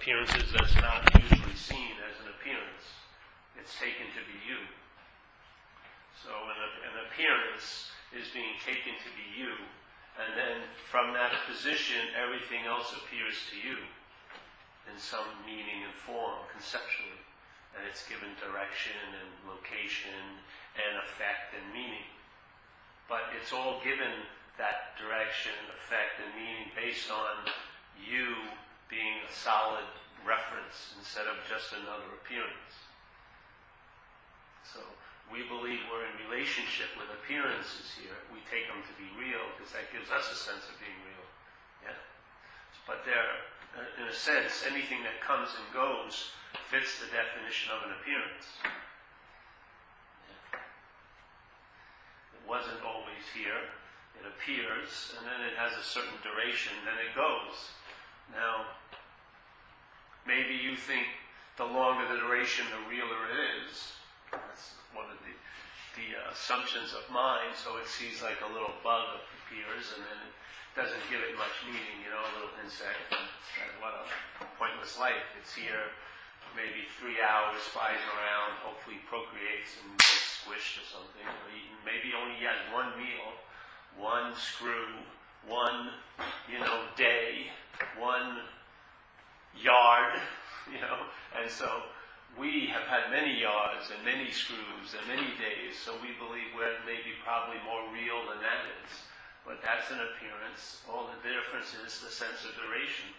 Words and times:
appearances 0.00 0.48
that's 0.56 0.72
not 0.80 1.04
usually 1.12 1.60
seen 1.60 1.92
as 2.08 2.16
an 2.24 2.32
appearance. 2.32 2.88
It's 3.60 3.76
taken 3.76 4.08
to 4.16 4.22
be 4.24 4.38
you. 4.48 4.56
So 6.24 6.32
an, 6.32 6.56
an 6.88 6.96
appearance 7.04 7.92
is 8.16 8.32
being 8.32 8.56
taken 8.64 8.96
to 8.96 9.10
be 9.12 9.28
you, 9.36 9.52
and 10.16 10.32
then 10.40 10.64
from 10.88 11.12
that 11.12 11.36
position, 11.44 12.00
everything 12.16 12.64
else 12.64 12.96
appears 12.96 13.36
to 13.52 13.60
you 13.60 13.76
in 14.88 14.96
some 14.96 15.28
meaning 15.44 15.84
and 15.84 15.92
form, 15.92 16.48
conceptually. 16.48 17.20
And 17.76 17.84
it's 17.84 18.08
given 18.08 18.32
direction 18.40 18.96
and 19.04 19.52
location 19.52 20.40
and 20.80 20.96
effect 21.12 21.52
and 21.60 21.76
meaning. 21.76 22.08
But 23.04 23.28
it's 23.36 23.52
all 23.52 23.84
given 23.84 24.16
that 24.56 24.96
direction, 24.96 25.52
effect, 25.76 26.24
and 26.24 26.32
meaning 26.32 26.72
based 26.72 27.12
on 27.12 27.52
you 28.00 28.48
being 28.90 29.22
a 29.22 29.30
solid 29.32 29.86
reference 30.26 30.98
instead 30.98 31.30
of 31.30 31.38
just 31.46 31.72
another 31.72 32.10
appearance. 32.20 32.74
So 34.66 34.82
we 35.30 35.46
believe 35.46 35.78
we're 35.86 36.04
in 36.10 36.18
relationship 36.26 36.90
with 36.98 37.06
appearances 37.14 37.94
here. 37.94 38.18
We 38.34 38.42
take 38.50 38.66
them 38.66 38.82
to 38.82 38.94
be 38.98 39.06
real 39.14 39.46
because 39.54 39.70
that 39.72 39.88
gives 39.94 40.10
us 40.10 40.26
a 40.26 40.36
sense 40.36 40.66
of 40.66 40.74
being 40.82 40.98
real. 41.06 41.26
Yeah? 41.86 41.98
But 42.84 43.06
they're, 43.06 43.34
uh, 43.78 44.02
in 44.02 44.10
a 44.10 44.16
sense, 44.16 44.66
anything 44.66 45.06
that 45.06 45.22
comes 45.22 45.54
and 45.54 45.66
goes 45.70 46.34
fits 46.66 46.98
the 46.98 47.06
definition 47.14 47.70
of 47.70 47.86
an 47.86 47.94
appearance. 48.02 48.46
Yeah. 50.26 50.58
It 52.34 52.42
wasn't 52.46 52.82
always 52.82 53.22
here. 53.30 53.70
It 54.18 54.26
appears, 54.26 55.14
and 55.16 55.22
then 55.24 55.40
it 55.46 55.54
has 55.54 55.78
a 55.78 55.86
certain 55.86 56.18
duration, 56.26 56.74
then 56.82 56.98
it 56.98 57.14
goes. 57.14 57.56
Now, 58.32 58.66
maybe 60.26 60.54
you 60.54 60.76
think 60.76 61.06
the 61.56 61.66
longer 61.66 62.06
the 62.08 62.18
duration, 62.20 62.64
the 62.70 62.82
realer 62.88 63.20
it 63.30 63.36
is. 63.62 63.94
That's 64.32 64.78
one 64.94 65.10
of 65.10 65.18
the, 65.26 65.34
the 65.98 66.08
assumptions 66.30 66.94
of 66.94 67.04
mind. 67.12 67.52
So 67.58 67.76
it 67.78 67.88
sees 67.90 68.22
like 68.22 68.38
a 68.42 68.50
little 68.52 68.72
bug 68.80 69.20
appears, 69.44 69.92
and 69.96 70.02
then 70.06 70.20
it 70.22 70.74
doesn't 70.78 71.04
give 71.10 71.20
it 71.20 71.34
much 71.34 71.54
meaning. 71.66 71.98
You 72.06 72.14
know, 72.14 72.22
a 72.22 72.32
little 72.38 72.54
insect. 72.62 73.00
And, 73.10 73.26
what 73.82 73.92
a 73.92 74.04
pointless 74.56 74.96
life. 74.96 75.26
It's 75.36 75.52
here 75.52 75.90
maybe 76.56 76.86
three 76.98 77.18
hours, 77.22 77.60
flies 77.70 78.00
around, 78.16 78.58
hopefully 78.64 78.98
procreates 79.06 79.78
and 79.82 79.94
gets 79.98 80.42
squished 80.42 80.82
or 80.82 80.86
something, 80.86 81.22
or 81.22 81.46
eaten. 81.54 81.78
Maybe 81.86 82.10
only 82.14 82.38
has 82.42 82.58
one 82.74 82.90
meal, 82.98 83.36
one 83.94 84.34
screw, 84.34 84.98
one, 85.46 85.94
you 86.50 86.58
know, 86.58 86.90
day, 86.96 87.50
one 87.98 88.44
yard, 89.56 90.14
you 90.72 90.80
know, 90.80 91.08
and 91.40 91.50
so 91.50 91.68
we 92.38 92.70
have 92.70 92.86
had 92.86 93.10
many 93.10 93.40
yards 93.40 93.90
and 93.90 93.98
many 94.06 94.30
screws 94.30 94.94
and 94.94 95.02
many 95.10 95.34
days, 95.40 95.74
so 95.74 95.96
we 95.98 96.14
believe 96.20 96.54
we're 96.54 96.78
maybe 96.86 97.16
probably 97.26 97.58
more 97.66 97.82
real 97.90 98.22
than 98.30 98.38
that 98.38 98.68
is. 98.84 98.92
But 99.42 99.64
that's 99.64 99.90
an 99.90 99.98
appearance. 99.98 100.84
All 100.86 101.08
the 101.08 101.18
difference 101.24 101.74
is 101.74 101.98
the 102.04 102.12
sense 102.12 102.44
of 102.44 102.52
duration. 102.60 103.10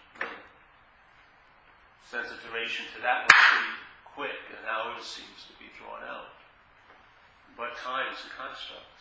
Sense 2.08 2.30
of 2.30 2.38
duration 2.46 2.86
to 2.94 3.02
that 3.02 3.26
was 3.26 3.34
pretty 3.34 3.76
quick, 4.06 4.40
and 4.54 4.62
ours 4.64 5.02
seems 5.04 5.48
to 5.50 5.54
be 5.58 5.68
drawn 5.76 6.04
out. 6.06 6.32
But 7.56 7.76
time 7.82 8.08
is 8.14 8.22
a 8.22 8.32
construct. 8.32 8.91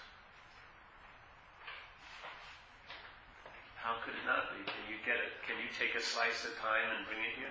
How 3.81 3.97
could 4.05 4.13
it 4.13 4.25
not 4.29 4.53
be? 4.53 4.61
Can 4.61 4.85
you 4.85 5.01
get 5.01 5.17
it? 5.17 5.41
Can 5.49 5.57
you 5.57 5.65
take 5.73 5.97
a 5.97 6.03
slice 6.05 6.45
of 6.45 6.53
time 6.61 6.85
and 6.93 7.01
bring 7.09 7.17
it 7.17 7.33
here? 7.33 7.49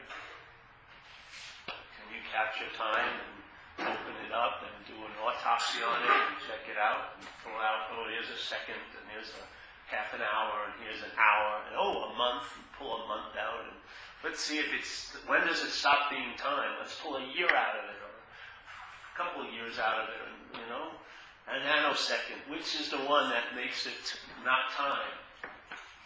Can 1.66 2.06
you 2.14 2.22
capture 2.30 2.70
time 2.78 3.18
and 3.18 3.90
open 3.90 4.14
it 4.22 4.30
up 4.30 4.62
and 4.62 4.74
do 4.86 4.94
an 4.94 5.14
autopsy 5.18 5.82
on 5.82 5.98
it 6.06 6.14
and 6.30 6.38
check 6.46 6.62
it 6.70 6.78
out 6.78 7.18
and 7.18 7.26
pull 7.42 7.58
out, 7.58 7.90
oh, 7.98 8.06
here's 8.06 8.30
a 8.30 8.38
second 8.38 8.78
and 8.78 9.04
here's 9.10 9.34
a 9.34 9.44
half 9.90 10.14
an 10.14 10.22
hour 10.22 10.70
and 10.70 10.74
here's 10.86 11.02
an 11.02 11.10
hour 11.18 11.66
and 11.66 11.74
oh, 11.74 12.06
a 12.06 12.12
month 12.14 12.46
and 12.54 12.66
pull 12.78 12.94
a 12.94 13.02
month 13.10 13.34
out 13.34 13.66
and 13.66 13.74
let's 14.22 14.38
see 14.38 14.62
if 14.62 14.70
it's, 14.70 15.18
when 15.26 15.42
does 15.50 15.66
it 15.66 15.74
stop 15.74 16.14
being 16.14 16.38
time? 16.38 16.78
Let's 16.78 16.94
pull 17.02 17.18
a 17.18 17.26
year 17.34 17.50
out 17.50 17.74
of 17.74 17.90
it 17.90 17.98
or 18.06 18.14
a 18.14 19.14
couple 19.18 19.42
of 19.42 19.50
years 19.50 19.82
out 19.82 19.98
of 19.98 20.06
it, 20.14 20.20
and, 20.30 20.62
you 20.62 20.66
know? 20.70 20.94
A 21.50 21.58
nanosecond, 21.58 22.46
which 22.46 22.78
is 22.78 22.94
the 22.94 23.02
one 23.10 23.26
that 23.34 23.58
makes 23.58 23.82
it 23.90 23.98
not 24.46 24.70
time? 24.78 25.10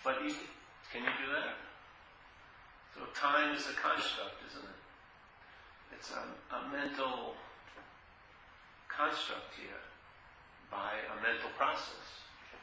But 0.04 0.20
you, 0.20 0.36
can 0.92 1.00
you 1.00 1.14
do 1.16 1.32
that? 1.32 1.56
So 2.92 3.08
time 3.16 3.56
is 3.56 3.64
a 3.64 3.72
construct, 3.72 4.36
isn't 4.52 4.68
it? 4.68 4.80
It's 5.96 6.12
a, 6.12 6.22
a 6.52 6.60
mental 6.68 7.32
construct 8.86 9.56
here 9.56 9.80
by 10.70 11.00
a 11.08 11.16
mental 11.24 11.48
process. 11.56 12.04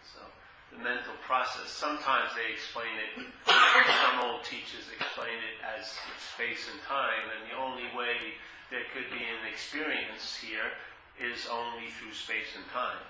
So 0.06 0.22
the 0.70 0.80
mental 0.86 1.18
process, 1.26 1.68
sometimes 1.74 2.30
they 2.38 2.54
explain 2.54 2.94
it, 2.94 3.26
some 3.50 4.22
old 4.22 4.46
teachers 4.46 4.86
explain 4.94 5.36
it 5.42 5.58
as 5.66 5.90
space 6.22 6.70
and 6.70 6.80
time, 6.86 7.26
and 7.34 7.50
the 7.50 7.58
only 7.58 7.90
way 7.98 8.38
there 8.70 8.86
could 8.94 9.10
be 9.10 9.20
an 9.20 9.44
experience 9.50 10.38
here 10.38 10.72
is 11.20 11.50
only 11.50 11.90
through 11.98 12.14
space 12.14 12.54
and 12.56 12.64
time. 12.70 13.02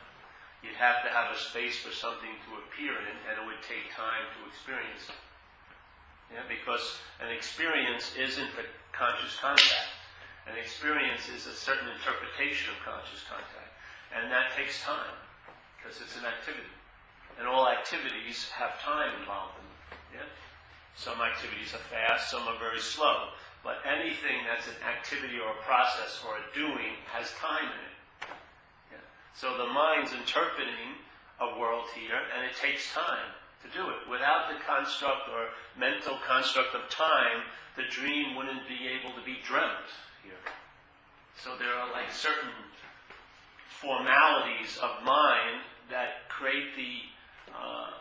You'd 0.62 0.78
have 0.78 1.02
to 1.02 1.10
have 1.10 1.34
a 1.34 1.40
space 1.40 1.82
for 1.82 1.90
something 1.90 2.30
to 2.46 2.50
appear 2.62 2.94
in, 2.94 3.16
and 3.26 3.34
it 3.42 3.46
would 3.46 3.62
take 3.66 3.90
time 3.98 4.30
to 4.38 4.40
experience 4.46 5.10
it. 5.10 5.22
Yeah, 6.32 6.46
because 6.48 7.02
an 7.20 7.34
experience 7.34 8.14
isn't 8.16 8.56
the 8.56 8.64
conscious 8.94 9.36
contact. 9.42 9.90
An 10.46 10.56
experience 10.58 11.28
is 11.28 11.46
a 11.50 11.54
certain 11.54 11.90
interpretation 11.90 12.72
of 12.72 12.80
conscious 12.86 13.26
contact. 13.26 13.74
And 14.14 14.32
that 14.32 14.54
takes 14.56 14.82
time, 14.86 15.18
because 15.76 16.00
it's 16.00 16.16
an 16.16 16.26
activity. 16.30 16.72
And 17.40 17.48
all 17.48 17.68
activities 17.68 18.48
have 18.54 18.78
time 18.80 19.18
involved 19.20 19.58
in 19.58 19.66
them. 19.66 19.82
Yeah? 20.22 20.30
Some 20.96 21.20
activities 21.22 21.74
are 21.74 21.86
fast, 21.90 22.30
some 22.30 22.46
are 22.48 22.60
very 22.60 22.80
slow. 22.80 23.34
But 23.64 23.82
anything 23.86 24.46
that's 24.46 24.68
an 24.68 24.80
activity 24.86 25.38
or 25.40 25.52
a 25.52 25.62
process 25.64 26.22
or 26.26 26.38
a 26.38 26.46
doing 26.54 26.98
has 27.14 27.32
time 27.38 27.66
in 27.66 27.82
it. 27.86 27.91
So 29.34 29.58
the 29.58 29.68
mind's 29.68 30.14
interpreting 30.14 31.00
a 31.40 31.58
world 31.59 31.86
here, 31.96 32.19
and 32.36 32.46
it 32.46 32.56
takes 32.56 32.92
time 32.94 33.31
to 33.64 33.68
do 33.78 33.90
it. 33.90 34.09
Without 34.09 34.50
the 34.50 34.59
construct 34.66 35.30
or 35.30 35.50
mental 35.78 36.18
construct 36.28 36.75
of 36.75 36.90
time, 36.90 37.47
the 37.75 37.84
dream 37.90 38.36
wouldn't 38.36 38.68
be 38.68 38.88
able 38.88 39.16
to 39.18 39.24
be 39.25 39.38
dreamt 39.46 39.90
here. 40.24 40.38
So 41.44 41.58
there 41.58 41.74
are 41.74 41.91
like 41.91 42.12
certain 42.12 42.53
formalities 43.81 44.78
of 44.78 45.03
mind 45.03 45.64
that 45.90 46.30
create 46.30 46.75
the 46.75 47.02
uh, 47.56 47.97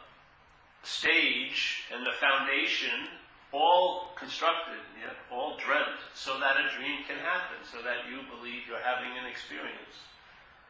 stage 0.83 1.85
and 1.95 2.05
the 2.05 2.13
foundation 2.21 3.09
all 3.53 4.13
constructed, 4.15 4.79
yeah, 5.01 5.11
all 5.35 5.57
dreamt, 5.57 5.99
so 6.15 6.39
that 6.39 6.55
a 6.55 6.71
dream 6.77 7.03
can 7.09 7.19
happen, 7.19 7.59
so 7.67 7.83
that 7.83 8.07
you 8.07 8.23
believe 8.31 8.63
you're 8.69 8.85
having 8.85 9.11
an 9.19 9.27
experience 9.27 10.10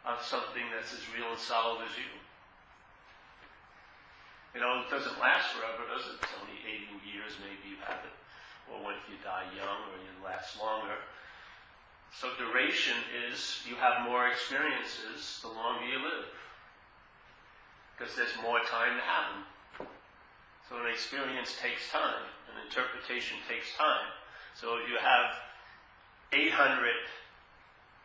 of 0.07 0.23
something 0.25 0.65
that's 0.73 0.93
as 0.93 1.05
real 1.13 1.29
and 1.33 1.41
solid 1.41 1.85
as 1.85 1.95
you. 1.97 2.09
You 4.55 4.61
know, 4.61 4.83
it 4.83 4.91
doesn't 4.91 5.21
last 5.21 5.55
forever, 5.55 5.87
does 5.87 6.11
it? 6.11 6.19
It's 6.19 6.35
only 6.41 6.59
80 6.67 7.07
years 7.07 7.39
maybe 7.39 7.71
you 7.71 7.79
have 7.87 8.03
it. 8.03 8.17
Or 8.67 8.83
when 8.83 8.99
if 8.99 9.07
you 9.07 9.19
die 9.23 9.47
young 9.55 9.81
or 9.93 9.99
you 10.01 10.11
last 10.25 10.59
longer. 10.59 10.99
So 12.11 12.35
duration 12.35 12.99
is 13.31 13.63
you 13.69 13.79
have 13.79 14.03
more 14.03 14.27
experiences 14.27 15.39
the 15.43 15.53
longer 15.55 15.87
you 15.87 16.03
live. 16.03 16.27
Because 17.95 18.17
there's 18.17 18.35
more 18.43 18.59
time 18.67 18.99
to 18.99 19.05
have 19.05 19.27
them. 19.31 19.45
So 20.67 20.79
an 20.79 20.91
experience 20.91 21.55
takes 21.63 21.91
time, 21.91 22.27
an 22.51 22.59
interpretation 22.67 23.39
takes 23.47 23.71
time. 23.77 24.11
So 24.55 24.79
if 24.79 24.91
you 24.91 24.99
have 24.99 25.35
800, 26.33 26.51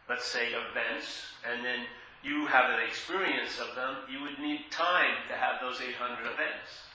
let's 0.09 0.25
say, 0.25 0.53
events, 0.53 1.33
and 1.49 1.63
then 1.65 1.85
you 2.23 2.45
have 2.47 2.69
an 2.69 2.85
experience 2.87 3.59
of 3.59 3.75
them, 3.75 3.95
you 4.11 4.21
would 4.21 4.39
need 4.39 4.69
time 4.71 5.15
to 5.29 5.35
have 5.35 5.61
those 5.61 5.81
800 5.81 6.25
events 6.25 6.85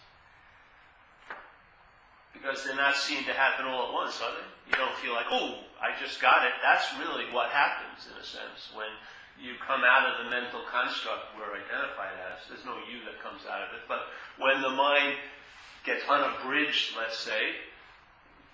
because 2.41 2.65
they're 2.65 2.79
not 2.79 2.97
seen 2.97 3.25
to 3.25 3.35
happen 3.37 3.67
all 3.67 3.89
at 3.89 3.93
once, 3.93 4.17
are 4.25 4.33
they? 4.33 4.47
You 4.73 4.77
don't 4.81 4.97
feel 4.97 5.13
like, 5.13 5.29
oh, 5.31 5.61
I 5.77 5.93
just 6.01 6.23
got 6.23 6.47
it. 6.47 6.57
That's 6.65 6.89
really 6.97 7.29
what 7.33 7.51
happens, 7.51 8.09
in 8.09 8.17
a 8.17 8.25
sense, 8.25 8.73
when 8.73 8.89
you 9.37 9.61
come 9.61 9.85
out 9.85 10.09
of 10.09 10.25
the 10.25 10.31
mental 10.31 10.65
construct 10.69 11.37
we're 11.37 11.53
identified 11.53 12.17
as. 12.33 12.45
There's 12.49 12.65
no 12.65 12.77
you 12.89 13.05
that 13.09 13.21
comes 13.25 13.45
out 13.49 13.65
of 13.69 13.77
it. 13.77 13.85
But 13.89 14.09
when 14.41 14.61
the 14.61 14.73
mind 14.73 15.17
gets 15.85 16.05
unabridged, 16.09 16.97
let's 16.97 17.19
say, 17.19 17.57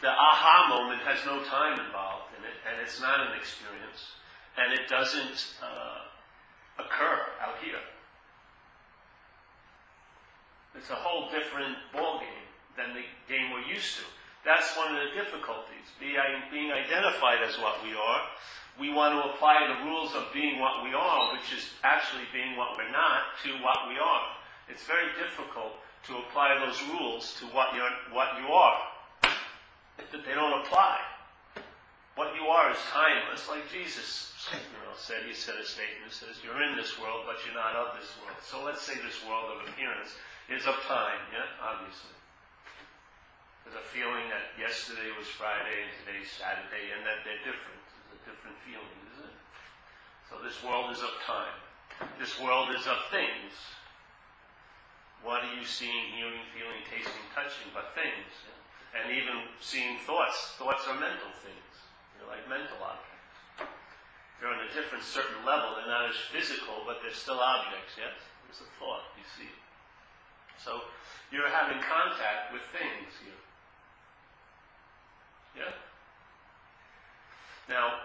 the 0.03 0.11
aha 0.11 0.67
moment 0.71 1.03
has 1.03 1.23
no 1.27 1.43
time 1.47 1.79
involved 1.79 2.35
in 2.39 2.43
it, 2.45 2.59
and 2.67 2.83
it's 2.83 3.01
not 3.01 3.23
an 3.23 3.39
experience, 3.39 4.19
and 4.59 4.73
it 4.73 4.89
doesn't 4.89 5.55
uh, 5.63 6.83
occur 6.83 7.21
out 7.45 7.57
here. 7.63 7.81
It's 10.77 10.91
a 10.91 10.95
whole 10.95 11.31
different 11.31 11.77
ballgame 11.95 12.49
than 12.77 12.93
the 12.93 13.05
game 13.33 13.53
we're 13.53 13.65
used 13.73 13.97
to. 13.97 14.05
That's 14.45 14.77
one 14.77 14.95
of 14.95 15.01
the 15.03 15.13
difficulties. 15.17 15.89
Being 15.99 16.71
identified 16.71 17.43
as 17.43 17.59
what 17.59 17.83
we 17.83 17.93
are, 17.97 18.21
we 18.79 18.93
want 18.93 19.17
to 19.17 19.33
apply 19.33 19.67
the 19.67 19.89
rules 19.89 20.15
of 20.15 20.29
being 20.33 20.61
what 20.61 20.85
we 20.85 20.93
are, 20.93 21.33
which 21.33 21.53
is 21.57 21.73
actually 21.83 22.29
being 22.33 22.57
what 22.57 22.77
we're 22.77 22.93
not, 22.93 23.35
to 23.45 23.51
what 23.65 23.89
we 23.89 23.97
are. 23.99 24.27
It's 24.69 24.85
very 24.85 25.09
difficult 25.19 25.73
to 26.07 26.19
apply 26.29 26.61
those 26.65 26.81
rules 26.93 27.35
to 27.41 27.47
what 27.47 27.75
you're, 27.75 27.91
what 28.13 28.39
you 28.41 28.49
are. 28.53 28.79
They 30.13 30.35
don't 30.35 30.61
apply. 30.61 30.99
What 32.17 32.33
you 32.33 32.49
are 32.49 32.73
is 32.73 32.81
timeless, 32.91 33.45
like 33.49 33.69
Jesus 33.69 34.33
you 34.53 34.79
know, 34.81 34.97
said. 34.97 35.29
He 35.29 35.35
said 35.35 35.61
a 35.61 35.67
statement 35.69 36.09
that 36.09 36.17
says, 36.17 36.41
"You're 36.41 36.63
in 36.63 36.77
this 36.77 36.99
world, 36.99 37.29
but 37.29 37.45
you're 37.45 37.55
not 37.55 37.77
of 37.77 37.99
this 37.99 38.09
world." 38.23 38.41
So 38.41 38.65
let's 38.65 38.81
say 38.81 38.95
this 38.97 39.23
world 39.25 39.53
of 39.53 39.69
appearance 39.69 40.17
is 40.49 40.67
of 40.67 40.81
time. 40.89 41.21
Yeah, 41.33 41.45
obviously. 41.61 42.17
There's 43.65 43.77
a 43.77 43.89
feeling 43.91 44.31
that 44.31 44.57
yesterday 44.57 45.11
was 45.19 45.27
Friday 45.29 45.83
and 45.83 45.93
today's 46.07 46.31
Saturday, 46.31 46.93
and 46.95 47.05
that 47.05 47.25
they're 47.25 47.45
different. 47.45 47.83
There's 48.09 48.23
a 48.23 48.25
different 48.31 48.57
feeling, 48.65 48.97
isn't 49.13 49.27
it? 49.27 49.39
So 50.31 50.39
this 50.39 50.63
world 50.63 50.93
is 50.93 51.03
of 51.03 51.13
time. 51.27 51.59
This 52.19 52.39
world 52.39 52.71
is 52.75 52.87
of 52.87 52.97
things. 53.11 53.53
What 55.23 55.43
are 55.43 55.55
you 55.55 55.65
seeing, 55.65 56.15
hearing, 56.15 56.47
feeling, 56.55 56.81
tasting, 56.89 57.27
touching 57.35 57.69
but 57.75 57.93
things? 57.95 58.31
And 58.95 59.11
even 59.11 59.49
seeing 59.61 59.99
thoughts. 60.07 60.55
Thoughts 60.57 60.87
are 60.87 60.95
mental 60.95 61.33
things. 61.43 61.66
Like 62.27 62.43
mental 62.51 62.79
objects. 62.83 63.71
They're 64.41 64.53
on 64.53 64.61
a 64.67 64.71
different 64.75 65.05
certain 65.05 65.41
level. 65.47 65.79
They're 65.79 65.89
not 65.89 66.11
as 66.11 66.19
physical, 66.29 66.85
but 66.85 67.01
they're 67.01 67.15
still 67.15 67.41
objects, 67.41 67.97
yes? 67.97 68.13
There's 68.45 68.61
a 68.61 68.71
thought, 68.79 69.07
you 69.17 69.25
see. 69.39 69.49
So 70.61 70.85
you're 71.33 71.49
having 71.49 71.81
contact 71.81 72.53
with 72.53 72.63
things 72.75 73.11
here. 73.25 73.41
Yeah? 75.57 75.73
Now, 77.69 78.05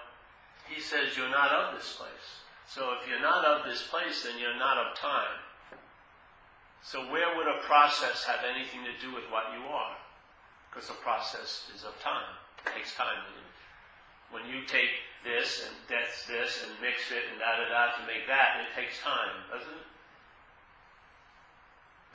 he 0.69 0.79
says 0.79 1.17
you're 1.17 1.29
not 1.29 1.51
of 1.51 1.75
this 1.75 1.97
place. 2.00 2.27
So 2.67 2.95
if 2.95 3.07
you're 3.09 3.21
not 3.21 3.44
of 3.44 3.65
this 3.65 3.83
place, 3.91 4.24
then 4.24 4.39
you're 4.39 4.57
not 4.57 4.77
of 4.77 4.95
time. 4.97 5.35
So 6.81 7.12
where 7.12 7.35
would 7.35 7.47
a 7.47 7.62
process 7.67 8.24
have 8.24 8.41
anything 8.47 8.81
to 8.88 8.95
do 9.06 9.13
with 9.13 9.25
what 9.29 9.51
you 9.53 9.67
are? 9.67 9.97
Because 10.71 10.89
a 10.89 10.97
process 11.03 11.69
is 11.75 11.83
of 11.83 12.00
time. 12.00 12.31
It 12.65 12.74
takes 12.74 12.95
time, 12.95 13.19
when 14.31 14.47
you 14.47 14.63
take 14.65 14.91
this 15.23 15.67
and 15.67 15.75
that's 15.85 16.25
this 16.25 16.65
and 16.65 16.71
mix 16.81 17.11
it 17.11 17.29
and 17.29 17.37
da 17.37 17.61
da 17.61 17.67
da 17.69 17.83
to 17.99 18.03
make 18.09 18.25
that, 18.25 18.63
it 18.63 18.71
takes 18.73 18.97
time, 19.03 19.35
doesn't 19.51 19.69
it? 19.69 19.89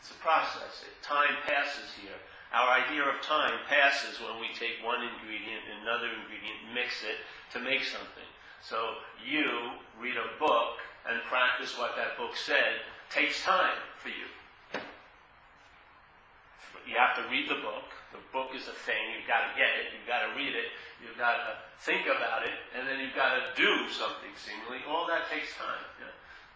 It's 0.00 0.10
a 0.10 0.20
process. 0.20 0.84
Time 1.02 1.38
passes 1.46 1.94
here. 2.00 2.18
Our 2.54 2.78
idea 2.78 3.02
of 3.02 3.20
time 3.22 3.58
passes 3.68 4.20
when 4.22 4.38
we 4.40 4.48
take 4.54 4.78
one 4.82 5.02
ingredient 5.02 5.66
and 5.66 5.82
another 5.82 6.08
ingredient, 6.08 6.74
mix 6.74 7.02
it 7.02 7.18
to 7.52 7.58
make 7.58 7.82
something. 7.82 8.30
So 8.62 9.02
you 9.22 9.76
read 9.98 10.16
a 10.16 10.38
book 10.38 10.78
and 11.08 11.22
practice 11.26 11.76
what 11.78 11.96
that 11.96 12.16
book 12.16 12.34
said 12.34 12.82
takes 13.10 13.42
time 13.42 13.78
for 13.98 14.08
you. 14.08 14.30
You 16.86 16.94
have 16.94 17.18
to 17.18 17.26
read 17.28 17.50
the 17.50 17.60
book. 17.60 17.90
The 18.14 18.22
book 18.32 18.54
is 18.54 18.70
a 18.70 18.76
thing. 18.86 19.02
You've 19.12 19.26
got 19.26 19.50
to 19.50 19.52
get 19.58 19.74
it. 19.82 19.90
You've 19.90 20.06
got 20.06 20.22
to 20.22 20.30
read 20.38 20.54
it. 20.54 20.70
You've 21.02 21.18
got 21.18 21.36
to 21.42 21.52
think 21.82 22.06
about 22.06 22.46
it. 22.46 22.54
And 22.78 22.86
then 22.86 23.02
you've 23.02 23.18
got 23.18 23.34
to 23.34 23.42
do 23.58 23.90
something, 23.90 24.30
seemingly. 24.38 24.86
All 24.86 25.04
that 25.10 25.28
takes 25.28 25.50
time. 25.58 25.82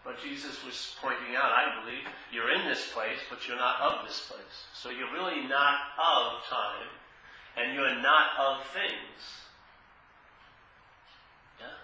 But 0.04 0.16
Jesus 0.22 0.64
was 0.64 0.96
pointing 1.02 1.36
out, 1.36 1.52
I 1.52 1.84
believe, 1.84 2.08
you're 2.32 2.50
in 2.50 2.66
this 2.66 2.88
place, 2.92 3.20
but 3.28 3.46
you're 3.46 3.60
not 3.60 3.80
of 3.80 4.06
this 4.08 4.24
place. 4.28 4.64
So 4.72 4.88
you're 4.88 5.12
really 5.12 5.46
not 5.46 5.76
of 6.00 6.40
time, 6.48 6.88
and 7.56 7.74
you're 7.74 8.00
not 8.00 8.32
of 8.40 8.64
things. 8.72 9.20
Yeah? 11.60 11.76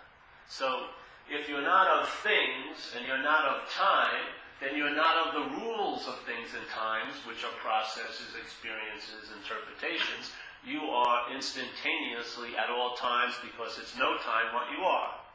So 0.49 0.87
if 1.29 1.49
you're 1.49 1.61
not 1.61 2.01
of 2.01 2.09
things, 2.25 2.97
and 2.97 3.07
you're 3.07 3.23
not 3.23 3.45
of 3.45 3.69
time, 3.69 4.25
then 4.61 4.77
you're 4.77 4.95
not 4.95 5.29
of 5.29 5.35
the 5.35 5.47
rules 5.61 6.09
of 6.09 6.21
things 6.25 6.57
and 6.57 6.67
times, 6.73 7.15
which 7.29 7.45
are 7.45 7.53
processes, 7.61 8.33
experiences, 8.41 9.29
interpretations. 9.37 10.33
You 10.65 10.81
are 10.89 11.29
instantaneously 11.35 12.57
at 12.57 12.71
all 12.71 12.97
times 12.97 13.35
because 13.45 13.79
it's 13.79 13.97
no 13.99 14.17
time 14.25 14.55
what 14.57 14.73
you 14.73 14.85
are. 14.85 15.26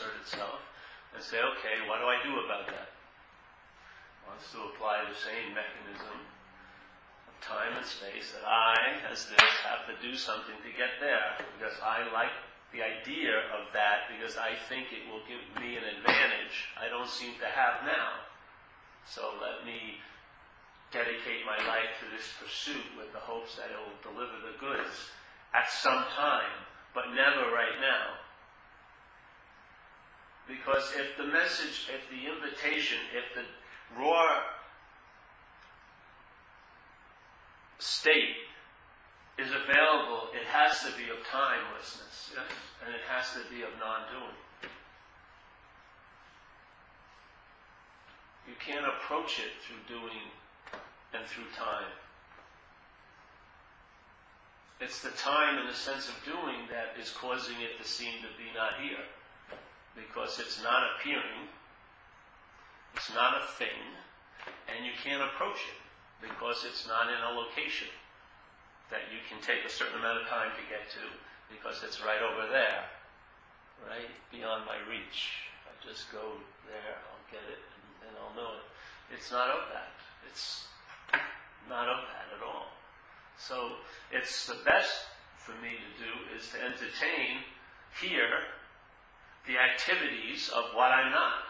Reinsert 0.00 0.20
itself 0.20 0.60
and 1.14 1.22
say, 1.22 1.36
okay, 1.36 1.84
what 1.88 2.00
do 2.00 2.06
I 2.08 2.18
do 2.24 2.32
about 2.44 2.66
that? 2.72 2.88
Wants 4.24 4.48
to 4.52 4.62
apply 4.72 5.04
the 5.04 5.18
same 5.18 5.52
mechanism 5.52 6.16
of 7.28 7.34
time 7.42 7.74
and 7.76 7.84
space 7.84 8.32
that 8.32 8.46
I, 8.46 9.10
as 9.10 9.26
this, 9.26 9.52
have 9.66 9.84
to 9.90 9.96
do 9.98 10.14
something 10.14 10.56
to 10.62 10.70
get 10.78 11.02
there 11.02 11.34
because 11.58 11.74
I 11.82 12.06
like 12.14 12.32
the 12.70 12.86
idea 12.86 13.34
of 13.58 13.74
that 13.74 14.06
because 14.14 14.38
I 14.38 14.54
think 14.70 14.94
it 14.94 15.02
will 15.10 15.26
give 15.26 15.42
me 15.58 15.74
an 15.74 15.82
advantage 15.82 16.70
I 16.78 16.86
don't 16.86 17.10
seem 17.10 17.34
to 17.42 17.48
have 17.50 17.82
now. 17.82 18.22
So 19.10 19.34
let 19.42 19.66
me 19.66 19.98
dedicate 20.94 21.42
my 21.42 21.58
life 21.66 21.90
to 21.98 22.06
this 22.14 22.30
pursuit 22.38 22.86
with 22.94 23.10
the 23.10 23.22
hopes 23.22 23.58
that 23.58 23.74
it 23.74 23.78
will 23.78 23.98
deliver 24.06 24.38
the 24.46 24.54
goods 24.62 25.10
at 25.50 25.66
some 25.82 26.06
time, 26.14 26.54
but 26.94 27.10
never 27.10 27.50
right 27.50 27.82
now. 27.82 28.19
Because 30.50 30.90
if 30.98 31.16
the 31.16 31.30
message, 31.30 31.86
if 31.94 32.02
the 32.10 32.26
invitation, 32.26 32.98
if 33.14 33.38
the 33.38 33.46
raw 34.02 34.42
state 37.78 38.34
is 39.38 39.48
available, 39.50 40.26
it 40.34 40.44
has 40.50 40.80
to 40.80 40.90
be 40.98 41.06
of 41.08 41.22
timelessness, 41.30 42.34
yes? 42.34 42.50
and 42.84 42.92
it 42.92 43.00
has 43.06 43.30
to 43.32 43.46
be 43.48 43.62
of 43.62 43.70
non-doing. 43.78 44.42
You 48.48 48.54
can't 48.58 48.84
approach 48.84 49.38
it 49.38 49.54
through 49.62 49.86
doing 49.86 50.34
and 51.14 51.24
through 51.26 51.46
time. 51.56 51.94
It's 54.80 55.00
the 55.00 55.10
time 55.10 55.58
and 55.58 55.68
the 55.68 55.78
sense 55.78 56.08
of 56.08 56.16
doing 56.24 56.66
that 56.74 57.00
is 57.00 57.12
causing 57.12 57.60
it 57.60 57.78
to 57.78 57.88
seem 57.88 58.18
to 58.22 58.30
be 58.36 58.50
not 58.56 58.82
here 58.82 59.06
because 59.94 60.38
it's 60.38 60.62
not 60.62 60.82
appearing, 60.96 61.48
it's 62.94 63.12
not 63.14 63.42
a 63.42 63.46
thing, 63.58 63.80
and 64.68 64.84
you 64.86 64.92
can't 65.02 65.22
approach 65.22 65.58
it 65.66 65.80
because 66.22 66.64
it's 66.68 66.86
not 66.86 67.08
in 67.08 67.18
a 67.18 67.32
location 67.34 67.88
that 68.90 69.06
you 69.10 69.22
can 69.30 69.38
take 69.40 69.62
a 69.64 69.70
certain 69.70 69.98
amount 69.98 70.20
of 70.20 70.26
time 70.26 70.50
to 70.54 70.64
get 70.66 70.86
to 70.90 71.02
because 71.48 71.82
it's 71.82 72.02
right 72.02 72.22
over 72.22 72.50
there, 72.50 72.86
right 73.86 74.10
beyond 74.30 74.66
my 74.66 74.78
reach. 74.90 75.50
I 75.66 75.72
just 75.82 76.10
go 76.12 76.38
there, 76.66 76.94
I'll 77.10 77.26
get 77.30 77.42
it, 77.46 77.62
and 78.06 78.12
I'll 78.18 78.34
know 78.34 78.58
it. 78.58 78.66
It's 79.14 79.30
not 79.30 79.48
of 79.50 79.66
that. 79.74 79.94
It's 80.28 80.66
not 81.68 81.88
of 81.88 82.06
that 82.10 82.26
at 82.36 82.42
all. 82.46 82.70
So 83.38 83.78
it's 84.12 84.46
the 84.46 84.58
best 84.66 85.06
for 85.38 85.52
me 85.62 85.74
to 85.74 85.90
do 85.98 86.12
is 86.36 86.50
to 86.50 86.58
entertain 86.62 87.42
here 88.00 88.59
the 89.46 89.58
activities 89.58 90.50
of 90.50 90.64
what 90.74 90.92
I'm 90.92 91.12
not, 91.12 91.48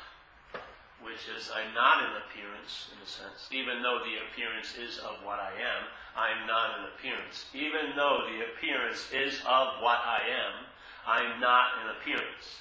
which 1.02 1.26
is 1.36 1.50
I'm 1.50 1.74
not 1.74 2.04
an 2.04 2.22
appearance, 2.22 2.90
in 2.92 3.02
a 3.02 3.06
sense. 3.06 3.48
Even 3.50 3.82
though 3.82 4.00
the 4.04 4.20
appearance 4.28 4.76
is 4.76 4.98
of 4.98 5.24
what 5.24 5.40
I 5.40 5.52
am, 5.56 5.82
I'm 6.16 6.46
not 6.46 6.78
an 6.78 6.84
appearance. 6.94 7.46
Even 7.54 7.96
though 7.96 8.26
the 8.28 8.46
appearance 8.52 9.08
is 9.12 9.40
of 9.46 9.82
what 9.82 9.98
I 10.04 10.20
am, 10.28 10.66
I'm 11.06 11.40
not 11.40 11.80
an 11.82 11.96
appearance. 11.96 12.60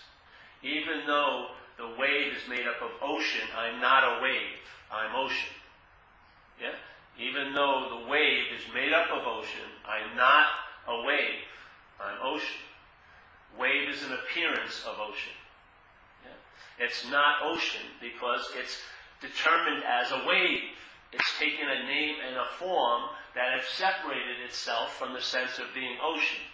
Even 0.63 1.05
though 1.05 1.55
the 1.77 1.95
wave 1.99 2.33
is 2.33 2.47
made 2.49 2.67
up 2.67 2.81
of 2.81 2.91
ocean, 3.01 3.47
I'm 3.57 3.79
not 3.79 4.03
a 4.03 4.21
wave. 4.21 4.59
I'm 4.91 5.15
ocean. 5.15 5.53
Yeah? 6.59 6.75
Even 7.19 7.53
though 7.53 7.87
the 7.89 8.09
wave 8.09 8.45
is 8.55 8.63
made 8.73 8.93
up 8.93 9.09
of 9.11 9.25
ocean, 9.25 9.69
I'm 9.87 10.15
not 10.15 10.47
a 10.87 11.03
wave. 11.03 11.43
I'm 11.99 12.17
ocean. 12.23 12.68
Wave 13.57 13.89
is 13.89 14.03
an 14.03 14.13
appearance 14.13 14.83
of 14.85 14.99
ocean. 14.99 15.37
Yeah. 16.23 16.85
It's 16.85 17.09
not 17.09 17.43
ocean 17.43 17.85
because 18.01 18.45
it's 18.55 18.77
determined 19.21 19.83
as 19.83 20.11
a 20.11 20.25
wave. 20.27 20.75
It's 21.11 21.39
taken 21.39 21.67
a 21.67 21.87
name 21.87 22.15
and 22.25 22.35
a 22.35 22.45
form 22.59 23.09
that 23.35 23.57
has 23.57 23.67
separated 23.73 24.45
itself 24.45 24.95
from 24.97 25.13
the 25.13 25.21
sense 25.21 25.57
of 25.57 25.73
being 25.73 25.97
ocean. 26.03 26.45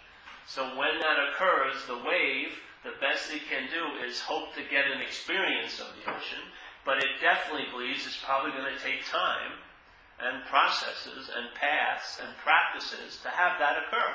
So 0.46 0.64
when 0.78 0.98
that 1.00 1.18
occurs, 1.28 1.84
the 1.86 1.98
wave, 1.98 2.54
the 2.84 2.96
best 3.00 3.34
it 3.34 3.42
can 3.50 3.68
do 3.68 4.06
is 4.06 4.20
hope 4.20 4.54
to 4.54 4.62
get 4.62 4.86
an 4.86 5.02
experience 5.02 5.80
of 5.80 5.90
the 5.98 6.10
ocean, 6.10 6.44
but 6.84 6.98
it 6.98 7.20
definitely 7.20 7.66
believes 7.70 8.06
it's 8.06 8.22
probably 8.22 8.52
going 8.52 8.70
to 8.72 8.82
take 8.82 9.04
time 9.10 9.58
and 10.22 10.46
processes 10.46 11.28
and 11.34 11.52
paths 11.54 12.18
and 12.22 12.30
practices 12.38 13.18
to 13.22 13.28
have 13.28 13.58
that 13.58 13.76
occur. 13.76 14.14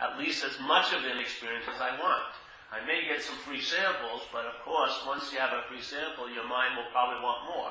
At 0.00 0.18
least 0.18 0.44
as 0.44 0.58
much 0.60 0.92
of 0.92 1.04
an 1.04 1.18
experience 1.18 1.66
as 1.68 1.80
I 1.80 1.98
want. 1.98 2.34
I 2.72 2.84
may 2.86 3.06
get 3.06 3.22
some 3.22 3.38
free 3.46 3.60
samples, 3.60 4.26
but 4.32 4.46
of 4.46 4.58
course, 4.64 4.94
once 5.06 5.30
you 5.32 5.38
have 5.38 5.52
a 5.54 5.62
free 5.68 5.82
sample, 5.82 6.26
your 6.28 6.48
mind 6.48 6.74
will 6.76 6.90
probably 6.90 7.22
want 7.22 7.46
more. 7.46 7.70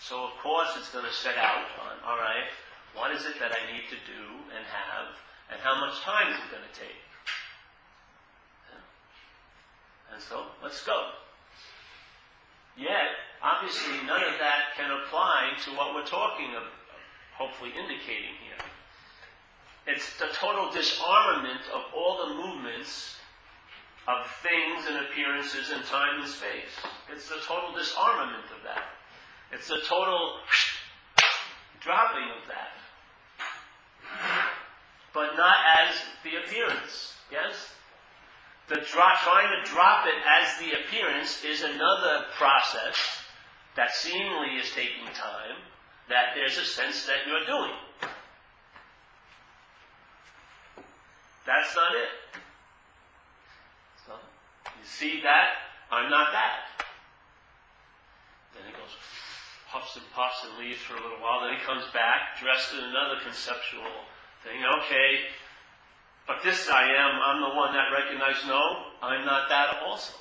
So 0.00 0.24
of 0.24 0.34
course, 0.42 0.74
it's 0.76 0.90
going 0.90 1.06
to 1.06 1.12
set 1.12 1.38
out 1.38 1.70
on, 1.86 1.94
all 2.02 2.18
right, 2.18 2.50
what 2.94 3.14
is 3.14 3.24
it 3.26 3.38
that 3.38 3.54
I 3.54 3.62
need 3.70 3.86
to 3.90 3.98
do 4.06 4.22
and 4.50 4.62
have, 4.66 5.14
and 5.50 5.60
how 5.62 5.78
much 5.78 6.00
time 6.02 6.32
is 6.32 6.38
it 6.38 6.50
going 6.50 6.66
to 6.66 6.74
take? 6.74 6.98
And 10.12 10.22
so, 10.22 10.46
let's 10.62 10.84
go. 10.84 11.10
Yet, 12.76 13.18
obviously, 13.42 13.98
none 14.06 14.22
of 14.22 14.38
that 14.38 14.74
can 14.76 14.90
apply 14.90 15.58
to 15.64 15.70
what 15.72 15.94
we're 15.94 16.06
talking 16.06 16.54
of, 16.54 16.62
hopefully 17.34 17.70
indicating 17.70 18.38
here. 18.42 18.63
It's 19.86 20.16
the 20.18 20.28
total 20.32 20.70
disarmament 20.72 21.60
of 21.72 21.82
all 21.94 22.26
the 22.26 22.34
movements 22.34 23.16
of 24.08 24.26
things 24.42 24.86
and 24.88 25.06
appearances 25.06 25.70
in 25.70 25.82
time 25.84 26.20
and 26.20 26.28
space. 26.28 26.72
It's 27.12 27.28
the 27.28 27.40
total 27.46 27.76
disarmament 27.76 28.44
of 28.56 28.62
that. 28.64 28.84
It's 29.52 29.68
the 29.68 29.80
total 29.86 30.38
dropping 31.80 32.28
of 32.40 32.48
that. 32.48 32.72
But 35.12 35.36
not 35.36 35.56
as 35.78 35.94
the 36.22 36.36
appearance. 36.44 37.14
Yes? 37.30 37.54
The 38.68 38.76
trying 38.76 39.48
to 39.52 39.70
drop 39.70 40.06
it 40.06 40.14
as 40.24 40.58
the 40.58 40.72
appearance 40.80 41.44
is 41.44 41.62
another 41.62 42.24
process 42.36 42.96
that 43.76 43.92
seemingly 43.92 44.56
is 44.56 44.70
taking 44.72 45.06
time, 45.12 45.60
that 46.08 46.32
there's 46.34 46.56
a 46.56 46.64
sense 46.64 47.06
that 47.06 47.26
you're 47.26 47.44
doing. 47.44 47.76
That's 51.46 51.76
not 51.76 51.92
it. 51.92 52.40
So, 54.06 54.12
you 54.80 54.84
see 54.84 55.20
that? 55.22 55.60
I'm 55.92 56.10
not 56.10 56.32
that. 56.32 56.72
Then 58.56 58.64
he 58.66 58.72
goes, 58.72 58.96
puffs 59.70 59.96
and 59.96 60.04
puffs 60.16 60.46
and 60.48 60.56
leaves 60.58 60.80
for 60.80 60.96
a 60.96 61.02
little 61.02 61.20
while. 61.20 61.44
Then 61.44 61.58
he 61.58 61.62
comes 61.64 61.84
back, 61.92 62.40
dressed 62.40 62.72
in 62.72 62.80
another 62.80 63.20
conceptual 63.22 63.92
thing. 64.42 64.64
Okay, 64.80 65.28
but 66.26 66.40
this 66.42 66.68
I 66.70 66.88
am, 66.88 67.20
I'm 67.20 67.40
the 67.44 67.56
one 67.56 67.74
that 67.74 67.92
recognizes, 67.92 68.46
no, 68.46 68.62
I'm 69.02 69.26
not 69.26 69.48
that 69.48 69.82
also. 69.84 70.14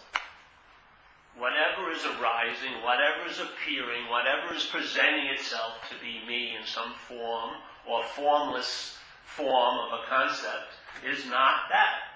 Whatever 1.37 1.89
is 1.89 2.03
arising, 2.05 2.83
whatever 2.83 3.25
is 3.29 3.39
appearing, 3.39 4.09
whatever 4.09 4.53
is 4.53 4.65
presenting 4.65 5.27
itself 5.33 5.73
to 5.89 5.95
be 6.03 6.21
me 6.27 6.55
in 6.59 6.67
some 6.67 6.93
form 7.07 7.55
or 7.87 8.03
formless 8.03 8.97
form 9.25 9.77
of 9.79 9.99
a 9.99 10.05
concept 10.07 10.77
is 11.05 11.25
not 11.25 11.69
that. 11.69 12.13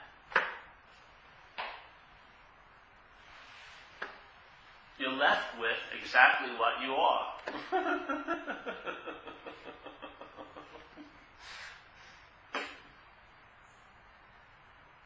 You're 4.99 5.11
left 5.11 5.59
with 5.59 5.77
exactly 6.01 6.49
what 6.57 6.81
you 6.83 6.93
are. 6.93 7.33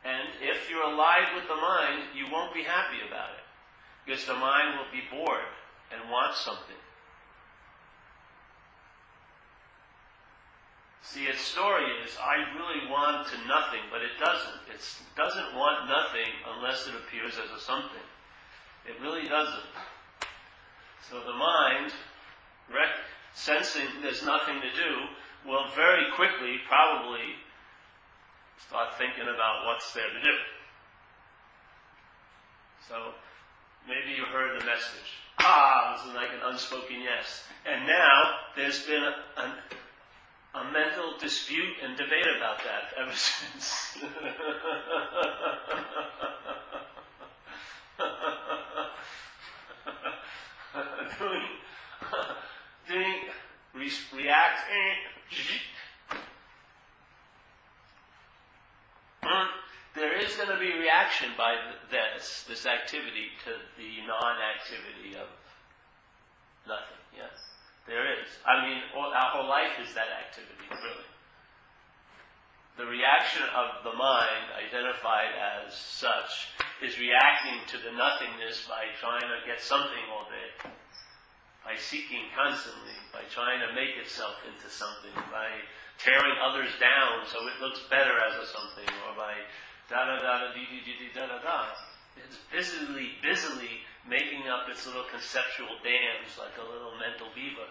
and 0.06 0.30
if 0.42 0.70
you're 0.70 0.84
alive 0.84 1.36
with 1.36 1.48
the 1.48 1.56
mind, 1.56 2.04
you 2.16 2.26
won't 2.32 2.54
be 2.54 2.64
happy 2.64 2.98
about 3.06 3.32
it. 3.32 3.44
Because 4.06 4.26
the 4.26 4.34
mind 4.34 4.78
will 4.78 4.92
be 4.92 5.04
bored 5.12 5.44
and 5.92 6.10
want 6.10 6.36
something. 6.36 6.78
See, 11.12 11.26
its 11.26 11.42
story 11.42 11.84
is, 12.08 12.16
I 12.24 12.40
really 12.56 12.90
want 12.90 13.28
to 13.28 13.38
nothing, 13.44 13.84
but 13.92 14.00
it 14.00 14.16
doesn't. 14.18 14.64
It 14.72 14.80
doesn't 15.18 15.60
want 15.60 15.90
nothing 15.90 16.32
unless 16.56 16.88
it 16.88 16.96
appears 16.96 17.34
as 17.36 17.52
a 17.52 17.60
something. 17.60 18.08
It 18.88 18.96
really 19.04 19.28
doesn't. 19.28 19.76
So 21.10 21.20
the 21.20 21.34
mind, 21.36 21.92
rec- 22.72 23.04
sensing 23.34 23.88
there's 24.02 24.24
nothing 24.24 24.62
to 24.62 24.72
do, 24.72 25.52
will 25.52 25.68
very 25.76 26.06
quickly 26.16 26.64
probably 26.66 27.36
start 28.66 28.96
thinking 28.98 29.28
about 29.28 29.66
what's 29.68 29.92
there 29.92 30.08
to 30.08 30.22
do. 30.24 30.36
So 32.88 33.12
maybe 33.86 34.16
you 34.16 34.24
heard 34.32 34.62
the 34.62 34.66
message. 34.66 35.20
Ah, 35.40 35.92
this 35.98 36.08
is 36.08 36.16
like 36.16 36.32
an 36.32 36.40
unspoken 36.46 37.02
yes. 37.04 37.44
And 37.66 37.86
now 37.86 38.16
there's 38.56 38.86
been 38.86 39.04
a, 39.04 39.44
an 39.44 39.52
a 40.54 40.64
mental 40.72 41.18
dispute 41.20 41.74
and 41.84 41.98
debate 41.98 42.28
about 42.38 42.60
that 42.60 42.94
ever 43.02 43.12
since. 43.16 43.98
doing, 51.20 51.42
doing, 52.90 53.16
re- 53.74 53.92
react, 54.14 54.60
eh. 54.70 54.96
there 59.96 60.18
is 60.20 60.36
going 60.36 60.50
to 60.50 60.58
be 60.60 60.74
reaction 60.80 61.30
by 61.38 61.56
this, 61.90 62.44
this 62.48 62.66
activity 62.66 63.30
to 63.46 63.52
the 63.78 64.06
non-activity 64.08 65.16
of 65.16 65.28
nothing, 66.68 66.98
yes. 67.16 67.51
There 67.88 68.06
is. 68.22 68.30
I 68.46 68.62
mean, 68.68 68.80
all, 68.96 69.10
our 69.10 69.30
whole 69.34 69.50
life 69.50 69.80
is 69.82 69.94
that 69.94 70.10
activity, 70.14 70.70
really. 70.70 71.08
The 72.78 72.86
reaction 72.86 73.44
of 73.52 73.84
the 73.84 73.94
mind, 73.94 74.54
identified 74.58 75.34
as 75.36 75.76
such, 75.76 76.56
is 76.82 76.98
reacting 76.98 77.62
to 77.68 77.78
the 77.78 77.92
nothingness 77.94 78.66
by 78.66 78.90
trying 79.02 79.28
to 79.28 79.44
get 79.46 79.62
something 79.62 80.02
all 80.10 80.26
day, 80.32 80.72
by 81.66 81.76
seeking 81.78 82.32
constantly, 82.34 82.96
by 83.14 83.22
trying 83.30 83.60
to 83.62 83.74
make 83.76 83.98
itself 84.00 84.40
into 84.48 84.70
something, 84.72 85.14
by 85.30 85.50
tearing 86.00 86.38
others 86.42 86.72
down 86.80 87.28
so 87.28 87.38
it 87.46 87.62
looks 87.62 87.82
better 87.90 88.18
as 88.18 88.40
a 88.40 88.48
something, 88.50 88.90
or 89.06 89.14
by 89.14 89.36
da 89.90 90.06
da 90.08 90.18
da 90.18 90.48
da 90.48 90.54
dee 90.56 90.66
dee 90.66 90.82
dee 90.86 91.14
da 91.14 91.28
da 91.28 91.38
da. 91.44 91.76
It's 92.18 92.40
busily, 92.50 93.20
busily 93.22 93.84
making 94.08 94.50
up 94.50 94.70
its 94.70 94.86
little 94.86 95.06
conceptual 95.12 95.78
dams 95.84 96.38
like 96.38 96.58
a 96.58 96.66
little 96.66 96.98
mental 96.98 97.28
beaver. 97.36 97.70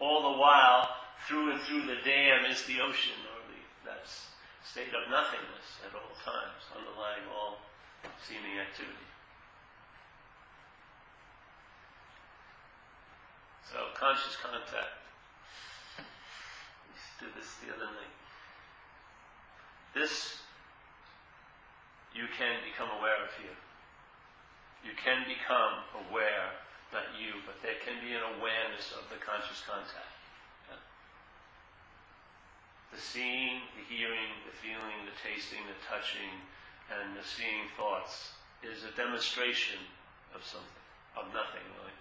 All 0.00 0.32
the 0.32 0.38
while, 0.38 0.88
through 1.26 1.52
and 1.52 1.60
through 1.62 1.86
the 1.86 2.02
dam 2.04 2.44
is 2.44 2.62
the 2.66 2.80
ocean, 2.80 3.16
or 3.32 3.40
the 3.48 3.90
that 3.90 4.04
state 4.66 4.92
of 4.92 5.08
nothingness 5.08 5.80
at 5.86 5.94
all 5.94 6.12
times, 6.20 6.60
underlying 6.74 7.24
all 7.32 7.62
seeming 8.26 8.58
activity. 8.58 9.06
So 13.72 13.78
conscious 13.94 14.36
contact. 14.36 15.00
We 15.98 17.26
did 17.26 17.34
this 17.34 17.54
the 17.64 17.74
other 17.74 17.86
night. 17.86 18.14
This 19.94 20.38
you 22.14 22.24
can 22.38 22.60
become 22.64 22.88
aware 22.98 23.24
of 23.24 23.32
here. 23.40 23.56
You 24.86 24.94
can 24.94 25.26
become 25.26 25.82
aware 26.06 26.54
not 26.94 27.18
you, 27.18 27.42
but 27.44 27.58
there 27.62 27.76
can 27.82 27.98
be 27.98 28.14
an 28.14 28.22
awareness 28.38 28.94
of 28.94 29.10
the 29.10 29.18
conscious 29.18 29.58
contact. 29.66 30.14
The 32.94 33.02
seeing, 33.02 33.66
the 33.74 33.84
hearing, 33.90 34.32
the 34.46 34.54
feeling, 34.56 35.04
the 35.04 35.16
tasting, 35.20 35.60
the 35.66 35.76
touching, 35.84 36.32
and 36.88 37.18
the 37.18 37.26
seeing 37.26 37.68
thoughts 37.76 38.32
is 38.62 38.86
a 38.86 38.94
demonstration 38.96 39.76
of 40.32 40.40
something, 40.46 40.86
of 41.18 41.28
nothing 41.34 41.66
really. 41.76 41.92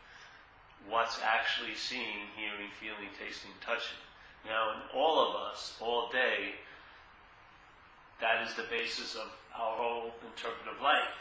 What's 0.87 1.19
actually 1.25 1.75
seeing, 1.75 2.29
hearing, 2.37 2.69
feeling, 2.79 3.09
tasting, 3.17 3.51
touching. 3.59 3.99
Now, 4.45 4.77
in 4.77 4.79
all 4.93 5.17
of 5.19 5.35
us, 5.49 5.75
all 5.81 6.07
day, 6.13 6.53
that 8.21 8.45
is 8.45 8.53
the 8.53 8.69
basis 8.69 9.15
of 9.15 9.27
our 9.57 9.75
whole 9.75 10.13
interpretive 10.23 10.79
life. 10.79 11.17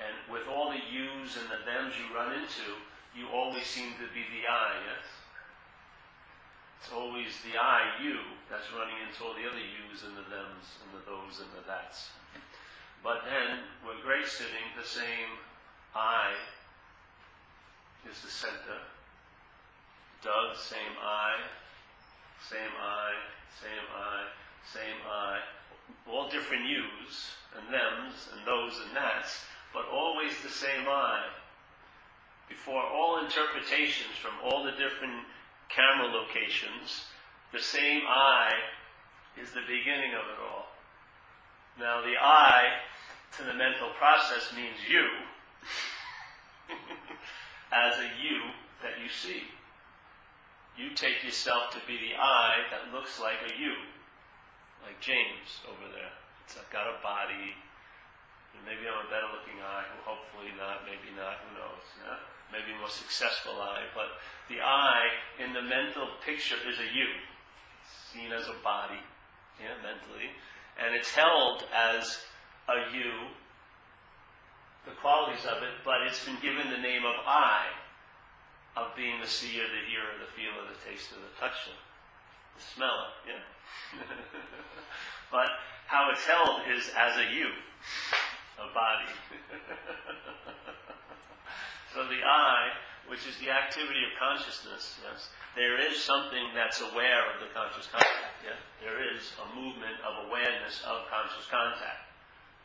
And 0.00 0.16
with 0.32 0.48
all 0.48 0.72
the 0.72 0.80
yous 0.88 1.36
and 1.36 1.52
the 1.52 1.60
thems 1.68 1.92
you 2.00 2.08
run 2.16 2.32
into, 2.32 2.80
you 3.12 3.28
always 3.28 3.66
seem 3.68 3.92
to 4.00 4.08
be 4.16 4.24
the 4.32 4.48
I, 4.48 4.80
yes? 4.88 5.04
It's 6.80 6.92
always 6.92 7.36
the 7.44 7.60
I, 7.60 8.00
you, 8.00 8.16
that's 8.48 8.72
running 8.72 8.96
into 9.04 9.20
all 9.20 9.36
the 9.36 9.44
other 9.44 9.60
yous 9.60 10.00
and 10.00 10.16
the 10.16 10.24
thems 10.32 10.80
and 10.80 10.90
the 10.96 11.04
those 11.04 11.44
and 11.44 11.52
the 11.52 11.60
that's. 11.68 12.08
But 13.04 13.28
then, 13.28 13.60
when 13.84 14.00
Grace 14.00 14.32
sitting, 14.32 14.64
the 14.72 14.88
same 14.88 15.36
I 15.94 16.32
is 18.08 18.20
the 18.24 18.32
center. 18.32 18.80
Doug, 20.24 20.56
same 20.56 20.96
I, 21.04 21.36
same 22.48 22.72
I, 22.80 23.12
same 23.60 23.86
I, 23.92 24.16
same 24.72 25.00
I. 25.04 25.40
All 26.08 26.28
different 26.28 26.64
yous 26.64 27.36
and 27.56 27.68
thems 27.68 28.28
and 28.32 28.46
those 28.46 28.80
and 28.86 28.96
that's 28.96 29.44
but 29.72 29.86
always 29.92 30.32
the 30.42 30.48
same 30.48 30.86
eye. 30.88 31.26
Before 32.48 32.82
all 32.82 33.24
interpretations 33.24 34.16
from 34.20 34.32
all 34.42 34.64
the 34.64 34.72
different 34.72 35.24
camera 35.68 36.08
locations, 36.08 37.04
the 37.52 37.60
same 37.60 38.02
eye 38.06 38.52
is 39.40 39.50
the 39.52 39.62
beginning 39.66 40.14
of 40.14 40.26
it 40.26 40.40
all. 40.42 40.66
Now, 41.78 42.00
the 42.02 42.14
I 42.20 42.80
to 43.38 43.44
the 43.44 43.54
mental 43.54 43.90
process 43.98 44.52
means 44.54 44.76
you 44.88 45.06
as 47.72 47.98
a 47.98 48.10
you 48.20 48.50
that 48.82 49.00
you 49.02 49.08
see. 49.08 49.42
You 50.76 50.94
take 50.94 51.22
yourself 51.24 51.70
to 51.72 51.78
be 51.86 51.96
the 51.96 52.16
I 52.18 52.66
that 52.70 52.92
looks 52.92 53.20
like 53.20 53.38
a 53.46 53.58
you, 53.58 53.74
like 54.82 55.00
James 55.00 55.60
over 55.68 55.92
there. 55.92 56.12
It's 56.44 56.56
I've 56.56 56.70
got 56.72 56.86
a 56.86 57.02
body. 57.02 57.54
Maybe 58.66 58.86
I'm 58.86 59.02
a 59.02 59.10
better 59.10 59.30
looking 59.34 59.58
eye, 59.58 59.82
hopefully 60.06 60.54
not, 60.54 60.86
maybe 60.86 61.10
not, 61.18 61.42
who 61.42 61.58
knows. 61.58 61.84
Yeah? 62.02 62.18
Maybe 62.54 62.70
more 62.78 62.90
successful 62.90 63.58
eye. 63.58 63.86
But 63.94 64.14
the 64.46 64.62
I 64.62 65.10
in 65.42 65.52
the 65.52 65.62
mental 65.62 66.06
picture 66.22 66.58
is 66.66 66.78
a 66.78 66.88
you, 66.94 67.10
seen 68.14 68.30
as 68.30 68.46
a 68.46 68.58
body, 68.62 69.00
yeah, 69.58 69.74
mentally. 69.82 70.30
And 70.78 70.94
it's 70.94 71.10
held 71.10 71.66
as 71.74 72.18
a 72.70 72.94
you, 72.94 73.34
the 74.86 74.94
qualities 75.02 75.44
of 75.46 75.62
it, 75.62 75.82
but 75.84 76.02
it's 76.06 76.24
been 76.24 76.38
given 76.40 76.70
the 76.70 76.78
name 76.78 77.04
of 77.04 77.14
I, 77.26 77.66
of 78.76 78.94
being 78.96 79.20
the 79.20 79.26
seer, 79.26 79.66
the 79.66 79.82
hearer, 79.90 80.14
the 80.18 80.30
feeler, 80.34 80.62
the 80.70 80.78
taster, 80.86 81.16
the 81.18 81.34
toucher, 81.38 81.76
the 82.56 82.62
smeller, 82.74 83.10
yeah. 83.26 83.42
but 85.34 85.48
how 85.86 86.08
it's 86.10 86.24
held 86.24 86.62
is 86.70 86.90
as 86.96 87.18
a 87.18 87.34
you, 87.34 87.50
a 88.60 88.68
body. 88.76 89.10
so 91.94 92.04
the 92.06 92.20
I, 92.20 92.76
which 93.08 93.26
is 93.26 93.34
the 93.40 93.50
activity 93.50 94.04
of 94.04 94.12
consciousness, 94.20 95.00
yes, 95.02 95.30
there 95.58 95.82
is 95.82 95.98
something 95.98 96.54
that's 96.54 96.78
aware 96.78 97.26
of 97.34 97.42
the 97.42 97.50
conscious 97.50 97.90
contact. 97.90 98.38
Yeah? 98.46 98.54
There 98.78 99.02
is 99.02 99.34
a 99.42 99.46
movement 99.58 99.98
of 100.06 100.30
awareness 100.30 100.78
of 100.86 101.10
conscious 101.10 101.42
contact. 101.50 102.06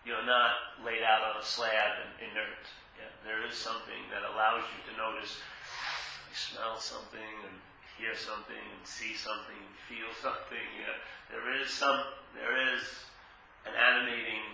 You're 0.05 0.25
not 0.25 0.85
laid 0.85 1.01
out 1.01 1.33
on 1.33 1.41
a 1.41 1.45
slab 1.45 2.05
and 2.05 2.29
inert. 2.29 2.65
Yeah? 2.93 3.09
There 3.25 3.41
is 3.49 3.57
something 3.57 4.05
that 4.13 4.21
allows 4.21 4.61
you 4.69 4.79
to 4.85 4.93
notice, 5.01 5.33
you 6.29 6.37
smell 6.37 6.77
something 6.77 7.33
and 7.49 7.57
hear 7.97 8.13
something 8.13 8.59
and 8.59 8.81
see 8.85 9.17
something, 9.17 9.57
and 9.57 9.75
feel 9.89 10.11
something. 10.21 10.67
Yeah? 10.77 10.93
There 11.33 11.57
is 11.57 11.73
some, 11.73 11.97
there 12.37 12.53
is 12.77 12.85
an 13.65 13.73
animating 13.73 14.45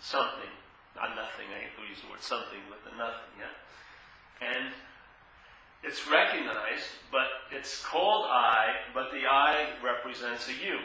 something, 0.00 0.52
not 0.96 1.16
nothing. 1.16 1.46
I 1.52 1.68
hate 1.68 1.76
to 1.76 1.84
use 1.88 2.00
the 2.02 2.10
word 2.10 2.22
something, 2.22 2.60
but 2.68 2.82
the 2.84 2.96
nothing. 2.96 3.32
Yeah? 3.38 3.54
And 4.40 4.72
it's 5.82 6.08
recognized, 6.10 6.88
but 7.12 7.28
it's 7.52 7.84
called 7.84 8.26
I, 8.28 8.66
but 8.92 9.10
the 9.12 9.26
I 9.28 9.68
represents 9.84 10.48
a 10.48 10.52
you. 10.52 10.78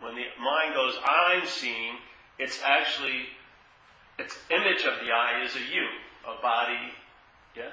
When 0.00 0.14
the 0.14 0.26
mind 0.42 0.74
goes, 0.74 0.94
I'm 1.04 1.46
seeing, 1.46 1.94
it's 2.38 2.60
actually, 2.64 3.26
its 4.18 4.36
image 4.50 4.84
of 4.84 5.04
the 5.04 5.12
I 5.12 5.44
is 5.44 5.54
a 5.54 5.60
you, 5.60 5.86
a 6.26 6.42
body, 6.42 6.92
yeah, 7.56 7.70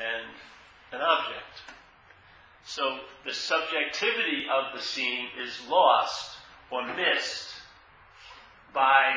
and 0.00 0.26
an 0.92 1.00
object. 1.00 1.76
So 2.64 2.98
the 3.24 3.32
subjectivity 3.32 4.44
of 4.52 4.76
the 4.76 4.82
seeing 4.82 5.28
is 5.42 5.58
lost 5.68 6.36
or 6.70 6.84
missed 6.94 7.48
by, 8.74 9.14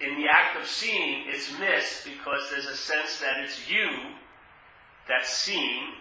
in 0.00 0.20
the 0.20 0.28
act 0.28 0.56
of 0.60 0.66
seeing, 0.66 1.24
it's 1.28 1.50
missed 1.58 2.04
because 2.04 2.48
there's 2.50 2.66
a 2.66 2.76
sense 2.76 3.20
that 3.20 3.42
it's 3.42 3.68
you 3.70 3.88
that's 5.08 5.30
seeing, 5.30 5.94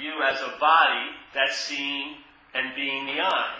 you 0.00 0.12
as 0.30 0.40
a 0.40 0.58
body 0.58 1.10
that's 1.34 1.56
seeing 1.56 2.16
and 2.54 2.74
being 2.74 3.06
the 3.06 3.20
I. 3.20 3.56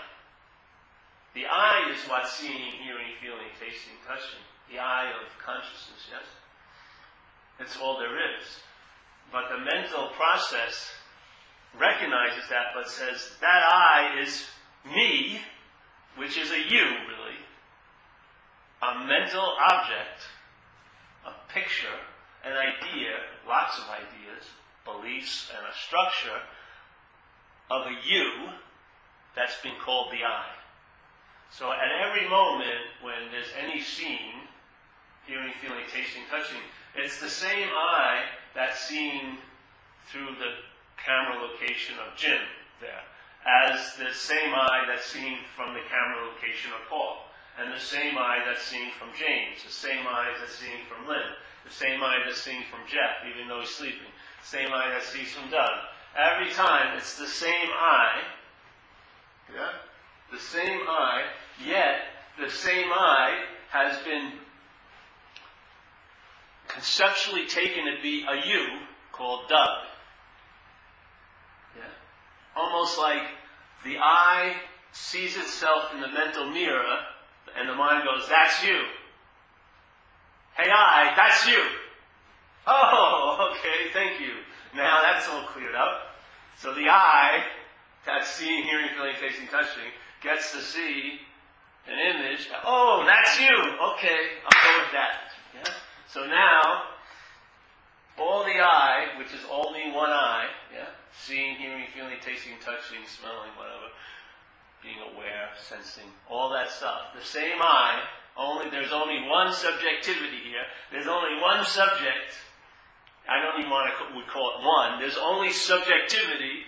The 1.33 1.45
I 1.45 1.91
is 1.93 2.09
what's 2.09 2.33
seeing, 2.33 2.73
hearing, 2.83 3.15
feeling, 3.21 3.47
tasting, 3.59 3.95
touching. 4.05 4.43
The 4.71 4.79
I 4.79 5.11
of 5.23 5.31
consciousness, 5.43 6.07
yes? 6.11 6.27
That's 7.57 7.77
all 7.77 7.99
there 7.99 8.17
is. 8.17 8.43
But 9.31 9.47
the 9.49 9.63
mental 9.63 10.09
process 10.17 10.91
recognizes 11.79 12.49
that 12.49 12.75
but 12.75 12.89
says 12.89 13.31
that 13.39 13.63
I 13.63 14.19
is 14.21 14.45
me, 14.85 15.39
which 16.17 16.37
is 16.37 16.51
a 16.51 16.57
you. 16.57 16.83
A 18.81 19.05
mental 19.05 19.53
object, 19.69 20.25
a 21.25 21.53
picture, 21.53 21.99
an 22.43 22.53
idea, 22.53 23.13
lots 23.47 23.77
of 23.77 23.85
ideas, 23.89 24.45
beliefs, 24.83 25.51
and 25.55 25.65
a 25.67 25.77
structure 25.77 26.41
of 27.69 27.85
a 27.85 27.95
you 28.03 28.49
that's 29.35 29.61
been 29.61 29.77
called 29.85 30.11
the 30.11 30.25
I. 30.25 30.45
So 31.51 31.71
at 31.71 31.91
every 32.07 32.27
moment 32.27 33.03
when 33.03 33.31
there's 33.31 33.53
any 33.61 33.81
seeing, 33.81 34.47
hearing, 35.27 35.53
feeling, 35.61 35.85
tasting, 35.93 36.23
touching, 36.29 36.61
it's 36.95 37.21
the 37.21 37.29
same 37.29 37.67
I 37.69 38.23
that's 38.55 38.79
seeing 38.79 39.37
through 40.11 40.35
the 40.39 40.57
camera 40.97 41.39
location 41.39 41.95
of 41.99 42.17
Jim 42.17 42.41
there, 42.79 43.03
as 43.45 43.95
the 43.97 44.13
same 44.13 44.53
I 44.55 44.85
that's 44.87 45.05
seeing 45.05 45.37
from 45.55 45.73
the 45.73 45.81
camera 45.87 46.27
location 46.33 46.71
of 46.73 46.87
Paul, 46.89 47.30
and 47.59 47.73
the 47.73 47.79
same 47.79 48.17
eye 48.17 48.39
that's 48.45 48.63
seeing 48.63 48.91
from 48.97 49.09
James, 49.17 49.63
the 49.63 49.71
same 49.71 50.07
eye 50.07 50.33
that's 50.39 50.55
seeing 50.55 50.85
from 50.87 51.07
Lynn, 51.07 51.35
the 51.65 51.73
same 51.73 52.01
eye 52.01 52.19
that's 52.25 52.41
seeing 52.41 52.63
from 52.71 52.79
Jeff, 52.87 53.27
even 53.29 53.47
though 53.47 53.59
he's 53.59 53.69
sleeping, 53.69 54.11
the 54.41 54.47
same 54.47 54.69
eye 54.73 54.89
that 54.89 55.03
sees 55.03 55.31
from 55.33 55.49
Doug. 55.49 55.71
Every 56.15 56.51
time 56.53 56.97
it's 56.97 57.17
the 57.17 57.27
same 57.27 57.69
eye, 57.69 58.21
yeah, 59.53 59.71
the 60.31 60.39
same 60.39 60.81
eye, 60.87 61.23
yet 61.65 62.01
the 62.39 62.49
same 62.49 62.91
eye 62.91 63.43
has 63.69 63.97
been 64.03 64.31
conceptually 66.67 67.47
taken 67.47 67.85
to 67.85 68.01
be 68.01 68.25
a 68.27 68.47
you 68.47 68.65
called 69.11 69.47
Doug. 69.49 69.85
Yeah? 71.77 71.83
Almost 72.55 72.97
like 72.97 73.23
the 73.83 73.97
eye 73.97 74.55
sees 74.93 75.37
itself 75.37 75.93
in 75.93 76.01
the 76.01 76.07
mental 76.07 76.49
mirror 76.49 76.97
and 77.57 77.69
the 77.69 77.75
mind 77.75 78.03
goes, 78.03 78.27
that's 78.29 78.63
you. 78.65 78.77
Hey 80.57 80.69
I, 80.69 81.13
that's 81.15 81.47
you. 81.47 81.63
Oh, 82.67 83.51
okay, 83.51 83.91
thank 83.93 84.19
you. 84.19 84.33
Now 84.75 85.01
that's 85.01 85.27
all 85.29 85.43
cleared 85.47 85.75
up. 85.75 86.15
So 86.57 86.73
the 86.73 86.89
I, 86.89 87.43
that's 88.05 88.29
seeing, 88.29 88.63
hearing, 88.63 88.89
feeling, 88.95 89.15
tasting, 89.19 89.47
touching, 89.47 89.89
gets 90.21 90.51
to 90.53 90.61
see 90.61 91.19
an 91.87 91.97
image. 92.15 92.49
Oh, 92.65 93.03
that's 93.05 93.39
you. 93.39 93.49
Okay, 93.49 94.19
I'll 94.45 94.63
go 94.63 94.83
with 94.83 94.91
that. 94.93 95.31
Yeah? 95.55 95.73
So 96.07 96.25
now, 96.27 96.83
all 98.19 98.43
the 98.43 98.59
I, 98.61 99.17
which 99.17 99.33
is 99.33 99.41
only 99.49 99.91
one 99.91 100.09
I, 100.09 100.45
yeah, 100.73 100.85
seeing, 101.11 101.55
hearing, 101.55 101.85
feeling, 101.93 102.17
tasting, 102.23 102.53
touching, 102.61 103.01
smelling, 103.07 103.49
whatever, 103.57 103.89
being 104.81 104.97
aware, 105.13 105.49
sensing, 105.69 106.09
all 106.29 106.49
that 106.49 106.71
stuff. 106.71 107.13
The 107.17 107.25
same 107.25 107.61
I, 107.61 108.01
only 108.37 108.69
there's 108.69 108.91
only 108.91 109.27
one 109.27 109.53
subjectivity 109.53 110.41
here. 110.43 110.65
There's 110.91 111.07
only 111.07 111.39
one 111.41 111.63
subject. 111.65 112.33
I 113.29 113.41
don't 113.41 113.59
even 113.59 113.69
want 113.69 113.91
to 113.91 114.17
we 114.17 114.23
call 114.25 114.57
it 114.57 114.65
one. 114.65 114.99
There's 114.99 115.17
only 115.17 115.51
subjectivity, 115.51 116.65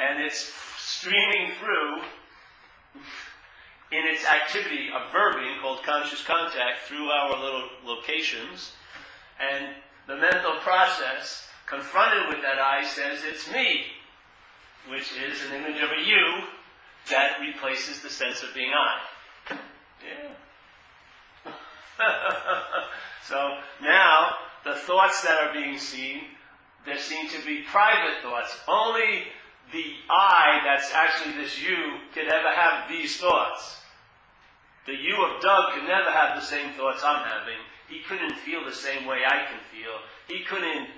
and 0.00 0.22
it's 0.22 0.50
streaming 0.78 1.52
through 1.60 2.02
in 3.92 4.06
its 4.06 4.24
activity 4.24 4.88
of 4.88 5.12
verbing 5.12 5.60
called 5.60 5.82
conscious 5.82 6.24
contact 6.24 6.88
through 6.88 7.08
our 7.08 7.38
little 7.38 7.68
locations. 7.84 8.72
And 9.38 9.74
the 10.06 10.16
mental 10.16 10.56
process 10.60 11.46
confronted 11.66 12.28
with 12.28 12.42
that 12.42 12.58
I 12.58 12.84
says 12.84 13.20
it's 13.24 13.50
me, 13.52 13.84
which 14.88 15.12
is 15.12 15.44
an 15.46 15.56
image 15.56 15.80
of 15.82 15.90
a 15.90 16.00
you 16.00 16.44
that 17.10 17.40
replaces 17.40 18.00
the 18.02 18.10
sense 18.10 18.42
of 18.42 18.54
being 18.54 18.70
I. 18.72 19.00
Yeah. 20.04 21.52
so 23.28 23.58
now 23.82 24.30
the 24.64 24.74
thoughts 24.74 25.22
that 25.22 25.40
are 25.40 25.52
being 25.52 25.78
seen, 25.78 26.22
there 26.84 26.98
seem 26.98 27.28
to 27.30 27.44
be 27.44 27.62
private 27.70 28.22
thoughts. 28.22 28.56
Only 28.68 29.24
the 29.72 29.84
I 30.10 30.60
that's 30.64 30.92
actually 30.92 31.34
this 31.42 31.60
you 31.60 31.98
can 32.14 32.26
ever 32.26 32.50
have 32.50 32.88
these 32.88 33.16
thoughts. 33.16 33.78
The 34.86 34.94
you 34.94 35.14
of 35.24 35.40
Doug 35.40 35.74
can 35.74 35.86
never 35.86 36.10
have 36.10 36.34
the 36.34 36.44
same 36.44 36.72
thoughts 36.72 37.02
I'm 37.04 37.24
having. 37.24 37.58
He 37.88 38.00
couldn't 38.08 38.34
feel 38.38 38.64
the 38.64 38.74
same 38.74 39.06
way 39.06 39.18
I 39.26 39.46
can 39.46 39.60
feel. 39.70 39.94
He 40.26 40.44
couldn't, 40.44 40.88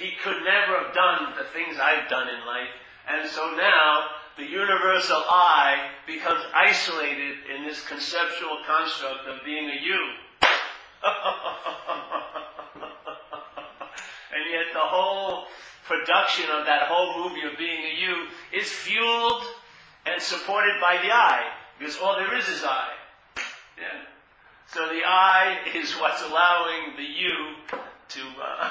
he 0.00 0.12
could 0.22 0.42
never 0.44 0.84
have 0.84 0.94
done 0.94 1.34
the 1.38 1.44
things 1.44 1.78
I've 1.78 2.10
done 2.10 2.28
in 2.28 2.44
life. 2.46 2.68
And 3.08 3.28
so 3.30 3.54
now, 3.56 4.06
the 4.36 4.44
universal 4.44 5.22
I 5.28 5.90
becomes 6.06 6.44
isolated 6.54 7.36
in 7.54 7.64
this 7.64 7.86
conceptual 7.86 8.58
construct 8.66 9.28
of 9.28 9.44
being 9.44 9.70
a 9.70 9.80
you. 9.80 10.00
And 14.34 14.42
yet 14.50 14.72
the 14.72 14.80
whole 14.80 15.46
production 15.86 16.46
of 16.50 16.66
that 16.66 16.88
whole 16.88 17.22
movie 17.22 17.46
of 17.46 17.56
being 17.56 17.84
a 17.84 17.94
you 18.00 18.26
is 18.52 18.68
fueled 18.68 19.44
and 20.06 20.20
supported 20.20 20.80
by 20.80 20.96
the 20.96 21.12
I, 21.12 21.52
because 21.78 21.96
all 21.98 22.16
there 22.16 22.36
is 22.36 22.48
is 22.48 22.64
I. 22.64 22.88
Yeah. 23.78 24.02
So 24.66 24.88
the 24.88 25.04
I 25.06 25.58
is 25.74 25.92
what's 25.94 26.22
allowing 26.22 26.96
the 26.96 27.04
you 27.04 27.54
to. 28.08 28.20
Uh, 28.42 28.70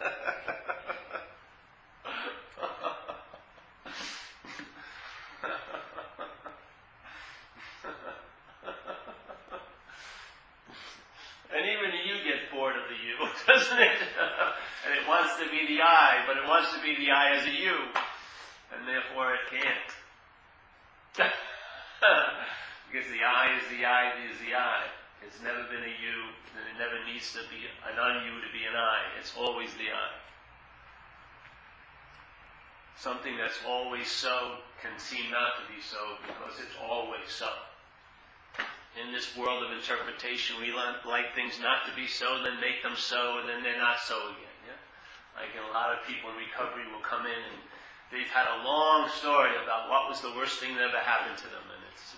and 11.56 11.66
even 11.66 11.90
you 12.06 12.22
get 12.24 12.52
bored 12.52 12.76
of 12.76 12.82
the 12.88 12.94
you, 12.94 13.23
doesn't 13.46 13.78
it? 13.78 13.98
and 14.84 14.92
it 14.94 15.08
wants 15.08 15.36
to 15.40 15.48
be 15.50 15.66
the 15.66 15.82
I, 15.82 16.24
but 16.26 16.36
it 16.36 16.46
wants 16.46 16.72
to 16.74 16.80
be 16.82 16.94
the 16.96 17.10
I 17.10 17.36
as 17.36 17.46
a 17.46 17.54
you, 17.54 17.74
and 18.74 18.86
therefore 18.86 19.34
it 19.34 19.44
can't. 19.50 19.90
because 22.90 23.06
the 23.10 23.22
I 23.22 23.56
is 23.58 23.64
the 23.70 23.84
I 23.86 24.12
is 24.30 24.38
the 24.38 24.54
I. 24.54 24.86
It's 25.26 25.40
never 25.42 25.64
been 25.72 25.82
a 25.82 25.94
you, 25.98 26.18
and 26.54 26.62
it 26.68 26.76
never 26.78 27.00
needs 27.08 27.32
to 27.32 27.40
be 27.48 27.64
an 27.88 27.96
un-you 27.98 28.38
to 28.44 28.50
be 28.52 28.66
an 28.68 28.76
I. 28.76 29.18
It's 29.18 29.32
always 29.36 29.72
the 29.74 29.88
I. 29.88 30.10
Something 32.98 33.36
that's 33.36 33.58
always 33.66 34.06
so 34.06 34.62
can 34.80 34.98
seem 34.98 35.30
not 35.30 35.58
to 35.58 35.64
be 35.72 35.80
so 35.82 35.98
because 36.26 36.60
it's 36.60 36.76
always 36.82 37.26
so. 37.28 37.48
In 38.94 39.10
this 39.10 39.34
world 39.34 39.66
of 39.66 39.74
interpretation, 39.74 40.54
we 40.62 40.70
like 40.70 41.34
things 41.34 41.58
not 41.58 41.82
to 41.90 41.92
be 41.98 42.06
so, 42.06 42.42
then 42.46 42.62
make 42.62 42.78
them 42.82 42.94
so, 42.94 43.42
and 43.42 43.48
then 43.48 43.62
they're 43.62 43.80
not 43.80 43.98
so 43.98 44.14
again. 44.30 44.58
Yeah? 44.70 44.78
Like 45.34 45.50
a 45.58 45.66
lot 45.74 45.90
of 45.90 46.06
people 46.06 46.30
in 46.30 46.38
recovery 46.38 46.86
will 46.86 47.02
come 47.02 47.26
in 47.26 47.34
and 47.34 47.58
they've 48.14 48.30
had 48.30 48.46
a 48.46 48.62
long 48.62 49.10
story 49.18 49.50
about 49.58 49.90
what 49.90 50.06
was 50.06 50.22
the 50.22 50.30
worst 50.38 50.62
thing 50.62 50.78
that 50.78 50.94
ever 50.94 51.02
happened 51.02 51.38
to 51.42 51.50
them, 51.50 51.66
and 51.66 51.82
it's 51.90 52.14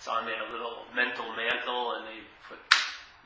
it's 0.00 0.08
on 0.08 0.24
their 0.24 0.40
little 0.48 0.88
mental 0.96 1.28
mantle, 1.36 2.00
and 2.00 2.08
they 2.08 2.24
put, 2.48 2.56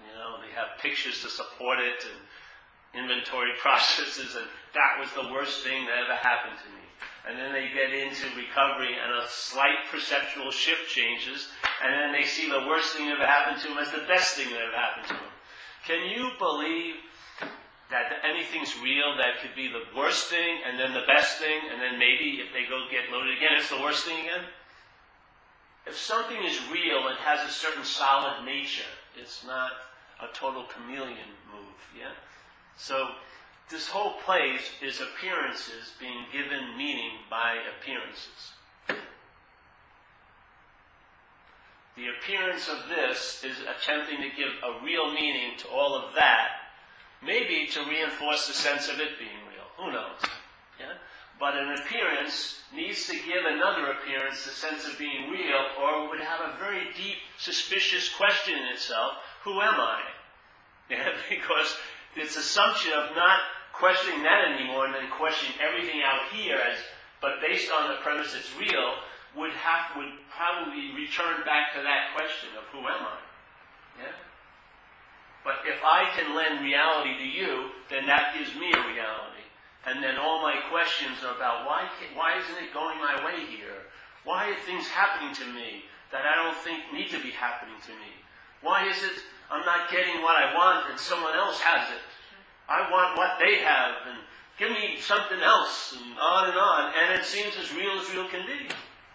you 0.03 0.11
know, 0.19 0.43
they 0.43 0.51
have 0.59 0.75
pictures 0.83 1.23
to 1.23 1.31
support 1.31 1.79
it 1.79 2.03
and 2.03 2.19
inventory 3.07 3.55
processes, 3.63 4.35
and 4.35 4.51
that 4.75 4.99
was 4.99 5.07
the 5.15 5.31
worst 5.31 5.63
thing 5.63 5.87
that 5.87 5.95
ever 6.03 6.19
happened 6.19 6.59
to 6.59 6.71
me. 6.75 6.84
And 7.29 7.39
then 7.39 7.53
they 7.53 7.73
get 7.73 7.93
into 7.93 8.29
recovery, 8.37 8.93
and 8.93 9.13
a 9.23 9.27
slight 9.29 9.89
perceptual 9.91 10.51
shift 10.51 10.89
changes, 10.89 11.49
and 11.83 11.93
then 11.93 12.13
they 12.13 12.27
see 12.27 12.51
the 12.51 12.67
worst 12.69 12.95
thing 12.95 13.07
that 13.07 13.17
ever 13.17 13.27
happened 13.27 13.63
to 13.63 13.69
them 13.69 13.79
as 13.79 13.91
the 13.91 14.05
best 14.07 14.37
thing 14.37 14.51
that 14.51 14.61
ever 14.61 14.77
happened 14.77 15.09
to 15.09 15.15
them. 15.15 15.33
Can 15.87 16.11
you 16.11 16.31
believe 16.39 16.97
that 17.91 18.21
anything's 18.25 18.77
real 18.81 19.17
that 19.17 19.41
could 19.41 19.55
be 19.57 19.69
the 19.69 19.85
worst 19.97 20.29
thing 20.29 20.61
and 20.67 20.79
then 20.79 20.93
the 20.93 21.07
best 21.07 21.39
thing 21.39 21.61
and 21.71 21.81
then 21.81 21.99
maybe 21.99 22.41
if 22.41 22.53
they 22.53 22.65
go 22.65 22.89
get 22.91 23.13
loaded 23.13 23.37
again 23.37 23.53
it's 23.61 23.69
the 23.69 23.79
worst 23.79 24.05
thing 24.05 24.19
again 24.25 24.49
if 25.87 25.97
something 25.97 26.43
is 26.43 26.59
real 26.73 27.09
and 27.09 27.19
has 27.19 27.47
a 27.49 27.53
certain 27.53 27.85
solid 27.85 28.45
nature, 28.45 28.89
it's 29.17 29.45
not 29.45 29.73
a 30.23 30.33
total 30.33 30.65
chameleon 30.65 31.29
move, 31.53 31.77
yeah? 31.97 32.13
So 32.77 33.09
this 33.71 33.89
whole 33.89 34.15
place 34.25 34.71
is 34.83 35.01
appearances 35.01 35.93
being 35.99 36.25
given 36.33 36.77
meaning 36.77 37.13
by 37.31 37.57
appearances. 37.79 38.53
The 41.97 42.09
appearance 42.09 42.69
of 42.69 42.89
this 42.89 43.45
is 43.45 43.57
attempting 43.61 44.19
to 44.19 44.37
give 44.37 44.51
a 44.63 44.85
real 44.85 45.13
meaning 45.13 45.57
to 45.59 45.69
all 45.69 45.95
of 45.95 46.15
that, 46.17 46.49
maybe 47.25 47.69
to 47.73 47.85
reinforce 47.89 48.49
the 48.49 48.53
sense 48.53 48.89
of 48.89 48.99
it 48.99 49.19
being 49.19 49.39
real. 49.49 49.67
Who 49.79 49.93
knows? 49.93 50.19
Yeah? 50.81 50.95
But 51.39 51.57
an 51.57 51.75
appearance 51.79 52.61
needs 52.75 53.07
to 53.07 53.15
give 53.15 53.45
another 53.47 53.93
appearance 53.93 54.45
the 54.45 54.51
sense 54.51 54.87
of 54.87 54.99
being 54.99 55.31
real, 55.31 55.67
or 55.81 56.09
would 56.09 56.21
have 56.21 56.41
a 56.41 56.59
very 56.59 56.93
deep, 56.97 57.17
suspicious 57.39 58.09
question 58.09 58.59
in 58.59 58.75
itself 58.75 59.13
who 59.43 59.61
am 59.61 59.81
I? 59.81 60.01
Yeah, 60.91 61.09
because 61.31 61.75
its 62.15 62.37
assumption 62.37 62.93
of 62.93 63.17
not 63.17 63.41
questioning 63.79 64.23
that 64.23 64.55
anymore 64.55 64.87
and 64.87 64.95
then 64.95 65.11
questioning 65.11 65.55
everything 65.61 66.01
out 66.03 66.31
here 66.33 66.57
as 66.57 66.79
but 67.21 67.41
based 67.41 67.71
on 67.73 67.89
the 67.89 67.99
premise 68.03 68.35
it's 68.35 68.53
real 68.59 68.95
would 69.37 69.53
have 69.53 69.97
would 69.97 70.15
probably 70.31 70.95
return 70.95 71.43
back 71.45 71.75
to 71.75 71.83
that 71.83 72.15
question 72.15 72.51
of 72.55 72.65
who 72.71 72.79
am 72.87 73.03
I? 73.03 73.19
Yeah? 73.99 74.17
But 75.43 75.67
if 75.67 75.79
I 75.85 76.09
can 76.17 76.35
lend 76.35 76.65
reality 76.65 77.19
to 77.19 77.29
you, 77.29 77.71
then 77.91 78.07
that 78.07 78.35
gives 78.39 78.55
me 78.55 78.73
a 78.73 78.89
reality. 78.89 79.45
And 79.87 80.03
then 80.03 80.17
all 80.17 80.41
my 80.41 80.57
questions 80.71 81.21
are 81.27 81.37
about 81.37 81.67
why, 81.67 81.85
why 82.15 82.39
isn't 82.41 82.63
it 82.65 82.73
going 82.73 82.97
my 82.99 83.21
way 83.27 83.45
here? 83.45 83.85
Why 84.25 84.49
are 84.49 84.61
things 84.65 84.89
happening 84.89 85.35
to 85.35 85.47
me 85.53 85.85
that 86.11 86.25
I 86.25 86.43
don't 86.43 86.57
think 86.57 86.81
need 86.95 87.11
to 87.11 87.21
be 87.21 87.31
happening 87.31 87.77
to 87.85 87.93
me? 87.93 88.11
Why 88.63 88.89
is 88.89 88.97
it 89.05 89.21
I'm 89.51 89.67
not 89.67 89.91
getting 89.91 90.23
what 90.23 90.41
I 90.41 90.55
want 90.55 90.89
and 90.91 90.99
someone 90.99 91.35
else 91.35 91.61
has 91.61 91.91
it? 91.91 92.14
I 92.69 92.91
want 92.91 93.17
what 93.19 93.39
they 93.39 93.59
have 93.61 93.93
and 94.09 94.19
give 94.59 94.71
me 94.71 94.97
something 95.01 95.41
else 95.41 95.95
and 95.97 96.19
on 96.19 96.49
and 96.49 96.59
on. 96.59 96.93
And 96.95 97.21
it 97.21 97.27
seems 97.27 97.55
as 97.61 97.73
real 97.75 97.99
as 98.01 98.11
real 98.15 98.29
can 98.29 98.47
be, 98.47 98.69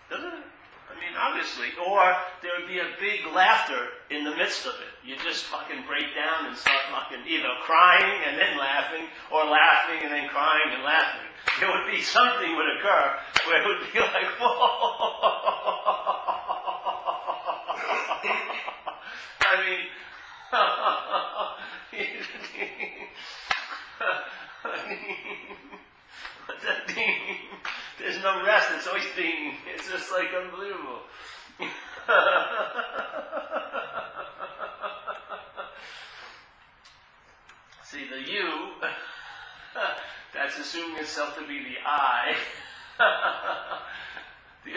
doesn't 0.10 0.28
it? 0.28 0.46
I 0.90 0.94
mean, 0.98 1.14
obviously. 1.18 1.68
Or 1.82 2.16
there 2.42 2.52
would 2.60 2.68
be 2.68 2.80
a 2.80 2.90
big 3.00 3.26
laughter 3.34 3.88
in 4.10 4.24
the 4.24 4.36
midst 4.36 4.66
of 4.66 4.74
it. 4.74 5.08
You 5.08 5.16
just 5.24 5.46
fucking 5.46 5.84
break 5.88 6.14
down 6.14 6.48
and 6.48 6.58
start 6.58 6.82
fucking 6.92 7.26
either 7.26 7.50
crying 7.64 8.22
and 8.28 8.38
then 8.38 8.58
laughing, 8.58 9.06
or 9.32 9.46
laughing 9.46 10.02
and 10.04 10.12
then 10.12 10.28
crying 10.30 10.74
and 10.74 10.84
laughing. 10.84 11.28
There 11.60 11.70
would 11.70 11.90
be 11.90 12.02
something 12.02 12.56
would 12.56 12.78
occur 12.78 13.16
where 13.48 13.62
it 13.62 13.68
would 13.68 13.94
be 13.94 14.00
like, 14.00 14.26
whoa. 14.38 14.50
I 19.42 19.66
mean, 19.66 19.80
what's 26.46 26.64
that 26.64 26.88
mean? 26.96 27.38
There's 28.00 28.22
no 28.24 28.46
rest. 28.46 28.70
It's 28.76 28.88
always 28.88 29.04
being. 29.16 29.54
It's 29.74 29.90
just 29.90 30.12
like 30.12 30.28
unbelievable. 30.34 31.02
See, 37.84 38.06
the 38.08 38.20
you, 38.32 38.74
that's 40.34 40.60
assuming 40.60 41.00
itself 41.00 41.36
to 41.38 41.48
be 41.48 41.60
the 41.60 41.76
I. 41.86 42.36
the, 44.64 44.72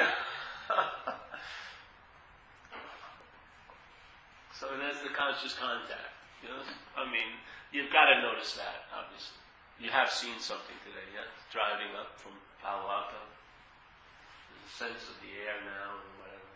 so 4.58 4.66
there's 4.78 5.02
the 5.02 5.10
conscious 5.14 5.54
contact. 5.54 6.12
You 6.42 6.48
know? 6.48 6.62
I 6.96 7.04
mean, 7.10 7.36
you've 7.70 7.92
got 7.92 8.06
to 8.06 8.22
notice 8.22 8.54
that, 8.54 8.86
obviously. 8.96 9.41
You 9.82 9.90
have 9.90 10.14
seen 10.14 10.38
something 10.38 10.78
today, 10.86 11.02
yeah? 11.10 11.26
Driving 11.50 11.90
up 11.98 12.14
from 12.14 12.38
Palo 12.62 12.86
Alto. 12.86 13.18
A 13.18 14.70
sense 14.70 15.10
of 15.10 15.18
the 15.18 15.34
air 15.42 15.58
now 15.66 15.98
and 15.98 16.14
whatever. 16.22 16.50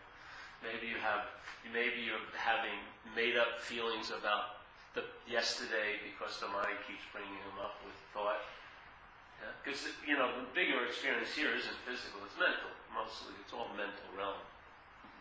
Maybe 0.63 0.87
you 0.87 0.95
have, 1.03 1.27
maybe 1.67 2.07
you're 2.07 2.23
having 2.39 2.79
made 3.11 3.35
up 3.35 3.59
feelings 3.59 4.15
about 4.15 4.63
the 4.95 5.03
yesterday 5.27 5.99
because 6.07 6.39
the 6.39 6.47
mind 6.47 6.79
keeps 6.87 7.03
bringing 7.11 7.35
them 7.51 7.59
up 7.59 7.75
with 7.83 7.99
thought. 8.15 8.39
Because, 9.59 9.83
yeah? 9.83 10.07
you 10.07 10.15
know, 10.15 10.31
the 10.31 10.47
bigger 10.55 10.87
experience 10.87 11.35
here 11.35 11.51
isn't 11.51 11.79
physical, 11.83 12.23
it's 12.23 12.39
mental. 12.39 12.71
Mostly, 12.95 13.35
it's 13.43 13.51
all 13.51 13.67
mental 13.75 14.07
realm. 14.15 14.39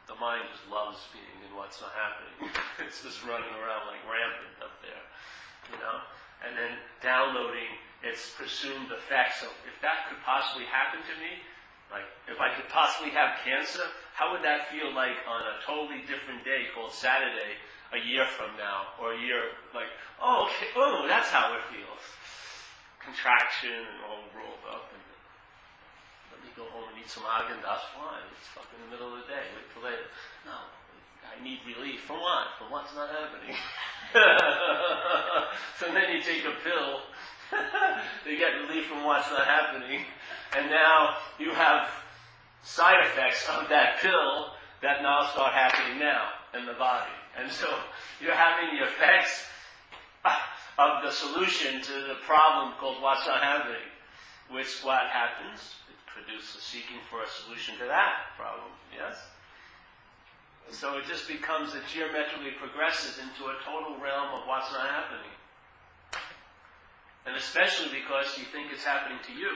The 0.07 0.15
mind 0.23 0.47
just 0.55 0.63
loves 0.71 1.03
being 1.11 1.43
in 1.43 1.51
what's 1.59 1.83
not 1.83 1.91
happening. 1.91 2.55
it's 2.87 3.03
just 3.03 3.27
running 3.27 3.51
around 3.59 3.91
like 3.91 3.99
rampant 4.07 4.63
up 4.63 4.79
there, 4.79 5.03
you 5.75 5.79
know? 5.83 6.07
And 6.47 6.55
then 6.55 6.79
downloading 7.03 7.75
its 8.03 8.33
presumed 8.37 8.93
effects. 8.93 9.41
So 9.41 9.49
if 9.65 9.77
that 9.81 10.09
could 10.09 10.21
possibly 10.25 10.67
happen 10.69 11.01
to 11.01 11.15
me, 11.21 11.41
like 11.89 12.09
if 12.27 12.41
I 12.41 12.53
could 12.53 12.69
possibly 12.69 13.15
have 13.15 13.39
cancer, 13.45 13.85
how 14.13 14.33
would 14.33 14.43
that 14.43 14.69
feel 14.73 14.93
like 14.93 15.17
on 15.29 15.41
a 15.45 15.61
totally 15.65 16.03
different 16.09 16.43
day 16.45 16.69
called 16.75 16.93
Saturday 16.93 17.57
a 17.95 18.01
year 18.03 18.27
from 18.27 18.51
now, 18.59 18.99
or 18.99 19.15
a 19.15 19.21
year 19.21 19.55
like, 19.71 19.91
oh, 20.19 20.51
okay, 20.51 20.67
oh, 20.75 21.07
that's 21.07 21.31
how 21.31 21.55
it 21.55 21.63
feels. 21.71 22.03
Contraction 22.99 23.71
and 23.71 24.01
all 24.11 24.27
rolled 24.35 24.65
up, 24.67 24.91
and 24.91 25.03
let 26.35 26.43
me 26.43 26.51
go 26.59 26.67
home 26.75 26.91
and 26.91 26.99
eat 26.99 27.07
some 27.07 27.23
Häagen-Dazs 27.23 27.95
wine. 27.95 28.27
It's 28.35 28.51
fucking 28.51 28.81
the 28.83 28.91
middle 28.91 29.15
of 29.15 29.23
the 29.23 29.31
day. 29.31 29.47
Wait 29.55 29.71
till 29.71 29.87
later. 29.87 30.11
No, 30.43 30.59
I 31.23 31.39
need 31.39 31.63
relief 31.63 32.03
from 32.03 32.19
what? 32.19 32.59
From 32.59 32.75
what's 32.75 32.91
not 32.99 33.07
happening. 33.07 33.55
so 35.79 35.87
then 35.95 36.11
you 36.11 36.23
take 36.23 36.43
a 36.43 36.55
pill 36.67 37.07
they 38.25 38.37
get 38.37 38.53
relief 38.67 38.87
from 38.87 39.05
what's 39.05 39.31
not 39.31 39.47
happening. 39.47 40.01
And 40.57 40.71
now 40.71 41.17
you 41.39 41.51
have 41.53 41.89
side 42.63 43.07
effects 43.07 43.49
of 43.49 43.69
that 43.69 43.99
pill 44.01 44.53
that 44.83 45.03
now 45.03 45.27
start 45.33 45.53
happening 45.53 45.99
now 45.99 46.29
in 46.59 46.67
the 46.67 46.75
body. 46.75 47.11
And 47.39 47.51
so 47.51 47.69
you're 48.21 48.35
having 48.35 48.79
the 48.79 48.85
effects 48.85 49.45
of 50.79 51.03
the 51.03 51.11
solution 51.11 51.83
to 51.83 51.93
the 52.09 52.17
problem 52.27 52.75
called 52.81 53.03
what's 53.03 53.27
not 53.27 53.43
happening. 53.43 53.87
Which 54.51 54.81
what 54.83 55.07
happens? 55.11 55.75
It 55.91 55.99
produces 56.07 56.63
seeking 56.63 56.99
for 57.11 57.23
a 57.23 57.29
solution 57.29 57.77
to 57.79 57.85
that 57.87 58.37
problem. 58.37 58.71
Yes? 58.95 59.17
So 60.71 60.99
it 60.99 61.07
just 61.07 61.29
becomes, 61.29 61.75
it 61.75 61.83
geometrically 61.93 62.53
progresses 62.59 63.19
into 63.19 63.51
a 63.51 63.57
total 63.65 63.99
realm 64.03 64.35
of 64.35 64.47
what's 64.47 64.73
not 64.73 64.87
happening. 64.91 65.31
And 67.27 67.37
especially 67.37 67.91
because 67.91 68.39
you 68.39 68.45
think 68.55 68.71
it's 68.73 68.85
happening 68.85 69.19
to 69.27 69.33
you. 69.35 69.51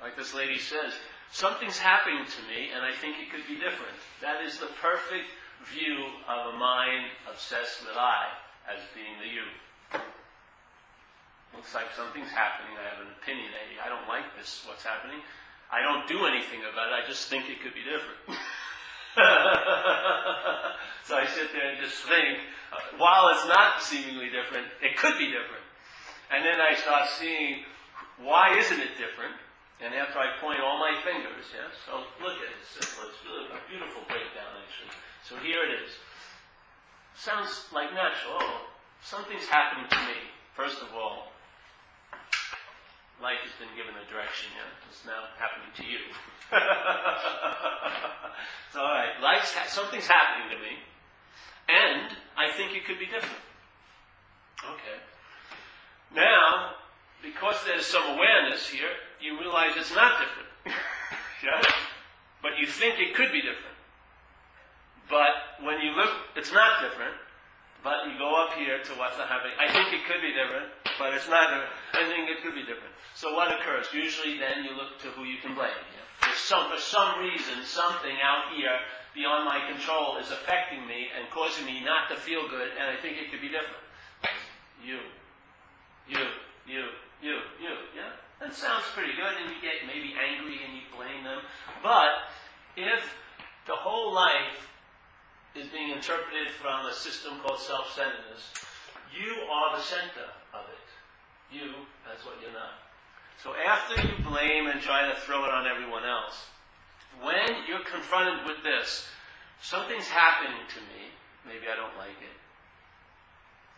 Like 0.00 0.16
this 0.16 0.34
lady 0.34 0.58
says, 0.58 0.94
something's 1.32 1.78
happening 1.78 2.24
to 2.24 2.40
me 2.46 2.70
and 2.70 2.84
I 2.84 2.94
think 2.94 3.16
it 3.18 3.34
could 3.34 3.46
be 3.48 3.58
different. 3.58 3.96
That 4.22 4.44
is 4.44 4.58
the 4.58 4.70
perfect 4.80 5.26
view 5.72 6.06
of 6.28 6.54
a 6.54 6.58
mind 6.58 7.10
obsessed 7.26 7.82
with 7.82 7.96
I 7.96 8.30
as 8.70 8.78
being 8.94 9.18
the 9.18 9.30
you. 9.30 9.46
Looks 11.54 11.74
like 11.74 11.88
something's 11.96 12.30
happening. 12.30 12.76
I 12.76 12.84
have 12.94 13.00
an 13.00 13.10
opinion. 13.16 13.48
I 13.80 13.88
don't 13.88 14.06
like 14.06 14.36
this, 14.36 14.62
what's 14.68 14.84
happening. 14.84 15.18
I 15.72 15.82
don't 15.82 16.06
do 16.06 16.26
anything 16.26 16.60
about 16.62 16.92
it. 16.92 16.94
I 16.94 17.02
just 17.08 17.26
think 17.28 17.48
it 17.50 17.58
could 17.64 17.74
be 17.74 17.82
different. 17.82 18.20
so 21.08 21.16
I 21.16 21.26
sit 21.26 21.50
there 21.50 21.74
and 21.74 21.80
just 21.82 21.98
think, 22.04 22.38
uh, 22.70 22.78
while 22.98 23.32
it's 23.34 23.48
not 23.48 23.82
seemingly 23.82 24.30
different, 24.30 24.68
it 24.84 24.96
could 25.00 25.18
be 25.18 25.26
different. 25.32 25.65
And 26.30 26.44
then 26.44 26.60
I 26.60 26.74
start 26.74 27.08
seeing, 27.18 27.62
why 28.18 28.56
isn't 28.58 28.80
it 28.80 28.98
different? 28.98 29.34
And 29.80 29.92
after 29.94 30.18
I 30.18 30.32
point 30.40 30.60
all 30.60 30.80
my 30.80 30.96
fingers, 31.04 31.44
yes, 31.52 31.76
so 31.84 32.00
look 32.24 32.40
at 32.40 32.48
it, 32.48 32.56
it's 32.64 32.80
it's 32.80 32.96
a 32.96 33.60
beautiful 33.68 34.02
breakdown 34.08 34.56
actually. 34.64 34.96
So 35.22 35.36
here 35.36 35.60
it 35.68 35.84
is. 35.84 35.92
Sounds 37.14 37.68
like 37.72 37.92
natural. 37.92 38.40
Oh, 38.40 38.72
something's 39.02 39.44
happening 39.46 39.84
to 39.90 39.98
me. 40.08 40.16
First 40.56 40.80
of 40.80 40.88
all, 40.96 41.28
life 43.20 43.40
has 43.44 43.52
been 43.60 43.72
given 43.76 43.92
a 43.96 44.04
direction, 44.08 44.48
yeah? 44.56 44.88
It's 44.88 45.04
now 45.04 45.28
happening 45.36 45.68
to 45.76 45.84
you. 45.84 46.00
it's 48.68 48.76
all 48.76 48.88
right. 48.88 49.12
Life's 49.20 49.52
ha- 49.52 49.68
something's 49.68 50.08
happening 50.08 50.56
to 50.56 50.58
me, 50.62 50.80
and 51.68 52.16
I 52.36 52.48
think 52.52 52.72
it 52.76 52.84
could 52.86 52.98
be 52.98 53.06
different. 53.06 53.44
Okay. 54.64 54.96
Now, 56.14 56.76
because 57.22 57.56
there's 57.66 57.86
some 57.86 58.02
awareness 58.14 58.68
here, 58.68 58.90
you 59.20 59.38
realize 59.38 59.72
it's 59.76 59.94
not 59.94 60.20
different. 60.20 60.48
yeah? 61.44 61.62
But 62.42 62.58
you 62.58 62.66
think 62.66 63.00
it 63.00 63.14
could 63.14 63.32
be 63.32 63.40
different. 63.40 63.76
But 65.08 65.64
when 65.64 65.80
you 65.80 65.90
look, 65.94 66.10
it's 66.36 66.52
not 66.52 66.82
different. 66.82 67.14
But 67.82 68.10
you 68.10 68.18
go 68.18 68.34
up 68.34 68.58
here 68.58 68.82
to 68.82 68.92
what's 68.98 69.14
not 69.14 69.28
happening. 69.30 69.54
I 69.62 69.70
think 69.70 69.94
it 69.94 70.02
could 70.10 70.18
be 70.18 70.34
different, 70.34 70.74
but 70.98 71.14
it's 71.14 71.30
not 71.30 71.54
different. 71.54 71.70
I 71.94 72.02
think 72.10 72.26
it 72.26 72.42
could 72.42 72.54
be 72.58 72.66
different. 72.66 72.90
So 73.14 73.34
what 73.34 73.54
occurs? 73.54 73.86
Usually 73.94 74.38
then 74.42 74.66
you 74.66 74.74
look 74.74 74.98
to 75.06 75.08
who 75.14 75.22
you 75.22 75.38
can 75.38 75.54
blame. 75.54 75.70
Yeah? 75.70 76.34
Some, 76.34 76.66
for 76.66 76.80
some 76.82 77.22
reason, 77.22 77.62
something 77.62 78.16
out 78.18 78.50
here 78.58 78.74
beyond 79.14 79.46
my 79.46 79.62
control 79.70 80.18
is 80.18 80.30
affecting 80.34 80.82
me 80.86 81.08
and 81.14 81.30
causing 81.30 81.64
me 81.64 81.78
not 81.84 82.10
to 82.10 82.16
feel 82.16 82.48
good, 82.50 82.74
and 82.74 82.90
I 82.90 83.00
think 83.00 83.22
it 83.22 83.30
could 83.30 83.40
be 83.40 83.48
different. 83.54 83.86
You. 84.82 84.98
You. 86.08 86.24
You. 86.66 86.84
You. 87.22 87.36
You. 87.60 87.74
Yeah? 87.94 88.12
That 88.40 88.54
sounds 88.54 88.84
pretty 88.94 89.12
good, 89.16 89.32
and 89.40 89.50
you 89.50 89.56
get 89.62 89.86
maybe 89.86 90.12
angry 90.14 90.60
and 90.64 90.74
you 90.76 90.84
blame 90.94 91.24
them. 91.24 91.40
But 91.82 92.28
if 92.76 93.00
the 93.66 93.74
whole 93.74 94.14
life 94.14 94.66
is 95.56 95.68
being 95.68 95.90
interpreted 95.90 96.52
from 96.60 96.86
a 96.86 96.92
system 96.92 97.40
called 97.40 97.58
self-centeredness. 97.58 98.52
You 99.16 99.32
are 99.48 99.76
the 99.76 99.82
center 99.82 100.28
of 100.52 100.68
it. 100.68 100.86
You, 101.50 101.72
that's 102.04 102.24
what 102.24 102.36
you're 102.42 102.52
not. 102.52 102.84
So 103.42 103.54
after 103.56 104.00
you 104.00 104.12
blame 104.24 104.66
and 104.68 104.80
try 104.80 105.08
to 105.08 105.16
throw 105.20 105.44
it 105.44 105.52
on 105.52 105.66
everyone 105.66 106.04
else, 106.04 106.46
when 107.22 107.64
you're 107.68 107.84
confronted 107.84 108.46
with 108.46 108.62
this, 108.62 109.06
something's 109.62 110.08
happening 110.08 110.60
to 110.74 110.80
me, 110.92 111.08
maybe 111.46 111.64
I 111.72 111.76
don't 111.76 111.96
like 111.96 112.20
it. 112.20 112.36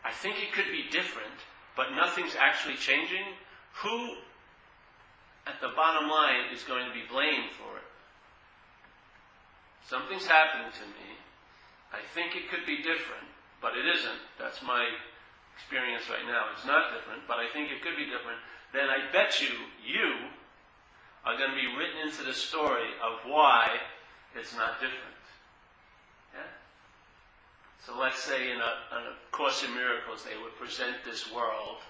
I 0.04 0.12
think 0.12 0.42
it 0.42 0.52
could 0.52 0.70
be 0.70 0.90
different, 0.90 1.38
but 1.78 1.94
nothing's 1.94 2.34
actually 2.34 2.74
changing. 2.74 3.22
Who, 3.86 4.18
at 5.46 5.62
the 5.62 5.70
bottom 5.78 6.10
line, 6.10 6.50
is 6.52 6.66
going 6.66 6.90
to 6.90 6.92
be 6.92 7.06
blamed 7.06 7.54
for 7.54 7.78
it? 7.78 7.86
Something's 9.86 10.26
happening 10.26 10.74
to 10.74 10.86
me. 10.98 11.08
I 11.94 12.02
think 12.18 12.34
it 12.34 12.50
could 12.50 12.66
be 12.66 12.82
different, 12.82 13.30
but 13.62 13.78
it 13.78 13.86
isn't. 13.86 14.20
That's 14.42 14.58
my 14.60 14.90
experience 15.54 16.10
right 16.10 16.26
now. 16.26 16.50
It's 16.52 16.66
not 16.66 16.90
different, 16.98 17.22
but 17.30 17.38
I 17.38 17.46
think 17.54 17.70
it 17.70 17.78
could 17.80 17.94
be 17.94 18.10
different. 18.10 18.42
Then 18.74 18.90
I 18.90 19.06
bet 19.14 19.38
you, 19.38 19.54
you 19.86 20.34
are 21.24 21.38
going 21.38 21.54
to 21.54 21.56
be 21.56 21.70
written 21.78 22.10
into 22.10 22.26
the 22.26 22.34
story 22.34 22.90
of 23.06 23.22
why 23.30 23.78
it's 24.34 24.52
not 24.58 24.82
different. 24.82 25.17
So 27.84 27.96
let's 27.98 28.20
say 28.20 28.50
in 28.50 28.58
a, 28.58 28.72
in 28.98 29.02
a 29.10 29.14
Course 29.30 29.64
in 29.64 29.72
Miracles, 29.74 30.26
they 30.26 30.36
would 30.36 30.54
present 30.58 30.98
this 31.06 31.30
world, 31.30 31.80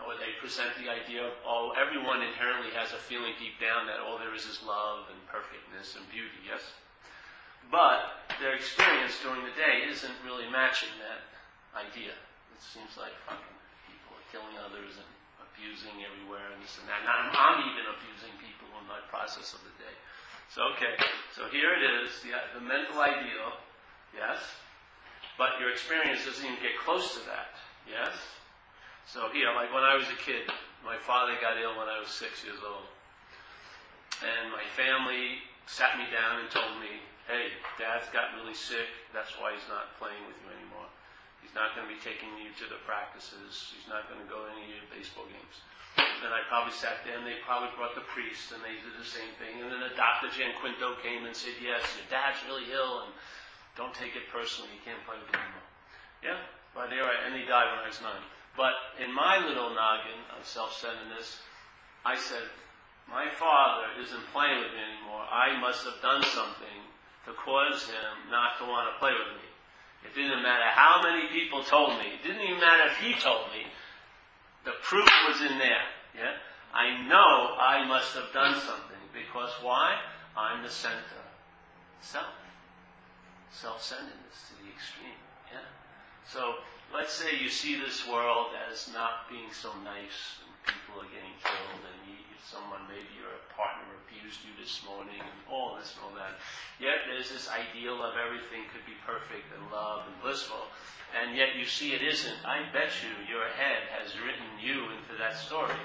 or 0.00 0.16
they 0.16 0.32
present 0.40 0.72
the 0.80 0.88
idea 0.88 1.28
of, 1.28 1.36
oh, 1.44 1.76
everyone 1.76 2.24
inherently 2.24 2.72
has 2.72 2.96
a 2.96 3.00
feeling 3.04 3.36
deep 3.36 3.60
down 3.60 3.84
that 3.84 4.00
all 4.00 4.16
there 4.16 4.32
is 4.32 4.48
is 4.48 4.64
love 4.64 5.06
and 5.12 5.20
perfectness 5.28 5.94
and 5.94 6.08
beauty, 6.08 6.40
yes? 6.48 6.64
But 7.68 8.24
their 8.40 8.56
experience 8.56 9.14
during 9.20 9.44
the 9.44 9.52
day 9.54 9.84
isn't 9.92 10.16
really 10.24 10.48
matching 10.48 10.90
that 11.04 11.20
idea. 11.76 12.16
It 12.56 12.62
seems 12.64 12.96
like 12.96 13.12
fucking 13.28 13.56
people 13.86 14.16
are 14.16 14.26
killing 14.32 14.56
others 14.56 14.96
and 14.96 15.10
abusing 15.44 16.00
everywhere 16.00 16.48
and 16.48 16.58
this 16.64 16.80
and 16.80 16.88
that. 16.88 17.04
And 17.04 17.12
I'm, 17.12 17.28
I'm 17.36 17.60
even 17.68 17.84
abusing 17.92 18.32
people 18.40 18.72
in 18.80 18.88
my 18.88 19.04
process 19.12 19.52
of 19.52 19.60
the 19.68 19.74
day. 19.76 19.94
So, 20.48 20.64
okay, 20.74 20.96
so 21.36 21.46
here 21.52 21.70
it 21.76 21.84
is, 22.02 22.10
the 22.24 22.64
mental 22.64 22.98
ideal, 22.98 23.60
yes? 24.16 24.40
But 25.40 25.56
your 25.56 25.72
experience 25.72 26.28
doesn't 26.28 26.44
even 26.44 26.60
get 26.60 26.76
close 26.84 27.16
to 27.16 27.24
that, 27.24 27.56
yes? 27.88 28.12
So 29.08 29.32
here, 29.32 29.48
like 29.56 29.72
when 29.72 29.80
I 29.80 29.96
was 29.96 30.04
a 30.12 30.18
kid, 30.20 30.44
my 30.84 31.00
father 31.00 31.32
got 31.40 31.56
ill 31.56 31.80
when 31.80 31.88
I 31.88 31.96
was 31.96 32.12
six 32.12 32.44
years 32.44 32.60
old. 32.60 32.84
And 34.20 34.52
my 34.52 34.60
family 34.76 35.40
sat 35.64 35.96
me 35.96 36.04
down 36.12 36.44
and 36.44 36.52
told 36.52 36.76
me, 36.76 37.00
hey, 37.24 37.56
dad's 37.80 38.04
got 38.12 38.36
really 38.36 38.52
sick, 38.52 38.84
that's 39.16 39.32
why 39.40 39.56
he's 39.56 39.64
not 39.72 39.96
playing 39.96 40.20
with 40.28 40.36
you 40.44 40.52
anymore. 40.52 40.84
He's 41.40 41.56
not 41.56 41.72
going 41.72 41.88
to 41.88 41.92
be 41.96 42.04
taking 42.04 42.36
you 42.36 42.52
to 42.60 42.68
the 42.68 42.76
practices. 42.84 43.72
He's 43.72 43.88
not 43.88 44.12
going 44.12 44.20
to 44.20 44.28
go 44.28 44.44
to 44.44 44.48
any 44.52 44.68
of 44.68 44.84
your 44.84 44.92
baseball 44.92 45.24
games. 45.24 45.56
And 46.20 46.36
I 46.36 46.44
probably 46.52 46.76
sat 46.76 47.00
there 47.08 47.16
and 47.16 47.24
they 47.24 47.40
probably 47.48 47.72
brought 47.80 47.96
the 47.96 48.04
priest 48.12 48.52
and 48.52 48.60
they 48.60 48.76
did 48.76 48.92
the 48.92 49.08
same 49.08 49.32
thing. 49.40 49.64
And 49.64 49.72
then 49.72 49.80
the 49.80 49.96
Dr. 49.96 50.28
Jan 50.36 50.52
Quinto 50.60 51.00
came 51.00 51.24
and 51.24 51.32
said, 51.32 51.56
yes, 51.64 51.80
your 51.96 52.04
dad's 52.12 52.36
really 52.44 52.68
ill 52.68 53.08
and 53.08 53.12
don't 53.76 53.94
take 53.94 54.16
it 54.16 54.26
personally. 54.32 54.70
You 54.74 54.82
can't 54.84 55.02
play 55.06 55.18
with 55.18 55.28
him 55.30 55.40
anymore. 55.40 55.68
Yeah, 56.22 56.40
but 56.74 56.90
there, 56.90 57.06
and 57.06 57.34
he 57.34 57.46
died 57.46 57.70
when 57.72 57.84
I 57.84 57.88
was 57.88 58.00
nine. 58.02 58.24
But 58.56 58.74
in 58.98 59.14
my 59.14 59.38
little 59.40 59.70
noggin 59.72 60.20
of 60.36 60.44
self-centeredness, 60.44 61.40
I 62.04 62.16
said, 62.16 62.44
my 63.08 63.26
father 63.38 63.90
isn't 64.02 64.32
playing 64.32 64.60
with 64.62 64.72
me 64.74 64.82
anymore. 64.82 65.26
I 65.26 65.58
must 65.60 65.84
have 65.84 65.98
done 66.02 66.22
something 66.30 66.78
to 67.26 67.32
cause 67.34 67.86
him 67.86 68.30
not 68.30 68.58
to 68.58 68.64
want 68.64 68.90
to 68.90 68.98
play 68.98 69.12
with 69.12 69.34
me. 69.38 69.48
It 70.04 70.14
didn't 70.14 70.42
matter 70.42 70.70
how 70.72 71.02
many 71.02 71.28
people 71.28 71.62
told 71.62 71.98
me. 71.98 72.06
It 72.14 72.22
didn't 72.22 72.40
even 72.40 72.60
matter 72.60 72.90
if 72.90 72.96
he 72.98 73.14
told 73.20 73.52
me. 73.52 73.66
The 74.64 74.72
proof 74.82 75.08
was 75.28 75.40
in 75.40 75.58
there. 75.58 75.84
Yeah? 76.16 76.36
I 76.72 77.02
know 77.06 77.56
I 77.58 77.86
must 77.86 78.14
have 78.14 78.32
done 78.32 78.54
something 78.60 79.02
because 79.12 79.50
why? 79.62 79.98
I'm 80.36 80.62
the 80.62 80.70
center. 80.70 81.20
Self. 82.00 82.26
Self-centeredness 83.50 84.38
to 84.48 84.54
the 84.62 84.70
extreme. 84.70 85.18
Yeah? 85.50 85.66
So 86.26 86.62
let's 86.94 87.12
say 87.12 87.38
you 87.38 87.50
see 87.50 87.78
this 87.78 88.06
world 88.06 88.54
as 88.70 88.90
not 88.94 89.26
being 89.28 89.50
so 89.50 89.74
nice 89.82 90.38
and 90.42 90.50
people 90.62 91.02
are 91.02 91.10
getting 91.10 91.34
killed 91.42 91.82
and 91.82 91.98
you, 92.06 92.18
someone, 92.46 92.86
maybe 92.86 93.10
your 93.18 93.34
partner 93.54 93.86
abused 94.06 94.42
you 94.46 94.54
this 94.58 94.82
morning 94.86 95.18
and 95.18 95.38
all 95.50 95.78
this 95.78 95.94
and 95.94 96.06
all 96.06 96.14
that. 96.14 96.38
Yet 96.78 97.06
there's 97.10 97.30
this 97.30 97.50
ideal 97.50 98.02
of 98.02 98.14
everything 98.18 98.66
could 98.70 98.86
be 98.86 98.96
perfect 99.06 99.46
and 99.54 99.62
love 99.70 100.06
and 100.06 100.14
blissful. 100.22 100.70
And 101.14 101.34
yet 101.34 101.58
you 101.58 101.66
see 101.66 101.92
it 101.92 102.02
isn't. 102.02 102.46
I 102.46 102.70
bet 102.70 102.94
you 103.02 103.10
your 103.26 103.50
head 103.58 103.82
has 103.98 104.14
written 104.22 104.46
you 104.62 104.94
into 104.94 105.18
that 105.18 105.34
story. 105.36 105.78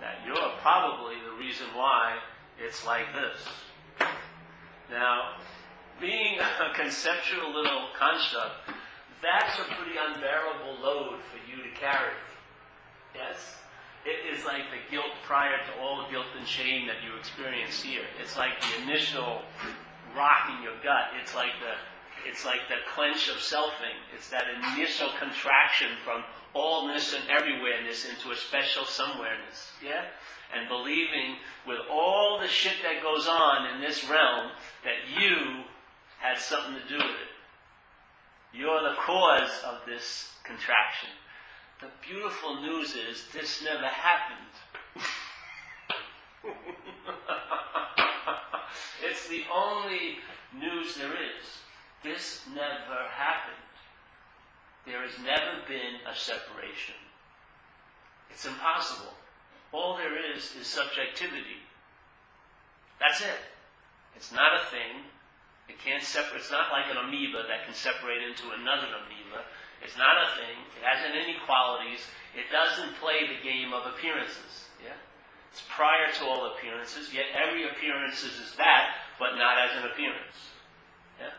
That 0.00 0.20
you're 0.26 0.52
probably 0.60 1.16
the 1.24 1.36
reason 1.40 1.66
why 1.74 2.18
it's 2.60 2.84
like 2.84 3.06
this. 3.16 3.40
Now, 4.90 5.40
being 6.02 6.36
a 6.68 6.74
conceptual 6.74 7.54
little 7.54 7.88
construct, 7.96 8.74
that's 9.22 9.56
a 9.62 9.64
pretty 9.78 9.96
unbearable 9.96 10.82
load 10.82 11.22
for 11.30 11.38
you 11.48 11.62
to 11.62 11.70
carry. 11.78 12.18
Yes? 13.14 13.38
It 14.04 14.34
is 14.34 14.44
like 14.44 14.66
the 14.74 14.82
guilt 14.90 15.14
prior 15.24 15.56
to 15.56 15.72
all 15.80 16.02
the 16.02 16.10
guilt 16.10 16.26
and 16.36 16.46
shame 16.46 16.88
that 16.88 17.06
you 17.06 17.16
experience 17.16 17.80
here. 17.80 18.02
It's 18.20 18.36
like 18.36 18.58
the 18.60 18.82
initial 18.82 19.42
rock 20.16 20.50
in 20.50 20.62
your 20.62 20.74
gut. 20.82 21.14
It's 21.22 21.34
like 21.34 21.54
the 21.62 21.78
It's 22.28 22.44
like 22.44 22.66
the 22.68 22.82
clench 22.94 23.28
of 23.28 23.36
selfing. 23.36 23.94
It's 24.14 24.28
that 24.30 24.44
initial 24.74 25.08
contraction 25.18 25.94
from 26.04 26.24
allness 26.54 27.14
and 27.14 27.24
everywhereness 27.30 28.08
into 28.10 28.32
a 28.32 28.36
special 28.36 28.82
somewhereness. 28.82 29.70
Yeah? 29.82 30.02
And 30.54 30.68
believing 30.68 31.38
with 31.66 31.78
all 31.88 32.38
the 32.40 32.48
shit 32.48 32.82
that 32.82 33.02
goes 33.02 33.28
on 33.28 33.74
in 33.74 33.80
this 33.80 34.02
realm 34.10 34.50
that 34.82 34.98
you 35.14 35.62
had 36.22 36.38
something 36.38 36.74
to 36.74 36.88
do 36.88 36.96
with 36.96 37.04
it. 37.04 37.32
You're 38.54 38.80
the 38.82 38.94
cause 39.00 39.50
of 39.66 39.80
this 39.86 40.30
contraction. 40.44 41.08
The 41.80 41.88
beautiful 42.08 42.62
news 42.62 42.94
is 42.94 43.24
this 43.32 43.64
never 43.64 43.86
happened. 43.86 44.54
it's 49.04 49.28
the 49.28 49.42
only 49.52 50.18
news 50.54 50.94
there 50.94 51.10
is. 51.10 51.44
This 52.04 52.42
never 52.54 53.08
happened. 53.10 53.56
There 54.86 55.02
has 55.02 55.18
never 55.18 55.66
been 55.66 55.96
a 56.08 56.14
separation. 56.14 56.94
It's 58.30 58.46
impossible. 58.46 59.12
All 59.72 59.96
there 59.96 60.36
is 60.36 60.54
is 60.60 60.66
subjectivity. 60.68 61.62
That's 63.00 63.20
it. 63.22 63.40
It's 64.14 64.32
not 64.32 64.54
a 64.54 64.70
thing. 64.70 65.02
It 65.68 65.78
can't 65.78 66.02
separate. 66.02 66.42
It's 66.42 66.50
not 66.50 66.72
like 66.72 66.90
an 66.90 66.98
amoeba 66.98 67.46
that 67.46 67.66
can 67.66 67.74
separate 67.74 68.22
into 68.22 68.50
another 68.50 68.90
amoeba. 68.90 69.46
It's 69.82 69.98
not 69.98 70.14
a 70.18 70.34
thing. 70.38 70.58
It 70.78 70.82
hasn't 70.82 71.14
any 71.14 71.38
qualities. 71.46 72.02
It 72.34 72.50
doesn't 72.50 72.98
play 73.02 73.26
the 73.26 73.42
game 73.42 73.74
of 73.74 73.86
appearances. 73.86 74.70
Yeah? 74.82 74.98
It's 75.50 75.62
prior 75.74 76.10
to 76.18 76.22
all 76.24 76.54
appearances, 76.54 77.12
yet 77.12 77.26
every 77.34 77.68
appearance 77.68 78.22
is 78.24 78.54
that, 78.56 78.94
but 79.18 79.36
not 79.36 79.58
as 79.58 79.76
an 79.76 79.90
appearance. 79.90 80.38
Yeah? 81.20 81.34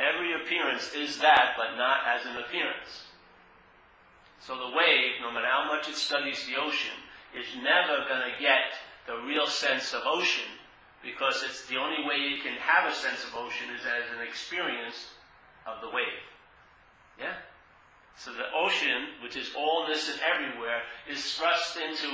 Every 0.00 0.34
appearance 0.34 0.92
is 0.92 1.18
that, 1.20 1.54
but 1.56 1.76
not 1.76 2.02
as 2.08 2.26
an 2.26 2.36
appearance. 2.42 3.04
So 4.40 4.56
the 4.56 4.76
wave, 4.76 5.22
no 5.22 5.30
matter 5.30 5.46
how 5.46 5.68
much 5.68 5.88
it 5.88 5.94
studies 5.94 6.44
the 6.46 6.60
ocean, 6.60 6.98
is 7.32 7.46
never 7.62 8.04
going 8.08 8.28
to 8.28 8.40
get 8.40 8.74
the 9.06 9.22
real 9.24 9.46
sense 9.46 9.94
of 9.94 10.02
ocean 10.04 10.50
because 11.04 11.44
it's 11.44 11.66
the 11.66 11.76
only 11.76 12.02
way 12.08 12.16
you 12.16 12.40
can 12.42 12.56
have 12.58 12.90
a 12.90 12.94
sense 12.94 13.22
of 13.24 13.36
ocean 13.36 13.68
is 13.76 13.84
as 13.84 14.08
an 14.16 14.26
experience 14.26 15.12
of 15.66 15.80
the 15.80 15.88
wave. 15.88 16.24
Yeah? 17.20 17.36
So 18.16 18.32
the 18.32 18.48
ocean, 18.54 19.20
which 19.22 19.36
is 19.36 19.50
allness 19.50 20.10
and 20.10 20.20
everywhere, 20.24 20.82
is 21.08 21.34
thrust 21.34 21.76
into 21.76 22.08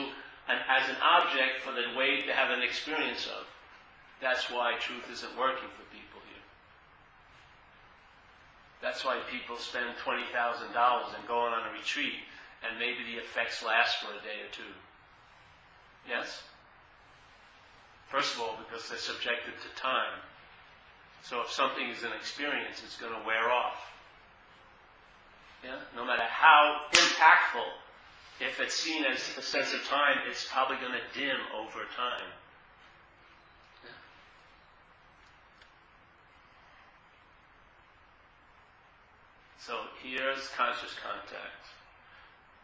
an, 0.48 0.59
as 0.68 0.88
an 0.88 0.96
object 1.03 1.62
for 1.62 1.72
the 1.72 1.96
wave 1.96 2.24
to 2.26 2.33
have 2.33 2.50
an 2.50 2.62
experience 2.62 3.26
of. 3.26 3.46
That's 4.20 4.50
why 4.50 4.74
truth 4.81 5.09
isn't 5.11 5.38
working 5.38 5.68
for 5.76 5.85
people 5.92 6.20
here. 6.29 6.44
That's 8.83 9.05
why 9.05 9.20
people 9.31 9.57
spend 9.57 9.96
$20,000 10.05 10.29
and 10.35 11.29
go 11.29 11.38
on 11.38 11.68
a 11.68 11.72
retreat, 11.72 12.20
and 12.66 12.79
maybe 12.79 13.05
the 13.05 13.20
effects 13.20 13.62
last 13.62 14.03
for 14.03 14.12
a 14.12 14.20
day 14.24 14.44
or 14.44 14.50
two. 14.53 14.74
Yes? 16.09 16.42
First 18.11 18.35
of 18.35 18.42
all, 18.42 18.59
because 18.59 18.88
they're 18.88 18.99
subjected 18.99 19.55
to 19.62 19.81
time. 19.81 20.18
So 21.23 21.40
if 21.42 21.51
something 21.51 21.88
is 21.88 22.03
an 22.03 22.11
experience, 22.18 22.83
it's 22.85 22.96
going 22.96 23.12
to 23.12 23.27
wear 23.27 23.51
off. 23.51 23.79
Yeah? 25.62 25.79
No 25.94 26.05
matter 26.05 26.27
how 26.27 26.90
impactful, 26.90 27.70
if 28.40 28.59
it's 28.59 28.75
seen 28.75 29.05
as 29.05 29.20
a 29.38 29.42
sense 29.42 29.73
of 29.73 29.85
time, 29.85 30.27
it's 30.29 30.49
probably 30.51 30.77
going 30.77 30.92
to 30.92 31.18
dim 31.18 31.38
over 31.55 31.87
time. 31.96 32.27
So 39.61 39.77
here's 40.03 40.49
conscious 40.57 40.96
contact, 41.05 41.62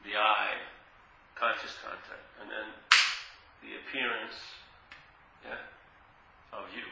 the 0.03 0.17
I, 0.19 0.57
conscious 1.37 1.77
contact, 1.85 2.25
and 2.41 2.51
then 2.51 2.67
the 3.63 3.77
appearance 3.79 4.35
yeah, 5.47 6.59
of 6.59 6.65
you. 6.75 6.87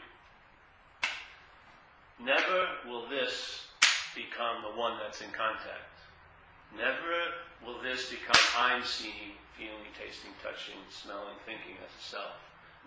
Never 2.23 2.67
will 2.87 3.09
this 3.09 3.67
become 4.15 4.63
the 4.63 4.79
one 4.79 4.97
that's 5.01 5.21
in 5.21 5.29
contact. 5.31 5.91
Never 6.75 7.35
will 7.65 7.81
this 7.81 8.09
become 8.09 8.39
I'm 8.57 8.83
seeing, 8.83 9.35
feeling, 9.57 9.91
tasting, 9.99 10.31
touching, 10.41 10.79
smelling, 10.89 11.35
thinking 11.45 11.75
as 11.83 11.91
a 11.91 12.03
self. 12.03 12.39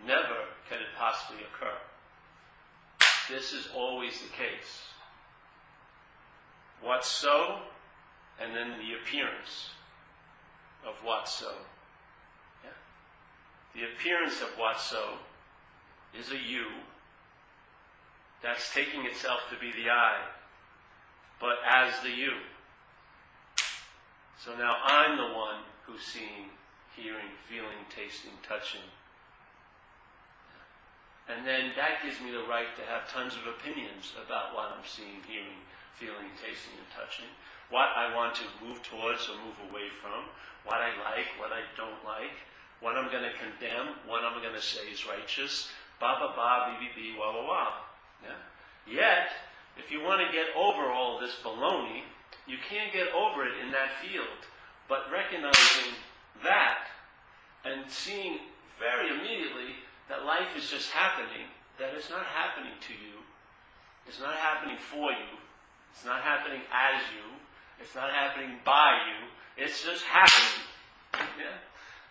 Never 0.06 0.48
can 0.68 0.78
it 0.78 0.88
possibly 0.96 1.42
occur. 1.44 1.76
This 3.28 3.52
is 3.52 3.68
always 3.74 4.20
the 4.22 4.28
case. 4.28 4.88
What's 6.80 7.08
so, 7.08 7.60
and 8.40 8.54
then 8.54 8.78
the 8.78 8.94
appearance 9.02 9.70
of 10.86 10.94
what's 11.02 11.32
so. 11.32 11.52
Yeah? 12.64 12.70
The 13.74 13.92
appearance 13.92 14.40
of 14.40 14.48
what's 14.56 14.84
so 14.84 15.18
is 16.18 16.30
a 16.30 16.38
you 16.38 16.66
that's 18.42 18.72
taking 18.72 19.04
itself 19.04 19.40
to 19.50 19.58
be 19.58 19.72
the 19.72 19.90
I, 19.90 20.16
but 21.40 21.56
as 21.68 21.92
the 22.02 22.10
you. 22.10 22.32
So 24.38 24.56
now 24.56 24.76
I'm 24.84 25.16
the 25.16 25.34
one 25.34 25.66
who's 25.82 26.02
seeing, 26.02 26.54
hearing, 26.94 27.34
feeling, 27.48 27.82
tasting, 27.90 28.38
touching. 28.46 28.86
And 31.28 31.44
then 31.44 31.76
that 31.76 32.00
gives 32.00 32.16
me 32.24 32.30
the 32.30 32.48
right 32.48 32.72
to 32.78 32.84
have 32.88 33.10
tons 33.10 33.36
of 33.36 33.44
opinions 33.44 34.14
about 34.16 34.54
what 34.54 34.72
I'm 34.72 34.86
seeing, 34.86 35.20
hearing, 35.28 35.60
feeling, 36.00 36.32
tasting, 36.40 36.72
and 36.78 36.88
touching. 36.94 37.28
What 37.68 37.92
I 37.92 38.14
want 38.16 38.38
to 38.40 38.46
move 38.64 38.80
towards 38.80 39.28
or 39.28 39.36
move 39.44 39.58
away 39.68 39.92
from. 40.00 40.24
What 40.64 40.80
I 40.80 40.94
like, 41.04 41.28
what 41.36 41.52
I 41.52 41.68
don't 41.76 42.00
like. 42.06 42.32
What 42.80 42.96
I'm 42.96 43.12
going 43.12 43.28
to 43.28 43.36
condemn. 43.36 43.98
What 44.06 44.24
I'm 44.24 44.40
going 44.40 44.56
to 44.56 44.62
say 44.62 44.88
is 44.88 45.04
righteous. 45.04 45.68
Ba 46.00 46.14
ba 46.20 46.32
ba, 46.34 46.78
b 46.78 46.86
b 46.86 46.90
b, 46.94 47.18
wah 47.18 47.34
wah 47.34 47.46
wah. 47.46 47.72
Yeah? 48.22 48.38
Yet, 48.86 49.28
if 49.76 49.90
you 49.90 50.02
want 50.02 50.22
to 50.24 50.32
get 50.32 50.46
over 50.56 50.90
all 50.90 51.18
this 51.20 51.34
baloney, 51.42 52.02
you 52.46 52.56
can't 52.70 52.92
get 52.92 53.08
over 53.14 53.44
it 53.44 53.58
in 53.64 53.70
that 53.72 53.90
field. 54.00 54.40
But 54.88 55.10
recognizing 55.12 55.92
that 56.42 56.86
and 57.64 57.90
seeing 57.90 58.38
very 58.78 59.10
immediately 59.10 59.74
that 60.08 60.24
life 60.24 60.56
is 60.56 60.70
just 60.70 60.90
happening, 60.90 61.50
that 61.78 61.92
it's 61.94 62.10
not 62.10 62.24
happening 62.24 62.72
to 62.88 62.94
you, 62.94 63.20
it's 64.06 64.20
not 64.20 64.34
happening 64.34 64.78
for 64.78 65.10
you, 65.10 65.30
it's 65.92 66.04
not 66.04 66.22
happening 66.22 66.62
as 66.72 67.02
you, 67.12 67.26
it's 67.80 67.94
not 67.94 68.10
happening 68.10 68.56
by 68.64 68.98
you, 69.10 69.28
it's 69.62 69.84
just 69.84 70.04
happening. 70.04 70.64
Yeah? 71.36 71.58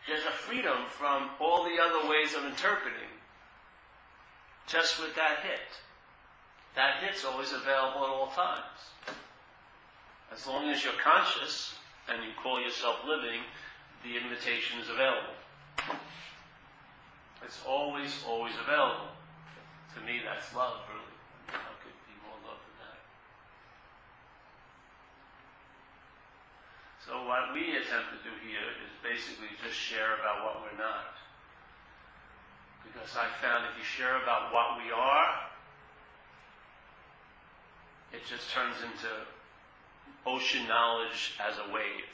There's 0.08 0.26
a 0.26 0.32
freedom 0.32 0.86
from 0.90 1.32
all 1.40 1.64
the 1.64 1.82
other 1.82 2.08
ways 2.10 2.36
of 2.36 2.46
interpreting 2.46 3.17
just 4.68 5.00
with 5.02 5.16
that 5.16 5.40
hit. 5.42 5.72
That 6.76 7.02
hit's 7.02 7.26
always 7.26 7.52
available 7.54 8.04
at 8.06 8.12
all 8.12 8.28
times. 8.36 8.78
As 10.32 10.46
long 10.46 10.70
as 10.70 10.84
you're 10.84 11.00
conscious 11.02 11.74
and 12.08 12.24
you 12.24 12.30
call 12.44 12.62
yourself 12.62 12.98
living, 13.08 13.42
the 14.04 14.20
invitation 14.20 14.80
is 14.80 14.90
available. 14.90 15.34
It's 17.44 17.64
always, 17.66 18.12
always 18.28 18.54
available. 18.62 19.10
To 19.96 20.00
me, 20.04 20.20
that's 20.22 20.54
love, 20.54 20.84
really. 20.92 21.16
How 21.48 21.74
could 21.80 21.96
be 22.06 22.14
more 22.28 22.38
love 22.44 22.60
than 22.60 22.78
that? 22.84 23.00
So 27.08 27.12
what 27.24 27.56
we 27.56 27.72
attempt 27.72 28.12
to 28.14 28.20
do 28.22 28.36
here 28.44 28.68
is 28.84 28.92
basically 29.00 29.50
just 29.64 29.80
share 29.80 30.20
about 30.20 30.44
what 30.44 30.62
we're 30.62 30.78
not. 30.78 31.18
Because 32.94 33.16
I 33.16 33.28
found 33.42 33.66
if 33.72 33.78
you 33.78 33.84
share 33.84 34.22
about 34.22 34.54
what 34.54 34.78
we 34.84 34.92
are, 34.92 35.28
it 38.14 38.22
just 38.30 38.50
turns 38.52 38.76
into 38.84 39.12
ocean 40.26 40.68
knowledge 40.68 41.36
as 41.40 41.58
a 41.58 41.74
wave. 41.74 42.12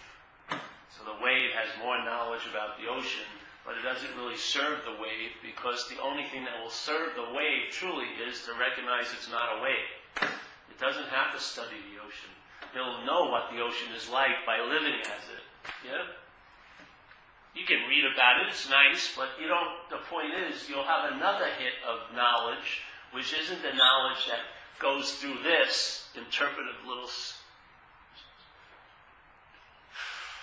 So 0.98 1.06
the 1.06 1.18
wave 1.24 1.50
has 1.58 1.70
more 1.82 1.98
knowledge 2.06 2.46
about 2.50 2.78
the 2.78 2.90
ocean, 2.90 3.26
but 3.66 3.78
it 3.78 3.82
doesn't 3.82 4.14
really 4.18 4.38
serve 4.38 4.86
the 4.86 5.02
wave 5.02 5.34
because 5.42 5.90
the 5.90 6.02
only 6.02 6.26
thing 6.30 6.46
that 6.46 6.62
will 6.62 6.74
serve 6.74 7.16
the 7.16 7.34
wave 7.34 7.74
truly 7.74 8.10
is 8.22 8.46
to 8.46 8.54
recognize 8.60 9.10
it's 9.14 9.30
not 9.30 9.58
a 9.58 9.62
wave. 9.62 9.90
It 10.70 10.78
doesn't 10.80 11.10
have 11.10 11.34
to 11.34 11.42
study 11.42 11.82
the 11.94 12.02
ocean. 12.02 12.34
It'll 12.74 13.06
know 13.06 13.30
what 13.30 13.50
the 13.54 13.62
ocean 13.62 13.94
is 13.98 14.10
like 14.10 14.46
by 14.46 14.62
living 14.62 15.02
as 15.02 15.24
it. 15.30 15.44
Yeah? 15.86 16.06
You 17.56 17.66
can 17.66 17.88
read 17.88 18.04
about 18.06 18.42
it, 18.42 18.50
it's 18.50 18.70
nice, 18.70 19.14
but 19.16 19.30
you 19.40 19.48
don't, 19.48 19.78
the 19.90 20.02
point 20.10 20.34
is 20.34 20.68
you'll 20.68 20.84
have 20.84 21.14
another 21.14 21.46
hit 21.46 21.74
of 21.88 22.16
knowledge, 22.16 22.82
which 23.12 23.34
isn't 23.34 23.62
the 23.62 23.74
knowledge 23.74 24.26
that 24.28 24.42
goes 24.80 25.14
through 25.14 25.38
this 25.44 26.08
interpretive 26.16 26.82
little 26.88 27.10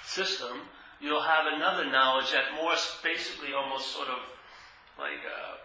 system, 0.05 0.63
you'll 1.01 1.23
have 1.23 1.47
another 1.53 1.91
knowledge 1.91 2.33
that 2.33 2.55
more 2.57 2.75
basically 3.03 3.55
almost 3.55 3.93
sort 3.93 4.09
of 4.09 4.19
like 4.99 5.23
uh, 5.25 5.57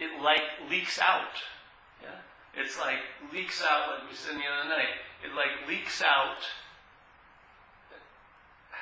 it 0.00 0.22
like 0.22 0.42
leaks 0.70 0.98
out. 1.00 1.34
Yeah? 2.02 2.62
It's 2.62 2.78
like 2.78 2.98
leaks 3.32 3.62
out, 3.62 3.94
like 3.94 4.10
we 4.10 4.16
said 4.16 4.34
the 4.34 4.46
other 4.46 4.68
night. 4.68 4.94
It 5.24 5.34
like 5.34 5.68
leaks 5.68 6.02
out, 6.02 6.42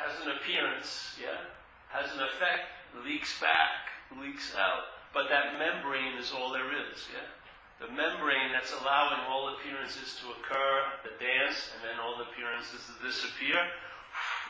has 0.03 0.19
an 0.27 0.35
appearance, 0.35 1.15
yeah, 1.21 1.47
has 1.95 2.11
an 2.13 2.23
effect, 2.27 2.67
leaks 3.07 3.39
back, 3.41 3.87
leaks 4.19 4.55
out. 4.59 4.91
But 5.15 5.29
that 5.31 5.59
membrane 5.59 6.19
is 6.19 6.33
all 6.35 6.53
there 6.53 6.73
is, 6.91 7.07
yeah? 7.13 7.29
The 7.79 7.93
membrane 7.93 8.51
that's 8.53 8.73
allowing 8.73 9.23
all 9.29 9.55
appearances 9.55 10.19
to 10.23 10.31
occur, 10.35 10.75
the 11.03 11.15
dance, 11.23 11.71
and 11.75 11.81
then 11.83 11.99
all 12.03 12.19
the 12.19 12.31
appearances 12.31 12.81
to 12.87 12.95
disappear. 13.05 13.59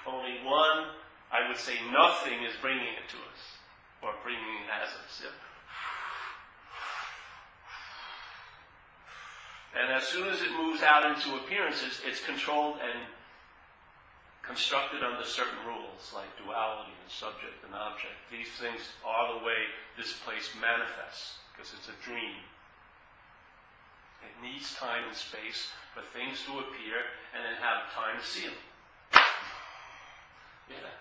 Only 0.07 0.41
one, 0.45 0.93
I 1.33 1.49
would 1.49 1.59
say 1.59 1.77
nothing 1.91 2.45
is 2.45 2.55
bringing 2.61 2.93
it 2.97 3.09
to 3.13 3.19
us, 3.21 3.41
or 4.03 4.13
bringing 4.23 4.41
it 4.41 4.69
as 4.73 4.89
us, 4.89 5.23
yeah? 5.25 5.37
And 9.73 9.93
as 9.93 10.05
soon 10.05 10.29
as 10.29 10.43
it 10.43 10.53
moves 10.53 10.83
out 10.83 11.09
into 11.09 11.37
appearances, 11.37 12.01
it's 12.05 12.23
controlled 12.23 12.77
and 12.85 13.09
constructed 14.43 15.03
under 15.03 15.24
certain 15.24 15.62
rules, 15.66 16.11
like 16.14 16.28
duality 16.36 16.90
and 16.90 17.11
subject 17.11 17.62
and 17.62 17.74
object. 17.74 18.14
These 18.30 18.51
things 18.59 18.82
are 19.07 19.38
the 19.38 19.47
way 19.47 19.70
this 19.97 20.12
place 20.26 20.51
manifests, 20.59 21.38
because 21.55 21.70
it's 21.78 21.88
a 21.88 21.99
dream. 22.03 22.43
It 24.22 24.34
needs 24.43 24.74
time 24.74 25.07
and 25.07 25.16
space 25.16 25.70
for 25.95 26.03
things 26.14 26.43
to 26.47 26.59
appear 26.59 26.99
and 27.34 27.43
then 27.43 27.59
have 27.59 27.90
time 27.95 28.18
to 28.18 28.26
see 28.26 28.47
them. 28.47 28.61
Yeah. 30.70 30.95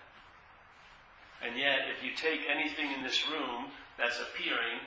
And 1.42 1.58
yet, 1.58 1.90
if 1.90 2.02
you 2.06 2.14
take 2.14 2.46
anything 2.46 2.94
in 2.94 3.02
this 3.02 3.26
room 3.26 3.70
that's 3.98 4.18
appearing 4.22 4.78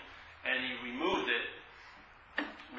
and 0.47 0.63
you 0.63 0.75
remove 0.83 1.27
it, 1.27 1.45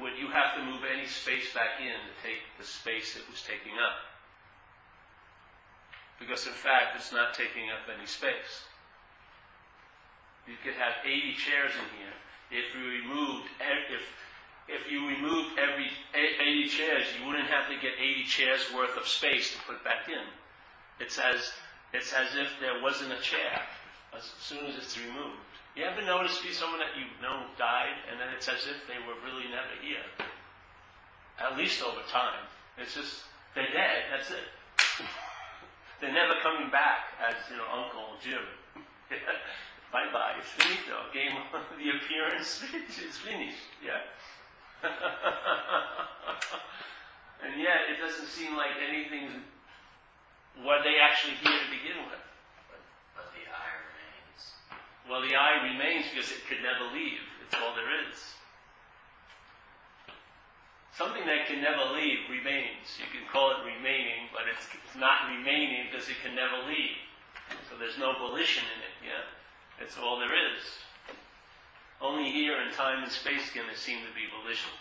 would 0.00 0.16
you 0.16 0.28
have 0.28 0.56
to 0.56 0.64
move 0.64 0.84
any 0.84 1.06
space 1.06 1.52
back 1.52 1.80
in 1.80 1.92
to 1.92 2.12
take 2.24 2.40
the 2.60 2.64
space 2.64 3.16
it 3.16 3.24
was 3.28 3.42
taking 3.42 3.76
up? 3.76 3.96
Because 6.18 6.46
in 6.46 6.52
fact, 6.52 6.96
it's 6.96 7.12
not 7.12 7.34
taking 7.34 7.70
up 7.70 7.84
any 7.92 8.06
space. 8.06 8.64
You 10.46 10.54
could 10.62 10.74
have 10.74 11.02
80 11.04 11.34
chairs 11.34 11.72
in 11.74 11.88
here. 11.98 12.16
If 12.50 12.74
you 12.74 12.86
removed, 13.02 13.50
if, 13.90 14.04
if 14.68 14.90
you 14.90 15.08
removed 15.08 15.58
every 15.58 15.90
80 16.14 16.68
chairs, 16.68 17.04
you 17.18 17.26
wouldn't 17.26 17.50
have 17.50 17.68
to 17.68 17.76
get 17.82 17.98
80 17.98 18.24
chairs 18.24 18.62
worth 18.74 18.96
of 18.96 19.06
space 19.06 19.52
to 19.52 19.58
put 19.66 19.82
back 19.82 20.08
in. 20.08 20.22
It's 21.00 21.18
as, 21.18 21.52
it's 21.92 22.12
as 22.12 22.34
if 22.36 22.48
there 22.60 22.80
wasn't 22.80 23.12
a 23.12 23.20
chair 23.20 23.60
as 24.16 24.24
soon 24.40 24.64
as 24.66 24.76
it's 24.76 24.96
removed. 24.96 25.42
You 25.74 25.84
ever 25.84 26.00
notice 26.00 26.40
see 26.40 26.52
someone 26.54 26.80
that 26.80 26.96
you 26.96 27.04
know 27.20 27.44
died, 27.58 28.00
and 28.08 28.18
then 28.18 28.32
it's 28.34 28.48
as 28.48 28.64
if 28.64 28.80
they 28.88 28.96
were 29.04 29.18
really 29.26 29.44
never 29.50 29.76
here? 29.82 30.06
At 31.36 31.58
least 31.58 31.82
over 31.82 32.00
time. 32.08 32.48
It's 32.78 32.94
just, 32.94 33.20
they're 33.54 33.68
dead, 33.68 34.08
that's 34.10 34.30
it. 34.30 34.48
They're 36.01 36.12
never 36.12 36.36
coming 36.42 36.68
back 36.70 37.16
as, 37.24 37.36
you 37.51 37.57
know, 37.57 37.68
Uncle 37.72 38.20
Jim. 38.20 38.44
bye 39.92 40.12
bye, 40.12 40.36
it's 40.36 40.53
finito. 40.53 41.09
Game 41.12 41.32
on, 41.55 41.64
the 41.80 41.88
appearance 41.97 42.61
is 43.01 43.16
finished, 43.16 43.72
yeah? 43.80 44.05
and 47.40 47.57
yet, 47.57 47.88
it 47.88 47.97
doesn't 47.97 48.28
seem 48.28 48.57
like 48.57 48.76
anything 48.76 49.40
what 50.61 50.84
they 50.84 51.01
actually 51.01 51.40
here 51.40 51.61
to 51.64 51.68
begin 51.72 52.05
with. 52.12 52.20
But, 52.68 52.80
but 53.16 53.26
the 53.32 53.44
I 53.49 53.72
remains. 53.88 54.40
Well, 55.09 55.24
the 55.24 55.32
I 55.32 55.64
remains 55.64 56.12
because 56.12 56.28
it 56.28 56.44
could 56.44 56.61
never 56.61 56.92
leave. 56.92 57.24
It's 57.40 57.57
all 57.57 57.72
there 57.72 57.88
is. 58.05 58.36
Something 60.97 61.28
that 61.28 61.44
can 61.44 61.61
never 61.61 61.92
leave 61.92 62.24
remains. 62.32 62.97
You 62.97 63.05
can 63.12 63.28
call 63.28 63.53
it 63.53 63.61
remaining, 63.68 64.32
but 64.32 64.49
it's, 64.49 64.64
it's 64.72 64.97
not 64.97 65.28
remaining 65.28 65.92
because 65.92 66.09
it 66.09 66.16
can 66.24 66.32
never 66.32 66.64
leave. 66.64 66.97
So 67.68 67.76
there's 67.76 68.01
no 68.01 68.16
volition 68.16 68.64
in 68.64 68.80
it, 68.80 68.97
yeah? 69.05 69.28
It's 69.84 70.01
all 70.01 70.16
there 70.16 70.32
is. 70.32 70.64
Only 72.01 72.32
here 72.32 72.57
in 72.64 72.72
time 72.72 73.05
and 73.05 73.12
space 73.12 73.53
can 73.53 73.68
there 73.68 73.76
seem 73.76 74.01
to 74.09 74.12
be 74.16 74.24
volition. 74.40 74.72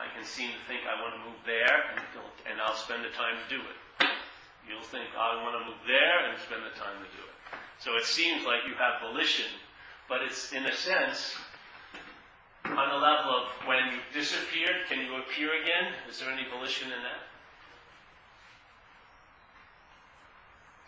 I 0.00 0.08
can 0.16 0.24
seem 0.24 0.56
to 0.56 0.62
think 0.68 0.88
I 0.88 0.96
want 1.04 1.16
to 1.16 1.22
move 1.28 1.40
there, 1.44 1.84
and, 1.92 2.00
and 2.48 2.56
I'll 2.60 2.76
spend 2.76 3.04
the 3.04 3.12
time 3.12 3.36
to 3.36 3.48
do 3.52 3.60
it. 3.60 4.08
You'll 4.64 4.88
think 4.88 5.12
I 5.16 5.36
want 5.44 5.56
to 5.60 5.68
move 5.68 5.80
there 5.84 6.26
and 6.26 6.36
spend 6.48 6.64
the 6.64 6.72
time 6.80 6.96
to 7.00 7.08
do 7.12 7.20
it. 7.20 7.36
So 7.80 7.96
it 8.00 8.08
seems 8.08 8.44
like 8.48 8.64
you 8.64 8.72
have 8.80 9.04
volition, 9.04 9.52
but 10.08 10.24
it's 10.24 10.52
in 10.52 10.64
a 10.64 10.72
sense 10.72 11.36
on 12.74 12.88
the 12.90 12.98
level 12.98 13.30
of 13.30 13.44
when 13.68 13.94
you 13.94 14.00
disappeared, 14.10 14.90
can 14.90 15.06
you 15.06 15.22
appear 15.22 15.54
again? 15.62 15.94
Is 16.10 16.18
there 16.18 16.30
any 16.30 16.48
volition 16.50 16.90
in 16.90 16.98
that? 17.06 17.22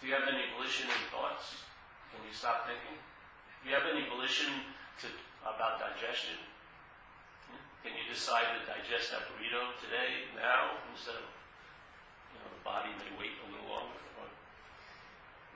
Do 0.00 0.06
you 0.06 0.14
have 0.14 0.26
any 0.26 0.46
volition 0.54 0.90
in 0.90 1.00
thoughts? 1.10 1.62
Can 2.14 2.22
you 2.26 2.34
stop 2.34 2.66
thinking? 2.66 2.98
Do 3.62 3.70
you 3.70 3.74
have 3.74 3.86
any 3.90 4.06
volition 4.06 4.50
to, 5.02 5.06
about 5.42 5.82
digestion? 5.82 6.38
Hmm? 7.50 7.62
Can 7.82 7.92
you 7.98 8.06
decide 8.06 8.46
to 8.54 8.60
digest 8.66 9.10
that 9.10 9.26
burrito 9.30 9.74
today, 9.82 10.30
now, 10.38 10.78
instead 10.94 11.18
of, 11.18 11.26
you 12.34 12.38
know, 12.38 12.48
the 12.54 12.62
body 12.62 12.94
may 12.96 13.10
wait 13.18 13.34
a 13.42 13.46
little 13.50 13.66
longer? 13.70 14.07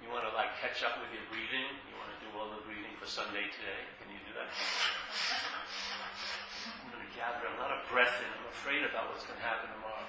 You 0.02 0.10
want 0.10 0.26
to 0.26 0.34
like 0.34 0.50
catch 0.58 0.82
up 0.82 0.98
with 0.98 1.14
your 1.14 1.22
breathing? 1.30 1.70
You 1.86 1.94
want 1.94 2.10
to 2.10 2.18
do 2.18 2.28
all 2.34 2.50
the 2.50 2.58
breathing 2.66 2.90
for 2.98 3.06
Sunday 3.06 3.46
today? 3.54 3.80
Can 4.02 4.10
you 4.10 4.18
do 4.26 4.34
that? 4.34 4.50
I'm 6.82 6.90
going 6.90 7.06
to 7.06 7.12
gather 7.14 7.46
a 7.46 7.56
lot 7.62 7.70
of 7.70 7.86
breath 7.86 8.18
in. 8.18 8.26
I'm 8.26 8.50
afraid 8.50 8.82
about 8.82 9.14
what's 9.14 9.22
going 9.22 9.38
to 9.38 9.46
happen 9.46 9.70
tomorrow. 9.78 10.02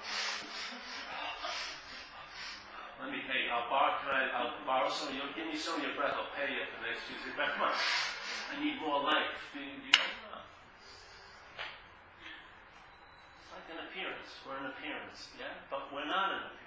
Let 2.98 3.14
me 3.14 3.22
pay. 3.30 3.46
I'll 3.46 3.70
borrow. 3.70 3.94
Can 4.02 4.10
I? 4.10 4.22
I'll 4.34 4.58
borrow 4.66 4.90
some. 4.90 5.14
your. 5.14 5.30
Give 5.38 5.46
me 5.46 5.54
some 5.54 5.78
of 5.78 5.86
your 5.86 5.94
breath. 5.94 6.18
I'll 6.18 6.34
pay 6.34 6.50
you 6.50 6.66
for 6.74 6.82
next 6.82 7.06
Tuesday. 7.06 7.30
But 7.38 7.54
come 7.54 7.70
on. 7.70 7.74
I 7.74 8.58
need 8.58 8.82
more 8.82 8.98
life. 8.98 9.30
Do 9.54 9.62
you, 9.62 9.78
do 9.78 9.94
you? 9.94 10.02
It's 13.38 13.50
like 13.54 13.66
an 13.70 13.78
appearance. 13.86 14.30
We're 14.42 14.58
an 14.58 14.74
appearance, 14.74 15.30
yeah, 15.38 15.54
but 15.70 15.90
we're 15.94 16.06
not 16.06 16.34
an 16.34 16.42
appearance. 16.50 16.63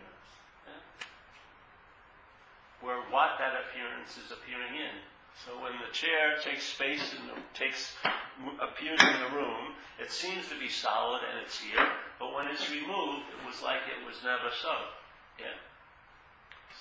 Yeah? 2.82 2.88
We're 2.88 3.01
what 3.09 3.38
that 3.39 3.53
appearance 3.67 4.17
is 4.17 4.32
appearing 4.32 4.75
in. 4.78 4.95
So 5.45 5.53
when 5.61 5.73
the 5.78 5.93
chair 5.93 6.41
takes 6.41 6.65
space 6.65 7.13
and 7.13 7.30
takes 7.53 7.93
appears 8.57 9.01
in 9.01 9.17
the 9.21 9.38
room, 9.38 9.78
it 10.01 10.09
seems 10.09 10.49
to 10.49 10.57
be 10.57 10.69
solid 10.69 11.21
and 11.21 11.45
it's 11.45 11.61
here. 11.61 11.86
But 12.17 12.34
when 12.34 12.49
it's 12.49 12.65
removed, 12.69 13.30
it 13.30 13.41
was 13.45 13.61
like 13.61 13.86
it 13.86 14.01
was 14.01 14.17
never 14.25 14.49
so. 14.49 14.73
Yeah. 15.38 15.57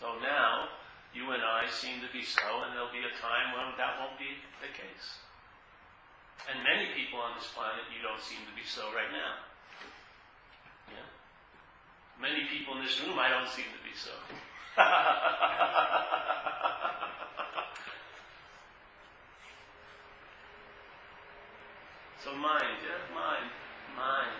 So 0.00 0.16
now 0.24 0.72
you 1.12 1.28
and 1.32 1.44
I 1.44 1.68
seem 1.68 2.00
to 2.00 2.10
be 2.12 2.24
so, 2.24 2.64
and 2.64 2.72
there'll 2.72 2.92
be 2.92 3.04
a 3.04 3.16
time 3.20 3.56
when 3.56 3.76
that 3.76 4.00
won't 4.00 4.16
be 4.16 4.36
the 4.60 4.72
case. 4.72 5.08
And 6.48 6.64
many 6.64 6.92
people 6.96 7.20
on 7.20 7.36
this 7.36 7.48
planet, 7.52 7.88
you 7.92 8.00
don't 8.04 8.20
seem 8.20 8.40
to 8.44 8.54
be 8.56 8.64
so 8.64 8.88
right 8.92 9.08
now. 9.12 9.32
Yeah. 10.92 11.08
Many 12.20 12.48
people 12.52 12.76
in 12.80 12.84
this 12.84 12.96
room, 13.00 13.20
I 13.20 13.28
don't 13.28 13.48
seem 13.48 13.68
to 13.68 13.82
be 13.84 13.92
so. 13.96 14.12
So 22.26 22.34
mind, 22.34 22.82
yeah, 22.82 22.98
mind, 23.14 23.48
mind. 23.94 24.34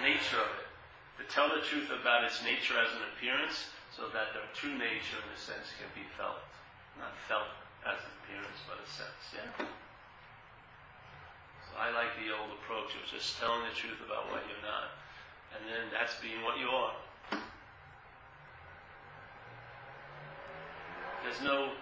Nature 0.00 0.40
of 0.40 0.48
it. 0.56 0.64
To 1.20 1.24
tell 1.28 1.48
the 1.52 1.60
truth 1.60 1.90
about 1.92 2.24
its 2.24 2.42
nature 2.42 2.72
as 2.80 2.88
an 2.96 3.02
appearance, 3.12 3.68
so 3.94 4.08
that 4.14 4.32
the 4.32 4.40
true 4.58 4.78
nature, 4.78 5.20
in 5.20 5.28
a 5.28 5.38
sense, 5.38 5.76
can 5.76 5.92
be 5.94 6.08
felt. 6.16 6.40
Not 6.98 7.12
felt 7.28 7.52
as 7.84 8.00
an 8.00 8.12
appearance, 8.24 8.64
but 8.64 8.80
a 8.80 8.88
sense, 8.88 9.36
yeah? 9.36 9.66
I 11.76 11.92
like 11.92 12.16
the 12.16 12.32
old 12.32 12.50
approach 12.56 12.96
of 12.96 13.04
just 13.08 13.38
telling 13.38 13.60
the 13.68 13.74
truth 13.76 14.00
about 14.00 14.32
what 14.32 14.42
you're 14.48 14.64
not. 14.64 14.96
And 15.52 15.62
then 15.68 15.92
that's 15.92 16.16
being 16.20 16.40
what 16.42 16.58
you 16.58 16.68
are. 16.68 16.96
There's 21.22 21.42
no 21.42 21.72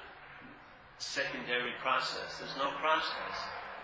secondary 0.98 1.72
process. 1.82 2.38
There's 2.38 2.56
no 2.56 2.70
process. 2.80 3.36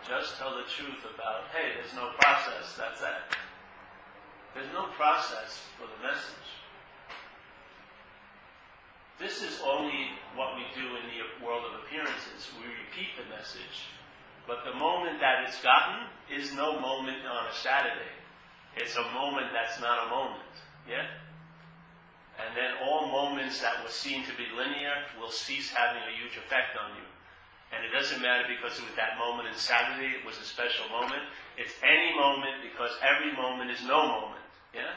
Just 0.08 0.38
tell 0.38 0.56
the 0.56 0.64
truth 0.66 1.04
about, 1.04 1.52
hey, 1.52 1.76
there's 1.76 1.94
no 1.94 2.10
process, 2.18 2.74
that's 2.76 3.00
that. 3.00 3.36
There's 4.54 4.72
no 4.72 4.88
process 4.96 5.62
for 5.78 5.86
the 5.86 6.00
message. 6.02 6.48
This 9.20 9.42
is 9.42 9.60
only 9.60 10.16
what 10.34 10.56
we 10.56 10.64
do 10.74 10.96
in 10.96 11.04
the 11.12 11.44
world 11.44 11.62
of 11.68 11.84
appearances. 11.84 12.48
We 12.56 12.64
repeat 12.64 13.12
the 13.20 13.28
message. 13.28 13.84
But 14.50 14.66
the 14.66 14.74
moment 14.74 15.22
that 15.22 15.46
it's 15.46 15.62
gotten 15.62 16.10
is 16.26 16.50
no 16.58 16.74
moment 16.82 17.22
on 17.22 17.46
a 17.46 17.54
Saturday. 17.54 18.10
It's 18.74 18.96
a 18.96 19.06
moment 19.14 19.54
that's 19.54 19.78
not 19.78 20.08
a 20.08 20.10
moment. 20.10 20.50
Yeah? 20.90 21.06
And 22.34 22.58
then 22.58 22.82
all 22.82 23.06
moments 23.06 23.62
that 23.62 23.78
were 23.78 23.94
seen 23.94 24.26
to 24.26 24.34
be 24.34 24.50
linear 24.50 25.06
will 25.22 25.30
cease 25.30 25.70
having 25.70 26.02
a 26.02 26.18
huge 26.18 26.34
effect 26.34 26.74
on 26.74 26.98
you. 26.98 27.06
And 27.70 27.86
it 27.86 27.94
doesn't 27.94 28.18
matter 28.18 28.42
because 28.50 28.74
it 28.74 28.82
was 28.90 28.98
that 28.98 29.14
moment 29.22 29.46
in 29.46 29.54
Saturday, 29.54 30.18
it 30.18 30.26
was 30.26 30.34
a 30.42 30.44
special 30.44 30.90
moment. 30.90 31.22
It's 31.54 31.78
any 31.86 32.10
moment 32.18 32.66
because 32.66 32.90
every 33.06 33.30
moment 33.30 33.70
is 33.70 33.86
no 33.86 34.02
moment. 34.02 34.42
Yeah? 34.74 34.90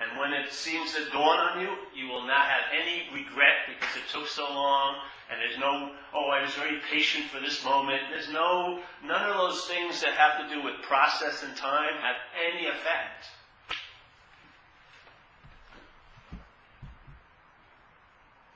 And 0.00 0.18
when 0.18 0.32
it 0.32 0.52
seems 0.52 0.94
to 0.94 1.10
dawn 1.10 1.38
on 1.38 1.60
you, 1.60 1.74
you 1.94 2.06
will 2.06 2.24
not 2.24 2.46
have 2.46 2.70
any 2.72 3.08
regret 3.12 3.66
because 3.66 3.96
it 3.96 4.08
took 4.12 4.28
so 4.28 4.44
long, 4.44 4.94
and 5.30 5.40
there's 5.40 5.58
no, 5.58 5.92
oh, 6.14 6.28
I 6.30 6.42
was 6.42 6.52
very 6.54 6.78
patient 6.90 7.26
for 7.26 7.40
this 7.40 7.64
moment. 7.64 8.02
There's 8.08 8.30
no, 8.32 8.80
none 9.04 9.28
of 9.28 9.36
those 9.36 9.64
things 9.66 10.00
that 10.02 10.14
have 10.14 10.48
to 10.48 10.54
do 10.54 10.62
with 10.62 10.74
process 10.82 11.42
and 11.42 11.56
time 11.56 11.94
have 12.00 12.16
any 12.46 12.68
effect. 12.68 13.26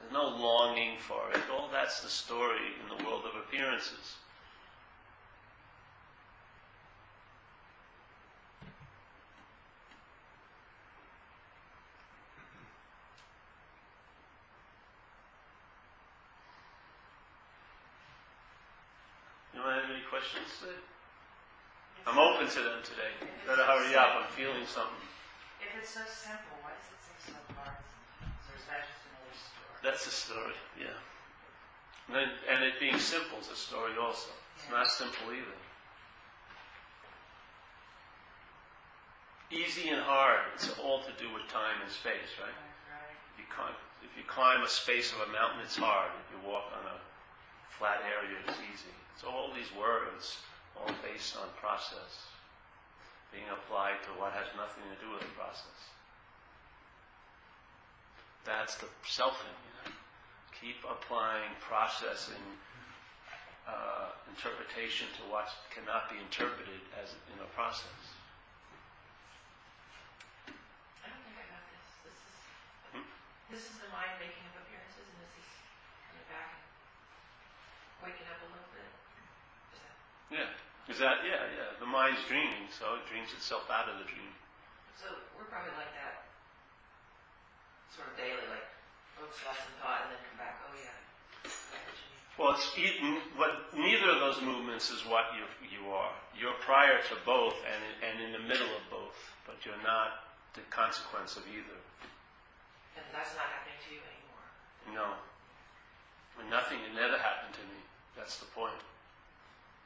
There's 0.01 0.13
no 0.13 0.29
longing 0.29 0.97
for 1.01 1.31
it. 1.35 1.43
All 1.53 1.69
that's 1.73 2.03
the 2.03 2.09
story 2.09 2.71
in 2.81 2.97
the 2.97 3.05
world 3.05 3.25
of 3.25 3.35
appearances. 3.35 4.17
Anyone 19.55 19.75
have 19.75 19.91
any 19.91 20.03
questions? 20.23 20.79
I'm 22.07 22.19
open 22.19 22.47
to 22.47 22.61
them 22.63 22.79
today. 22.87 23.11
Better 23.47 23.63
hurry 23.67 23.95
up. 23.95 24.23
I'm 24.23 24.31
feeling 24.31 24.63
something. 24.67 25.03
If 25.59 25.71
it's 25.83 25.95
so 25.95 26.03
simple, 26.07 26.63
why 26.63 26.75
does 26.79 26.91
it 26.95 27.01
seem 27.03 27.35
so 27.35 27.55
hard? 27.59 27.75
Or 27.75 28.55
is 28.55 28.67
that 28.71 28.87
just 28.87 29.03
another 29.11 29.35
story? 29.35 29.75
That's 29.83 30.03
the 30.07 30.15
story, 30.15 30.59
yeah. 30.79 30.99
And, 32.11 32.15
then, 32.15 32.29
and 32.51 32.59
it 32.63 32.79
being 32.79 32.99
simple 32.99 33.39
is 33.39 33.51
a 33.51 33.59
story 33.59 33.95
also. 33.99 34.31
It's 34.59 34.71
not 34.71 34.87
simple 34.87 35.31
either. 35.31 35.59
Easy 39.51 39.91
and 39.91 40.03
hard, 40.03 40.43
it's 40.55 40.71
all 40.79 41.03
to 41.03 41.13
do 41.19 41.31
with 41.35 41.47
time 41.51 41.83
and 41.83 41.91
space, 41.91 42.31
right? 42.41 42.51
Right. 42.51 43.15
If 43.35 43.43
you 43.43 43.47
climb, 43.53 43.77
if 44.01 44.13
you 44.17 44.25
climb 44.27 44.63
a 44.65 44.71
space 44.71 45.13
of 45.13 45.29
a 45.29 45.31
mountain, 45.31 45.61
it's 45.63 45.77
hard. 45.77 46.11
If 46.25 46.27
you 46.35 46.41
walk 46.49 46.73
on 46.73 46.83
a 46.89 46.97
flat 47.79 48.03
area, 48.05 48.39
is 48.49 48.59
easy. 48.73 48.95
So 49.21 49.29
all 49.29 49.51
these 49.55 49.71
words, 49.79 50.39
all 50.77 50.93
based 51.03 51.37
on 51.37 51.49
process, 51.61 52.27
being 53.33 53.49
applied 53.49 54.01
to 54.05 54.11
what 54.21 54.33
has 54.33 54.47
nothing 54.57 54.85
to 54.93 54.99
do 55.01 55.09
with 55.13 55.25
the 55.25 55.35
process. 55.39 55.81
That's 58.45 58.75
the 58.77 58.91
selfing, 59.07 59.55
you 59.65 59.73
know. 59.79 59.95
Keep 60.61 60.83
applying 60.85 61.51
processing 61.63 62.43
uh, 63.67 64.11
interpretation 64.35 65.07
to 65.19 65.23
what 65.31 65.47
cannot 65.71 66.11
be 66.11 66.19
interpreted 66.19 66.83
as 66.99 67.15
in 67.31 67.39
a 67.39 67.49
process. 67.55 68.03
I 71.03 71.07
don't 71.07 71.23
think 71.23 71.39
I 71.39 71.47
got 71.47 71.63
this. 71.71 71.87
This 72.03 72.19
is, 72.19 72.35
Hmm? 72.95 73.07
this 73.51 73.65
is 73.71 73.77
the 73.79 73.91
mind 73.95 74.19
making 74.19 74.43
of 74.51 74.67
appearances, 74.67 75.07
and 75.07 75.19
this 75.23 75.35
is 75.39 75.49
coming 76.11 76.27
back 76.27 76.59
and 76.59 76.63
waking 78.03 78.27
up 78.27 78.43
a 78.43 78.49
little 78.51 78.71
bit. 78.75 78.91
Is 79.71 79.79
that, 79.83 79.95
Yeah. 80.33 80.49
Is 80.89 80.99
that, 80.99 81.23
yeah, 81.23 81.45
yeah. 81.53 81.77
The 81.79 81.87
mind's 81.87 82.25
dreaming, 82.27 82.67
so 82.73 82.97
it 82.97 83.05
dreams 83.07 83.31
itself 83.37 83.69
out 83.69 83.87
of 83.87 84.01
the 84.01 84.09
dream. 84.09 84.33
so 84.97 85.13
we're 85.37 85.47
probably 85.47 85.77
like 85.77 85.93
that 85.95 86.27
sort 87.93 88.09
of 88.09 88.17
daily, 88.17 88.41
like, 88.49 88.67
oops, 89.21 89.37
lost 89.45 89.63
some 89.63 89.77
thought, 89.79 90.09
and 90.09 90.17
then 90.17 90.21
come 90.25 90.41
back, 90.41 90.57
oh 90.65 90.73
yeah. 90.75 90.97
I 91.45 91.77
got 91.77 91.85
what 91.85 92.01
you 92.01 92.09
mean. 92.09 92.25
Well, 92.41 92.51
it's 92.57 92.73
eaten, 92.75 93.21
neither 93.77 94.09
of 94.09 94.19
those 94.25 94.41
movements 94.41 94.89
is 94.89 95.05
what 95.05 95.37
you, 95.37 95.45
you 95.69 95.93
are. 95.93 96.17
You're 96.33 96.57
prior 96.65 96.99
to 97.13 97.15
both 97.29 97.55
and, 97.69 97.83
and 98.01 98.17
in 98.25 98.33
the 98.33 98.43
middle 98.49 98.73
of 98.73 98.83
both, 98.89 99.21
but 99.45 99.61
you're 99.69 99.79
not 99.85 100.33
the 100.57 100.65
consequence 100.73 101.37
of 101.37 101.45
either. 101.47 101.79
And 102.97 103.05
that's 103.13 103.37
not 103.37 103.47
happening 103.53 103.77
to 103.77 103.89
you 103.93 104.03
anymore. 104.03 104.49
No. 104.97 105.09
And 106.41 106.49
nothing, 106.49 106.81
it 106.81 106.97
never 106.97 107.21
happened 107.21 107.53
to 107.61 107.65
me. 107.69 107.79
That's 108.17 108.41
the 108.41 108.49
point. 108.57 108.81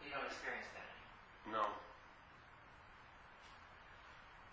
You 0.04 0.10
don't 0.12 0.26
experience 0.26 0.68
that. 0.76 0.90
No. 1.48 1.64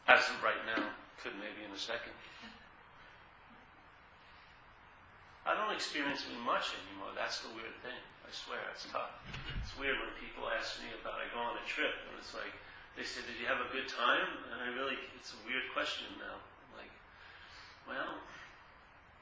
As 0.08 0.24
of 0.30 0.44
right 0.44 0.60
now, 0.68 0.84
could 1.24 1.34
maybe 1.40 1.64
in 1.64 1.72
a 1.72 1.80
second. 1.80 2.12
I 5.44 5.56
don't 5.56 5.76
experience 5.76 6.24
it 6.24 6.40
much 6.44 6.72
anymore. 6.88 7.12
That's 7.16 7.44
the 7.44 7.52
weird 7.52 7.76
thing. 7.84 8.00
I 8.24 8.32
swear, 8.32 8.64
it's 8.72 8.88
tough. 8.88 9.12
It's 9.60 9.76
weird 9.76 10.00
when 10.00 10.12
people 10.16 10.48
ask 10.48 10.80
me 10.80 10.92
about 10.96 11.20
I 11.20 11.28
go 11.36 11.44
on 11.44 11.60
a 11.60 11.66
trip 11.68 11.92
and 12.08 12.16
it's 12.16 12.32
like 12.32 12.56
they 12.96 13.04
say, 13.04 13.20
"Did 13.28 13.36
you 13.40 13.48
have 13.52 13.60
a 13.60 13.68
good 13.76 13.92
time?" 13.92 14.28
And 14.52 14.64
I 14.64 14.72
really, 14.72 14.96
it's 15.20 15.36
a 15.36 15.40
weird 15.44 15.68
question 15.76 16.08
now. 16.16 16.40
Like, 16.80 16.92
well, 17.88 18.24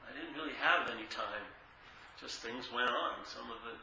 I 0.06 0.14
didn't 0.14 0.38
really 0.38 0.54
have 0.62 0.86
any 0.94 1.10
time. 1.10 1.46
Just 2.22 2.38
things 2.38 2.70
went 2.70 2.90
on. 2.90 3.18
Some 3.26 3.50
of 3.50 3.58
it, 3.66 3.78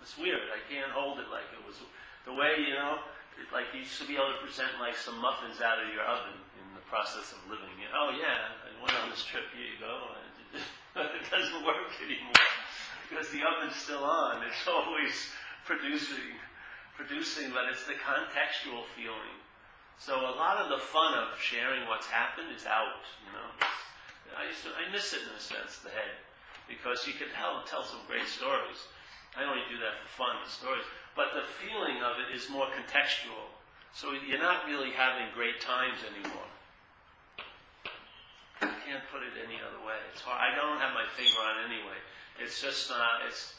it's 0.00 0.16
weird. 0.16 0.48
I 0.50 0.60
can't 0.66 0.90
hold 0.90 1.20
it 1.20 1.28
like 1.28 1.46
it 1.52 1.62
was 1.64 1.80
the 2.24 2.32
way, 2.32 2.60
you 2.60 2.74
know, 2.76 3.00
it, 3.40 3.48
like 3.52 3.72
you 3.72 3.84
to 3.84 4.04
be 4.08 4.16
able 4.16 4.32
to 4.32 4.40
present 4.44 4.72
like 4.80 4.96
some 4.96 5.16
muffins 5.20 5.60
out 5.60 5.80
of 5.80 5.88
your 5.92 6.04
oven 6.04 6.36
in 6.60 6.66
the 6.76 6.84
process 6.88 7.32
of 7.32 7.40
living. 7.48 7.72
You 7.80 7.88
know, 7.92 8.08
oh 8.08 8.10
yeah, 8.16 8.52
I 8.64 8.72
went 8.80 8.96
on 9.00 9.08
this 9.12 9.24
trip. 9.24 9.48
Here 9.52 9.64
you 9.64 9.78
go. 9.80 9.94
And 10.16 10.60
it 11.14 11.24
doesn't 11.32 11.62
work 11.64 11.92
anymore 12.02 12.44
because 13.08 13.28
the 13.32 13.42
oven's 13.44 13.76
still 13.76 14.04
on. 14.04 14.42
It's 14.46 14.64
always 14.68 15.14
producing, 15.64 16.36
producing, 16.96 17.50
but 17.50 17.68
it's 17.68 17.84
the 17.84 17.98
contextual 17.98 18.86
feeling. 18.94 19.36
So 20.00 20.16
a 20.16 20.32
lot 20.32 20.56
of 20.56 20.72
the 20.72 20.80
fun 20.80 21.12
of 21.12 21.36
sharing 21.36 21.84
what's 21.84 22.08
happened 22.08 22.48
is 22.56 22.64
out. 22.64 23.04
You 23.26 23.36
know, 23.36 23.48
I 24.32 24.48
used 24.48 24.64
to, 24.64 24.72
I 24.72 24.88
miss 24.88 25.12
it 25.12 25.20
in 25.28 25.34
a 25.36 25.42
sense, 25.42 25.84
the 25.84 25.92
head, 25.92 26.16
because 26.64 27.04
you 27.04 27.12
can 27.12 27.28
tell 27.36 27.60
tell 27.68 27.84
some 27.84 28.00
great 28.08 28.24
stories. 28.24 28.80
I 29.38 29.44
only 29.44 29.62
do 29.70 29.78
that 29.78 30.00
for 30.02 30.26
fun, 30.26 30.34
the 30.42 30.50
stories. 30.50 30.86
But 31.14 31.34
the 31.34 31.46
feeling 31.62 32.02
of 32.02 32.18
it 32.18 32.34
is 32.34 32.50
more 32.50 32.66
contextual. 32.74 33.50
So 33.92 34.12
you're 34.12 34.42
not 34.42 34.66
really 34.66 34.90
having 34.90 35.26
great 35.34 35.60
times 35.60 35.98
anymore. 36.06 36.50
I 38.62 38.74
can't 38.86 39.02
put 39.10 39.22
it 39.22 39.34
any 39.42 39.58
other 39.58 39.80
way. 39.86 39.98
It's 40.12 40.22
hard. 40.22 40.38
I 40.38 40.54
don't 40.54 40.78
have 40.78 40.94
my 40.94 41.06
finger 41.16 41.38
on 41.40 41.64
it 41.64 41.74
anyway. 41.74 41.98
It's 42.38 42.60
just 42.60 42.90
not. 42.90 43.26
It's 43.26 43.54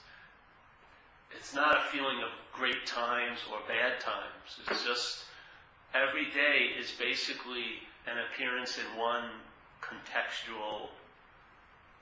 it's 1.35 1.53
not 1.55 1.77
a 1.77 1.81
feeling 1.91 2.19
of 2.21 2.29
great 2.53 2.85
times 2.85 3.39
or 3.51 3.59
bad 3.67 3.99
times. 3.99 4.59
It's 4.69 4.83
just 4.83 5.25
every 5.93 6.25
day 6.31 6.75
is 6.79 6.91
basically 6.91 7.87
an 8.07 8.17
appearance 8.19 8.77
in 8.77 8.99
one 8.99 9.29
contextual 9.81 10.89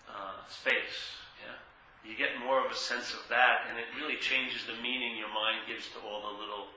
uh, 0.10 0.42
space. 0.50 1.16
Yeah, 1.46 1.58
you 2.06 2.16
get 2.16 2.40
more 2.40 2.64
of 2.64 2.72
a 2.72 2.76
sense 2.76 3.14
of 3.14 3.22
that, 3.30 3.68
and 3.70 3.78
it 3.78 3.86
really 4.00 4.18
changes 4.18 4.64
the 4.66 4.76
meaning 4.82 5.18
your 5.18 5.32
mind 5.32 5.68
gives 5.68 5.88
to 5.92 6.00
all 6.02 6.32
the 6.32 6.36
little 6.40 6.72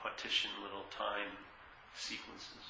partition, 0.00 0.50
little 0.62 0.88
time 0.90 1.28
sequences. 1.94 2.66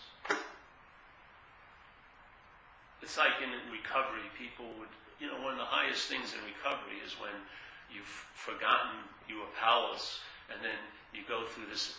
It's 3.03 3.19
like 3.19 3.43
in 3.43 3.51
recovery, 3.71 4.27
people 4.39 4.67
would, 4.79 4.93
you 5.19 5.27
know, 5.27 5.39
one 5.43 5.55
of 5.55 5.59
the 5.59 5.67
highest 5.67 6.07
things 6.07 6.35
in 6.35 6.41
recovery 6.47 7.03
is 7.03 7.19
when 7.19 7.35
you've 7.91 8.15
forgotten 8.35 8.95
you 9.27 9.39
were 9.43 9.53
powerless, 9.59 10.21
and 10.51 10.63
then 10.63 10.79
you 11.15 11.23
go 11.27 11.47
through 11.51 11.67
this, 11.67 11.99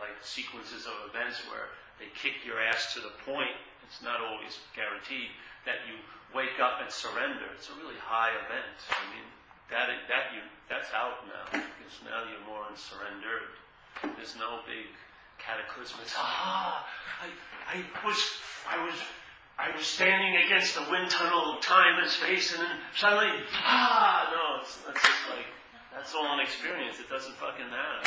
like, 0.00 0.12
sequences 0.20 0.84
of 0.84 0.96
events 1.08 1.40
where 1.48 1.72
they 1.98 2.08
kick 2.16 2.44
your 2.44 2.60
ass 2.60 2.92
to 2.94 3.00
the 3.00 3.12
point, 3.24 3.52
it's 3.86 4.02
not 4.02 4.20
always 4.20 4.58
guaranteed, 4.74 5.30
that 5.68 5.84
you 5.88 5.96
wake 6.32 6.58
up 6.60 6.82
and 6.82 6.90
surrender. 6.90 7.46
It's 7.54 7.70
a 7.70 7.76
really 7.78 7.98
high 8.00 8.34
event. 8.34 8.78
I 8.90 9.04
mean, 9.12 9.26
that, 9.70 9.88
that 10.08 10.34
you, 10.34 10.42
that's 10.68 10.90
out 10.92 11.24
now, 11.28 11.46
because 11.52 11.96
now 12.04 12.26
you're 12.26 12.44
more 12.44 12.66
in 12.68 12.76
surrendered. 12.76 13.52
There's 14.16 14.36
no 14.36 14.64
big 14.66 14.90
cataclysmic, 15.38 16.08
ah, 16.16 16.86
I, 17.20 17.28
I 17.76 18.06
was, 18.06 18.18
I 18.68 18.80
was 18.84 18.96
I 19.54 19.70
was 19.70 19.86
standing 19.86 20.34
against 20.42 20.74
the 20.74 20.82
wind 20.90 21.10
tunnel 21.10 21.54
of 21.54 21.62
time 21.62 22.02
and 22.02 22.10
space, 22.10 22.50
and 22.52 22.62
then 22.62 22.74
suddenly, 22.98 23.30
ah, 23.62 24.26
no, 24.34 24.60
it's, 24.60 24.82
it's 24.82 24.98
just 24.98 25.24
like, 25.30 25.46
that's 25.94 26.10
all 26.10 26.26
an 26.34 26.40
experience. 26.42 26.98
It 26.98 27.06
doesn't 27.06 27.38
fucking 27.38 27.70
matter. 27.70 28.02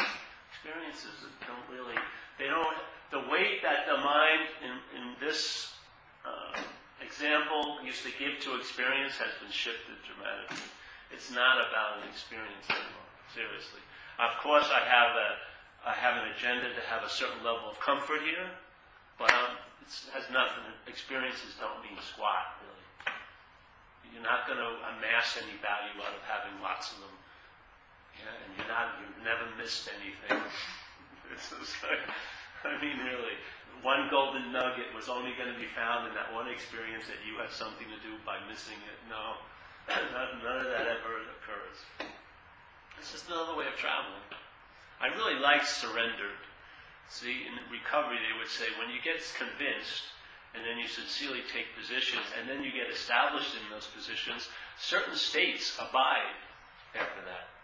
Experiences 0.51 1.23
don't 1.47 1.63
really, 1.71 1.95
they 2.36 2.51
don't, 2.51 2.75
the 3.12 3.20
weight 3.32 3.64
that 3.64 3.88
the 3.88 3.97
mind 4.03 4.43
in, 4.60 4.74
in 4.99 5.05
this 5.20 5.72
uh, 6.28 6.60
example 6.99 7.80
used 7.84 8.03
to 8.03 8.12
give 8.20 8.39
to 8.43 8.60
experience 8.60 9.16
has 9.16 9.32
been 9.39 9.51
shifted 9.51 9.95
dramatically. 10.03 10.64
It's 11.12 11.32
not 11.32 11.55
about 11.55 12.03
an 12.03 12.10
experience 12.12 12.68
anymore, 12.68 13.10
seriously. 13.32 13.80
Of 14.20 14.36
course, 14.43 14.68
I 14.68 14.84
have 14.84 15.16
a, 15.16 15.30
I 15.88 15.93
have 15.95 16.20
an 16.20 16.28
agenda 16.36 16.68
to 16.68 16.84
have 16.91 17.08
a 17.08 17.12
certain 17.12 17.39
level 17.47 17.72
of 17.72 17.80
comfort 17.80 18.20
here, 18.28 18.51
but 19.16 19.32
um, 19.32 19.55
it 19.80 19.88
has 20.12 20.28
nothing, 20.28 20.68
experiences 20.84 21.55
don't 21.64 21.80
mean 21.80 21.95
squat, 22.03 22.60
really. 22.60 22.78
You're 24.12 24.26
not 24.26 24.49
going 24.49 24.60
to 24.60 24.72
amass 24.97 25.38
any 25.39 25.55
value 25.64 25.95
out 26.03 26.12
of 26.12 26.24
having 26.28 26.60
lots 26.60 26.91
of 26.91 27.05
them 27.05 27.16
Yeah, 28.20 28.34
and 28.34 28.49
you're 28.58 28.72
not, 28.72 28.99
you've 28.99 29.22
never 29.24 29.45
missed 29.55 29.88
anything. 29.95 30.43
This 31.28 31.51
is 31.51 31.76
like, 31.84 32.08
I 32.66 32.76
mean, 32.82 32.97
really, 33.05 33.38
one 33.86 34.10
golden 34.10 34.49
nugget 34.51 34.89
was 34.95 35.10
only 35.10 35.34
going 35.38 35.51
to 35.51 35.60
be 35.60 35.70
found 35.78 36.10
in 36.10 36.14
that 36.18 36.34
one 36.34 36.49
experience 36.49 37.05
that 37.05 37.22
you 37.22 37.38
had 37.38 37.53
something 37.53 37.86
to 37.86 37.99
do 38.01 38.18
by 38.26 38.41
missing 38.49 38.78
it. 38.89 38.97
No, 39.05 39.38
none 40.43 40.58
of 40.66 40.70
that 40.74 40.89
ever 40.89 41.22
occurs. 41.38 41.78
It's 42.97 43.14
just 43.14 43.30
another 43.30 43.53
way 43.53 43.70
of 43.70 43.78
traveling. 43.78 44.26
I 44.97 45.14
really 45.14 45.38
like 45.38 45.66
surrendered. 45.66 46.41
See, 47.10 47.45
in 47.45 47.53
recovery, 47.70 48.18
they 48.18 48.36
would 48.36 48.49
say 48.49 48.66
when 48.82 48.89
you 48.89 48.99
get 49.05 49.22
convinced, 49.38 50.10
and 50.58 50.66
then 50.66 50.82
you 50.82 50.89
sincerely 50.89 51.45
take 51.53 51.70
positions, 51.78 52.26
and 52.34 52.49
then 52.49 52.66
you 52.66 52.74
get 52.74 52.89
established 52.89 53.53
in 53.53 53.64
those 53.70 53.86
positions, 53.93 54.49
certain 54.82 55.16
states 55.16 55.78
abide 55.78 56.36
after 56.97 57.22
that 57.30 57.57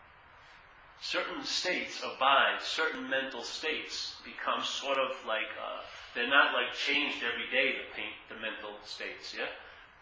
certain 1.03 1.43
states 1.43 1.99
abide, 1.99 2.63
certain 2.63 3.09
mental 3.11 3.43
states 3.43 4.15
become 4.23 4.63
sort 4.63 4.97
of 4.97 5.11
like, 5.27 5.51
uh, 5.59 5.83
they're 6.15 6.31
not 6.31 6.55
like 6.55 6.71
changed 6.71 7.19
every 7.19 7.51
day, 7.51 7.75
the, 7.75 8.07
the 8.31 8.39
mental 8.39 8.79
states, 8.87 9.35
yeah? 9.35 9.51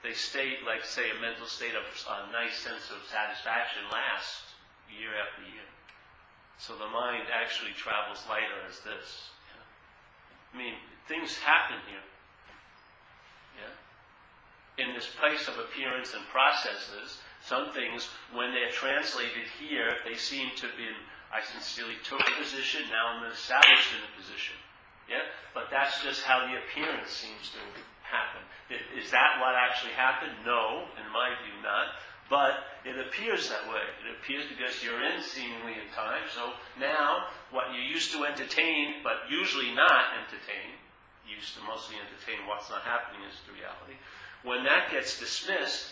They 0.06 0.14
stay, 0.14 0.62
like, 0.66 0.86
say, 0.86 1.10
a 1.10 1.18
mental 1.22 1.46
state 1.46 1.74
of 1.74 1.86
a 1.86 2.32
nice 2.32 2.58
sense 2.58 2.90
of 2.94 3.02
satisfaction 3.10 3.86
lasts 3.90 4.54
year 4.90 5.14
after 5.14 5.46
year. 5.50 5.66
So 6.58 6.78
the 6.78 6.90
mind 6.90 7.26
actually 7.34 7.74
travels 7.74 8.22
lighter 8.30 8.62
as 8.70 8.82
this. 8.86 9.34
Yeah? 9.50 9.66
I 10.54 10.58
mean, 10.58 10.76
things 11.10 11.38
happen 11.38 11.82
here. 11.90 12.06
Yeah? 13.58 14.86
In 14.86 14.94
this 14.94 15.10
place 15.18 15.50
of 15.50 15.58
appearance 15.58 16.14
and 16.14 16.26
processes, 16.30 17.22
some 17.42 17.74
things, 17.74 18.08
when 18.34 18.54
they're 18.54 18.72
translated 18.72 19.50
here, 19.58 19.98
they 20.06 20.16
seem 20.16 20.50
to 20.58 20.68
be, 20.78 20.86
I 21.34 21.42
sincerely 21.42 21.98
took 22.06 22.22
a 22.22 22.36
position, 22.38 22.86
now 22.90 23.18
I'm 23.18 23.32
established 23.32 23.98
in 23.98 24.02
a 24.06 24.12
position. 24.14 24.56
Yeah? 25.10 25.26
But 25.54 25.74
that's 25.74 26.04
just 26.06 26.24
how 26.24 26.46
the 26.46 26.62
appearance 26.62 27.10
seems 27.10 27.50
to 27.58 27.62
happen. 28.06 28.46
Is 28.96 29.12
that 29.12 29.42
what 29.42 29.58
actually 29.58 29.98
happened? 29.98 30.32
No, 30.46 30.88
in 30.96 31.08
my 31.12 31.36
view, 31.44 31.56
not. 31.66 31.98
But 32.32 32.64
it 32.88 32.96
appears 32.96 33.52
that 33.52 33.68
way. 33.68 33.84
It 34.08 34.16
appears 34.16 34.48
because 34.48 34.80
you're 34.80 35.04
in 35.04 35.20
seemingly 35.20 35.76
in 35.76 35.92
time. 35.92 36.24
So 36.32 36.56
now, 36.80 37.28
what 37.52 37.76
you 37.76 37.82
used 37.84 38.16
to 38.16 38.24
entertain, 38.24 39.04
but 39.04 39.28
usually 39.28 39.76
not 39.76 40.16
entertain, 40.16 40.80
used 41.28 41.60
to 41.60 41.62
mostly 41.68 42.00
entertain 42.00 42.48
what's 42.48 42.70
not 42.72 42.88
happening 42.88 43.28
is 43.28 43.36
the 43.44 43.52
reality. 43.52 44.00
When 44.48 44.64
that 44.64 44.92
gets 44.92 45.20
dismissed, 45.20 45.92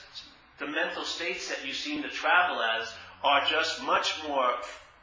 the 0.60 0.68
mental 0.68 1.04
states 1.04 1.48
that 1.50 1.66
you 1.66 1.74
seem 1.74 2.04
to 2.04 2.10
travel 2.10 2.62
as 2.62 2.94
are 3.24 3.46
just 3.50 3.84
much 3.84 4.14
more, 4.28 4.54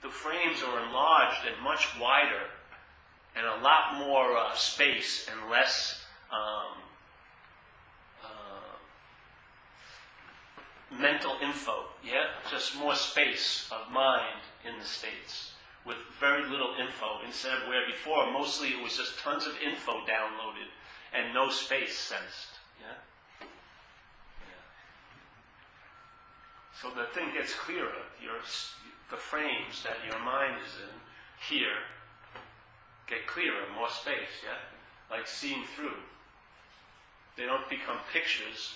the 0.03 0.09
frames 0.09 0.63
are 0.63 0.87
enlarged 0.87 1.47
and 1.47 1.63
much 1.63 1.89
wider 2.01 2.45
and 3.37 3.47
a 3.47 3.63
lot 3.63 3.99
more 3.99 4.37
uh, 4.37 4.55
space 4.55 5.29
and 5.31 5.51
less 5.51 6.03
um, 6.33 6.79
uh, 8.25 8.77
mental 10.99 11.37
info. 11.43 11.85
Yeah? 12.05 12.29
Just 12.51 12.77
more 12.79 12.95
space 12.95 13.69
of 13.71 13.93
mind 13.93 14.41
in 14.67 14.79
the 14.79 14.85
states 14.85 15.53
with 15.85 15.97
very 16.19 16.49
little 16.49 16.75
info 16.81 17.21
instead 17.25 17.53
of 17.53 17.69
where 17.69 17.87
before 17.87 18.31
mostly 18.33 18.69
it 18.69 18.83
was 18.83 18.97
just 18.97 19.19
tons 19.21 19.47
of 19.47 19.53
info 19.65 19.93
downloaded 20.01 20.69
and 21.15 21.33
no 21.33 21.49
space 21.49 21.97
sensed. 21.97 22.59
So 26.81 26.91
the 26.91 27.07
thing 27.15 27.33
gets 27.33 27.55
clearer. 27.55 28.05
Your, 28.23 28.37
the 29.11 29.17
frames 29.17 29.83
that 29.85 29.97
your 30.05 30.19
mind 30.25 30.57
is 30.61 30.75
in 30.81 30.97
here 31.49 31.81
get 33.07 33.27
clearer, 33.27 33.63
more 33.75 33.89
space, 33.89 34.43
yeah? 34.43 34.59
Like 35.11 35.27
seeing 35.27 35.65
through. 35.77 35.97
They 37.37 37.47
don't 37.47 37.69
become 37.69 37.99
pictures 38.13 38.75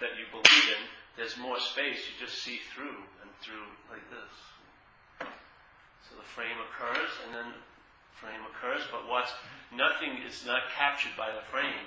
that 0.00 0.14
you 0.14 0.24
believe 0.30 0.68
in. 0.70 0.82
There's 1.16 1.36
more 1.36 1.58
space. 1.58 1.98
You 2.06 2.14
just 2.20 2.42
see 2.42 2.60
through 2.72 2.96
and 3.20 3.30
through 3.42 3.66
like 3.90 4.04
this. 4.08 4.32
So 6.08 6.16
the 6.16 6.26
frame 6.26 6.56
occurs 6.70 7.10
and 7.26 7.34
then 7.34 7.48
the 7.50 8.16
frame 8.16 8.42
occurs, 8.46 8.86
but 8.92 9.08
what's 9.08 9.32
nothing 9.74 10.22
is 10.26 10.46
not 10.46 10.70
captured 10.76 11.12
by 11.16 11.32
the 11.32 11.42
frame 11.50 11.86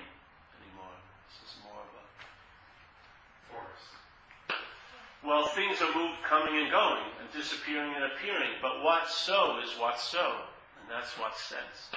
anymore. 0.60 0.96
This 1.30 1.48
is 1.48 1.56
more 1.64 1.80
of 1.80 1.90
a 1.94 2.04
forest. 3.48 3.90
Well, 5.24 5.48
things 5.56 5.80
are 5.80 5.88
moved, 5.96 6.20
coming 6.22 6.60
and 6.60 6.70
going, 6.70 7.00
and 7.20 7.32
disappearing 7.32 7.94
and 7.96 8.04
appearing. 8.12 8.60
But 8.60 8.84
what's 8.84 9.14
so 9.14 9.58
is 9.64 9.72
what's 9.80 10.04
so, 10.04 10.44
and 10.80 10.84
that's 10.90 11.16
what's 11.18 11.40
sensed. 11.40 11.96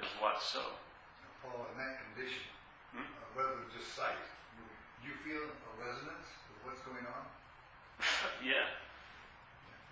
Is 0.00 0.10
what's 0.18 0.42
so. 0.50 0.62
Paul, 1.42 1.66
in 1.70 1.78
that 1.78 2.02
condition, 2.02 2.42
Hmm? 2.90 3.06
uh, 3.06 3.38
rather 3.38 3.62
than 3.62 3.70
just 3.78 3.94
sight, 3.94 4.18
do 4.58 5.08
you 5.08 5.14
feel 5.22 5.42
a 5.46 5.72
resonance 5.78 6.26
with 6.50 6.58
what's 6.66 6.82
going 6.82 7.06
on? 7.06 7.24
yeah. 8.44 8.66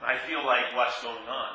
I 0.02 0.18
feel 0.26 0.44
like 0.44 0.74
what's 0.74 1.00
going 1.02 1.28
on. 1.28 1.54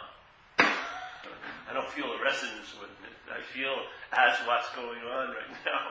I 0.59 1.73
don't 1.73 1.89
feel 1.89 2.05
a 2.05 2.21
resonance 2.23 2.71
with 2.79 2.91
it. 3.03 3.17
I 3.27 3.41
feel 3.41 3.75
as 4.13 4.37
what's 4.47 4.69
going 4.75 5.01
on 5.01 5.35
right 5.35 5.51
now. 5.65 5.83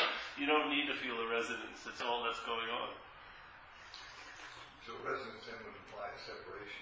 you 0.40 0.48
don't 0.48 0.72
need 0.72 0.88
to 0.88 0.96
feel 0.96 1.20
a 1.20 1.28
resonance. 1.28 1.84
It's 1.84 2.00
all 2.00 2.24
that's 2.24 2.40
going 2.48 2.72
on. 2.72 2.90
So 4.88 4.96
resonance 5.04 5.44
then 5.44 5.60
would 5.68 5.76
imply 5.84 6.08
a 6.08 6.16
separation. 6.16 6.80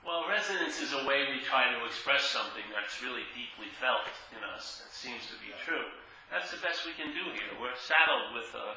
Well, 0.00 0.24
resonance 0.24 0.80
is 0.80 0.96
a 0.96 1.04
way 1.04 1.28
we 1.28 1.44
try 1.44 1.68
to 1.68 1.84
express 1.84 2.24
something 2.32 2.64
that's 2.72 3.04
really 3.04 3.28
deeply 3.36 3.68
felt 3.76 4.08
in 4.32 4.40
us. 4.56 4.80
That 4.80 4.96
seems 4.96 5.28
to 5.28 5.36
be 5.44 5.52
true. 5.60 5.92
That's 6.32 6.48
the 6.48 6.60
best 6.64 6.88
we 6.88 6.96
can 6.96 7.12
do 7.12 7.28
here. 7.36 7.52
We're 7.60 7.76
saddled 7.76 8.32
with 8.32 8.48
a 8.56 8.68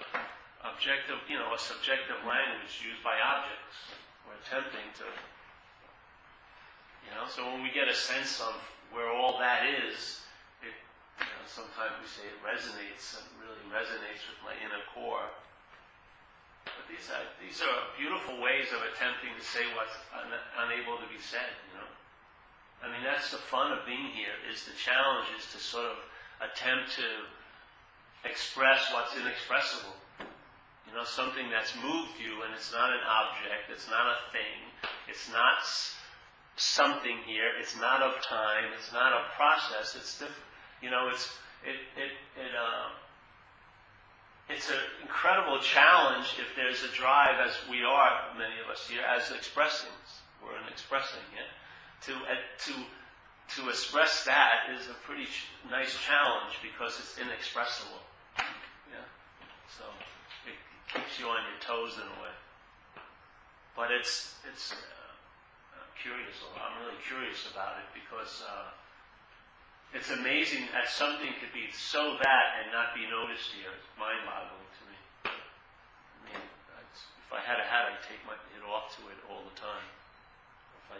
objective, 0.67 1.17
you 1.26 1.39
know, 1.39 1.55
a 1.55 1.59
subjective 1.59 2.22
language 2.28 2.84
used 2.84 3.01
by 3.01 3.17
objects. 3.17 3.95
We're 4.28 4.38
attempting 4.43 4.86
to, 5.01 5.07
you 7.07 7.11
know, 7.15 7.26
so 7.26 7.47
when 7.49 7.63
we 7.63 7.72
get 7.74 7.89
a 7.89 7.95
sense 7.95 8.43
of 8.43 8.53
where 8.93 9.09
all 9.09 9.39
that 9.39 9.65
is, 9.65 10.20
you 11.20 11.28
know, 11.28 11.45
sometimes 11.49 11.97
we 11.99 12.07
say 12.07 12.28
it 12.30 12.39
resonates, 12.39 13.20
it 13.20 13.28
really 13.41 13.66
resonates 13.68 14.24
with 14.30 14.39
my 14.45 14.55
inner 14.64 14.84
core. 14.95 15.28
But 16.64 16.86
these 16.88 17.09
are, 17.09 17.26
these 17.41 17.59
are 17.59 17.78
beautiful 17.97 18.39
ways 18.39 18.70
of 18.72 18.80
attempting 18.86 19.34
to 19.34 19.43
say 19.43 19.66
what's 19.74 19.97
un- 20.14 20.47
unable 20.64 21.01
to 21.01 21.07
be 21.09 21.20
said, 21.20 21.51
you 21.72 21.76
know. 21.76 21.89
I 22.82 22.89
mean, 22.89 23.05
that's 23.05 23.30
the 23.30 23.41
fun 23.41 23.74
of 23.74 23.86
being 23.86 24.09
here, 24.14 24.34
is 24.49 24.66
the 24.66 24.74
challenge 24.74 25.30
is 25.38 25.45
to 25.53 25.59
sort 25.62 25.86
of 25.86 25.97
attempt 26.41 26.97
to 26.97 27.07
express 28.26 28.89
what's 28.93 29.18
inexpressible. 29.18 29.93
You 30.89 30.97
know, 30.97 31.05
something 31.05 31.49
that's 31.49 31.74
moved 31.78 32.20
you 32.20 32.41
and 32.43 32.53
it's 32.53 32.74
not 32.74 32.89
an 32.89 33.05
object, 33.05 33.70
it's 33.72 33.89
not 33.89 34.12
a 34.12 34.18
thing, 34.34 34.59
it's 35.07 35.30
not 35.32 35.64
something 36.57 37.18
here, 37.26 37.53
it's 37.59 37.78
not 37.80 38.01
of 38.01 38.22
time, 38.26 38.74
it's 38.76 38.91
not 38.91 39.14
a 39.14 39.24
process, 39.38 39.95
it's 39.95 40.20
different. 40.20 40.51
You 40.82 40.89
know, 40.89 41.09
it's, 41.09 41.29
it, 41.63 41.77
it, 41.95 42.11
it, 42.36 42.51
uh, 42.57 42.89
it's 44.49 44.69
an 44.69 44.82
incredible 45.01 45.59
challenge 45.59 46.36
if 46.41 46.55
there's 46.55 46.84
a 46.84 46.91
drive, 46.95 47.38
as 47.39 47.53
we 47.69 47.84
are, 47.84 48.34
many 48.38 48.57
of 48.59 48.69
us 48.69 48.89
here, 48.89 49.01
as 49.05 49.32
expressing. 49.32 49.89
We're 50.41 50.57
an 50.57 50.67
expressing, 50.71 51.21
yeah? 51.32 51.45
To, 52.09 52.13
uh, 52.17 52.41
to, 52.65 52.73
to 53.61 53.69
express 53.69 54.25
that 54.25 54.73
is 54.73 54.89
a 54.89 54.97
pretty 55.05 55.25
ch- 55.25 55.45
nice 55.69 55.93
challenge 56.01 56.57
because 56.65 56.97
it's 56.97 57.21
inexpressible. 57.21 58.01
Yeah? 58.89 59.05
So 59.77 59.86
it 60.49 60.57
keeps 60.89 61.19
you 61.21 61.29
on 61.29 61.45
your 61.45 61.61
toes 61.61 62.01
in 62.01 62.07
a 62.09 62.17
way. 62.25 62.34
But 63.77 63.93
it's, 63.93 64.34
it's 64.49 64.73
uh, 64.73 65.86
curious. 66.01 66.34
I'm 66.57 66.82
really 66.82 66.97
curious 67.05 67.45
about 67.53 67.77
it 67.77 67.88
because 67.93 68.41
uh, 68.41 68.73
it's 69.92 70.10
amazing 70.12 70.72
that 70.72 70.88
something 70.88 71.32
could 71.44 71.52
be 71.52 71.68
so 71.76 72.16
bad 72.20 72.46
and 72.64 72.72
not 72.72 72.96
be 72.96 73.04
noticed 73.08 73.52
here. 73.52 73.72
It's 73.76 73.92
mind-boggling 74.00 74.72
to 74.72 74.84
me. 74.88 74.98
I 75.28 76.18
mean, 76.24 76.39
if 76.39 77.32
I 77.32 77.44
had 77.44 77.60
a 77.60 77.68
hat, 77.68 77.92
I'd 77.92 78.04
take 78.08 78.24
my 78.24 78.36
it 78.36 78.64
off 78.64 78.96
to 79.00 79.02
it 79.12 79.20
all 79.28 79.44
the 79.44 79.58
time. 79.60 79.88
If 80.80 80.96
I 80.96 81.00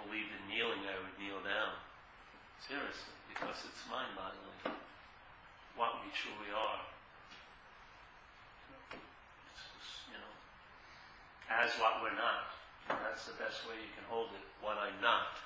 believed 0.00 0.32
in 0.32 0.42
kneeling, 0.48 0.80
I 0.88 0.96
would 1.00 1.16
kneel 1.20 1.44
down. 1.44 1.76
Seriously, 2.64 3.16
because 3.28 3.58
it's 3.68 3.82
mind-boggling 3.90 4.80
what 5.76 6.04
we 6.04 6.08
truly 6.12 6.52
are. 6.52 6.80
You 10.08 10.18
know, 10.20 10.34
as 11.48 11.72
what 11.80 12.02
we're 12.04 12.16
not. 12.16 12.52
That's 12.88 13.26
the 13.26 13.36
best 13.38 13.64
way 13.68 13.78
you 13.78 13.92
can 13.96 14.04
hold 14.08 14.34
it. 14.36 14.44
What 14.60 14.76
I'm 14.76 15.00
not. 15.00 15.38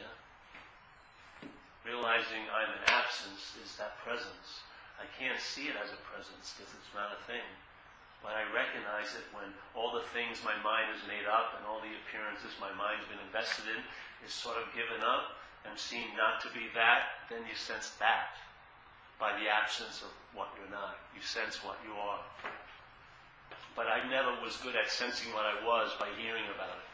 Yeah. 0.00 0.21
Realizing 2.22 2.46
I'm 2.54 2.70
an 2.70 2.86
absence 2.86 3.58
is 3.66 3.74
that 3.82 3.98
presence. 4.06 4.62
I 4.94 5.10
can't 5.18 5.42
see 5.42 5.66
it 5.66 5.74
as 5.74 5.90
a 5.90 5.98
presence 6.06 6.54
because 6.54 6.70
it's 6.70 6.94
not 6.94 7.10
a 7.10 7.18
thing. 7.26 7.42
But 8.22 8.38
I 8.38 8.46
recognize 8.54 9.10
it 9.18 9.26
when 9.34 9.50
all 9.74 9.90
the 9.90 10.06
things 10.14 10.38
my 10.46 10.54
mind 10.62 10.94
has 10.94 11.02
made 11.10 11.26
up 11.26 11.58
and 11.58 11.66
all 11.66 11.82
the 11.82 11.90
appearances 11.90 12.54
my 12.62 12.70
mind's 12.78 13.10
been 13.10 13.18
invested 13.26 13.74
in 13.74 13.82
is 14.22 14.30
sort 14.30 14.54
of 14.54 14.70
given 14.70 15.02
up 15.02 15.34
and 15.66 15.74
seen 15.74 16.14
not 16.14 16.38
to 16.46 16.48
be 16.54 16.70
that, 16.78 17.26
then 17.26 17.42
you 17.42 17.58
sense 17.58 17.98
that 17.98 18.38
by 19.18 19.34
the 19.42 19.50
absence 19.50 20.06
of 20.06 20.14
what 20.30 20.54
you're 20.54 20.70
not. 20.70 21.02
You 21.18 21.26
sense 21.26 21.58
what 21.66 21.82
you 21.82 21.90
are. 21.98 22.22
But 23.74 23.90
I 23.90 24.06
never 24.06 24.30
was 24.38 24.62
good 24.62 24.78
at 24.78 24.86
sensing 24.86 25.34
what 25.34 25.42
I 25.42 25.58
was 25.66 25.90
by 25.98 26.06
hearing 26.22 26.46
about 26.54 26.78
it. 26.78 26.86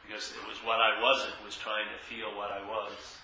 Because 0.00 0.32
it 0.32 0.40
was 0.48 0.56
what 0.64 0.80
I 0.80 0.96
wasn't, 0.96 1.36
was 1.44 1.60
trying 1.60 1.92
to 1.92 2.00
feel 2.08 2.32
what 2.32 2.48
I 2.48 2.64
was. 2.64 3.20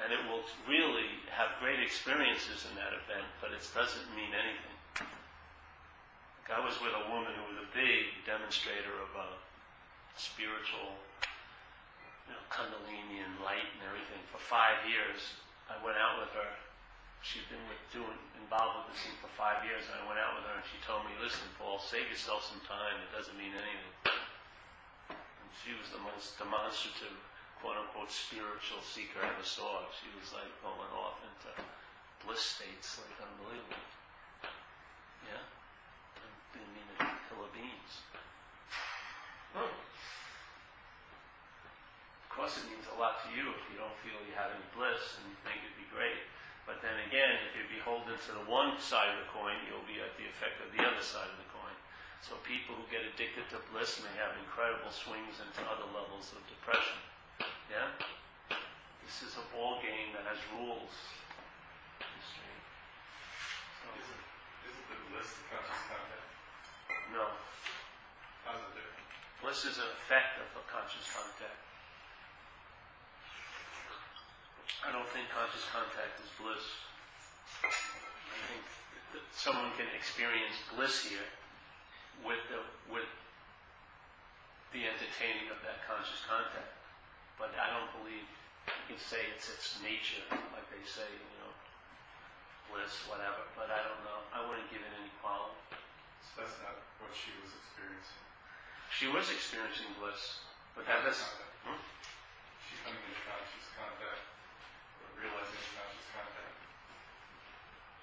And 0.00 0.08
it 0.10 0.22
will 0.26 0.42
really 0.64 1.20
have 1.28 1.60
great 1.60 1.78
experiences 1.78 2.64
in 2.70 2.74
that 2.80 2.96
event, 2.96 3.28
but 3.44 3.52
it 3.52 3.62
doesn't 3.76 4.08
mean 4.16 4.32
anything. 4.32 4.78
Like 6.42 6.58
I 6.58 6.60
was 6.64 6.74
with 6.80 6.96
a 6.96 7.06
woman 7.12 7.30
who 7.36 7.44
was 7.54 7.60
a 7.62 7.70
big 7.70 8.10
demonstrator 8.26 8.92
of 8.98 9.10
uh, 9.14 9.36
spiritual, 10.18 10.96
you 12.26 12.34
know, 12.34 12.42
Kundalini 12.50 13.22
and 13.22 13.38
light 13.46 13.68
and 13.78 13.82
everything 13.86 14.18
for 14.32 14.42
five 14.42 14.82
years. 14.88 15.22
I 15.70 15.78
went 15.86 15.96
out 15.96 16.18
with 16.18 16.34
her. 16.34 16.50
She'd 17.22 17.46
been 17.46 17.62
with, 17.70 17.78
doing, 17.94 18.18
involved 18.34 18.82
with 18.82 18.86
the 18.90 18.96
scene 18.98 19.14
for 19.22 19.30
five 19.38 19.62
years, 19.62 19.86
and 19.86 20.02
I 20.02 20.04
went 20.10 20.18
out 20.18 20.34
with 20.34 20.44
her, 20.50 20.58
and 20.58 20.66
she 20.66 20.82
told 20.82 21.06
me, 21.06 21.14
"Listen, 21.22 21.46
Paul, 21.54 21.78
save 21.78 22.10
yourself 22.10 22.42
some 22.42 22.58
time. 22.66 22.98
It 22.98 23.14
doesn't 23.14 23.38
mean 23.38 23.54
anything." 23.54 23.94
And 25.14 25.48
she 25.62 25.78
was 25.78 25.94
the 25.94 26.02
most 26.02 26.34
demonstrative, 26.42 27.14
quote 27.62 27.78
unquote, 27.78 28.10
spiritual 28.10 28.82
seeker 28.82 29.22
I 29.22 29.30
ever 29.30 29.46
saw. 29.46 29.86
She 29.94 30.10
was 30.18 30.34
like 30.34 30.50
going 30.66 30.90
off 30.98 31.22
into 31.22 31.54
bliss 32.26 32.42
states, 32.42 32.98
like 32.98 33.14
unbelievable. 33.22 33.86
Yeah. 35.30 35.46
I 36.18 36.58
didn't 36.58 36.74
mean, 36.74 36.90
a 36.98 37.06
hill 37.30 37.46
of 37.46 37.54
beans. 37.54 38.02
Hmm. 39.54 39.70
Of 42.26 42.30
course, 42.34 42.58
it 42.58 42.66
means 42.66 42.82
a 42.90 42.98
lot 42.98 43.22
to 43.22 43.28
you 43.30 43.46
if 43.54 43.62
you 43.70 43.78
don't 43.78 43.94
feel 44.02 44.18
you 44.26 44.34
have 44.34 44.50
any 44.50 44.66
bliss 44.74 45.22
and 45.22 45.30
you 45.30 45.38
think 45.46 45.62
it'd 45.62 45.78
be 45.78 45.86
great. 45.94 46.18
But 46.66 46.82
then 46.82 46.98
again, 47.06 47.38
if 47.46 47.54
you're 47.54 47.70
beholden 47.70 48.18
to 48.18 48.32
the 48.42 48.46
one 48.50 48.74
side 48.82 49.14
of 49.14 49.22
the 49.22 49.30
coin, 49.30 49.54
you'll 49.70 49.86
be 49.86 50.02
at 50.02 50.18
the 50.18 50.26
effect 50.26 50.58
of 50.58 50.74
the 50.74 50.82
other 50.82 51.04
side 51.04 51.30
of 51.30 51.38
the 51.38 51.50
coin. 51.54 51.76
So 52.26 52.34
people 52.42 52.74
who 52.74 52.86
get 52.90 53.06
addicted 53.06 53.46
to 53.54 53.62
bliss 53.70 54.02
may 54.02 54.14
have 54.18 54.34
incredible 54.42 54.90
swings 54.90 55.38
into 55.38 55.62
other 55.70 55.86
levels 55.94 56.34
of 56.34 56.42
depression. 56.50 56.98
Yeah? 57.72 57.88
This 59.00 59.24
is 59.24 59.32
a 59.40 59.44
ball 59.56 59.80
game 59.80 60.12
that 60.12 60.28
has 60.28 60.36
rules. 60.52 60.92
So, 63.80 63.88
Isn't, 63.96 64.22
isn't 64.68 64.86
the 64.92 64.98
bliss 65.08 65.32
the 65.40 65.44
conscious 65.48 65.80
contact? 65.88 66.28
no. 67.16 67.32
How's 68.44 68.60
it 68.60 68.76
different? 68.76 69.08
Bliss 69.40 69.64
is 69.64 69.80
an 69.80 69.88
effect 70.04 70.36
of 70.44 70.52
a 70.52 70.64
conscious 70.68 71.08
contact. 71.16 71.60
I 74.84 74.92
don't 74.92 75.08
think 75.16 75.32
conscious 75.32 75.64
contact 75.72 76.20
is 76.20 76.28
bliss. 76.36 76.66
I 77.64 78.36
think 78.52 78.64
that 79.16 79.24
someone 79.32 79.72
can 79.80 79.88
experience 79.96 80.60
bliss 80.76 81.08
here 81.08 81.24
with 82.20 82.44
the 82.52 82.60
with 82.92 83.08
the 84.76 84.84
entertaining 84.84 85.48
of 85.48 85.56
that 85.64 85.80
conscious 85.88 86.20
contact. 86.28 86.81
But 87.40 87.54
I 87.56 87.66
don't 87.72 87.90
believe 88.00 88.24
you 88.68 88.84
can 88.86 89.00
say 89.00 89.20
it's 89.34 89.48
its 89.50 89.80
nature, 89.82 90.22
like 90.30 90.66
they 90.70 90.82
say, 90.86 91.06
you 91.08 91.38
know, 91.42 91.52
bliss, 92.70 92.92
whatever. 93.08 93.44
But 93.58 93.72
I 93.72 93.80
don't 93.84 94.02
know. 94.06 94.20
I 94.32 94.40
wouldn't 94.46 94.68
give 94.72 94.80
it 94.80 94.92
any 94.96 95.10
quality. 95.20 95.56
So 96.22 96.44
that's 96.44 96.56
not 96.62 96.78
what 97.02 97.12
she 97.12 97.34
was 97.42 97.50
experiencing. 97.52 98.22
She 98.92 99.06
was 99.08 99.26
experiencing 99.32 99.90
bliss, 99.98 100.44
but 100.76 100.84
that 100.86 101.02
doesn't. 101.02 101.34
Hmm? 101.64 101.80
She's 102.64 102.80
coming 102.84 103.02
into 103.02 103.22
conscious 103.24 103.66
contact, 103.74 104.22
realizing 105.18 105.64
conscious 105.74 106.08
contact. 106.12 106.56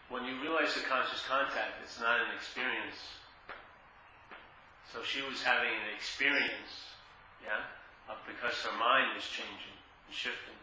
When 0.09 0.25
you 0.25 0.41
realize 0.41 0.73
the 0.73 0.83
conscious 0.89 1.21
contact, 1.29 1.81
it's 1.85 2.01
not 2.01 2.19
an 2.19 2.33
experience. 2.33 2.97
So 4.89 5.05
she 5.05 5.21
was 5.21 5.45
having 5.45 5.69
an 5.69 5.93
experience, 5.93 6.97
yeah, 7.45 7.61
of 8.09 8.17
because 8.25 8.57
her 8.65 8.75
mind 8.75 9.13
was 9.13 9.25
changing 9.29 9.77
and 10.09 10.13
shifting. 10.13 10.57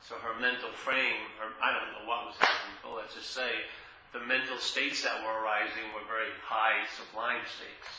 So 0.00 0.14
her 0.20 0.36
mental 0.38 0.70
frame, 0.70 1.26
her, 1.40 1.50
I 1.58 1.72
don't 1.74 1.90
know 1.96 2.06
what 2.06 2.28
was 2.28 2.38
happening, 2.38 2.76
but 2.84 2.94
let's 2.94 3.16
just 3.16 3.32
say 3.32 3.66
the 4.14 4.22
mental 4.22 4.60
states 4.62 5.02
that 5.02 5.18
were 5.26 5.42
arising 5.42 5.90
were 5.90 6.06
very 6.06 6.30
high, 6.44 6.86
sublime 6.94 7.42
states. 7.50 7.90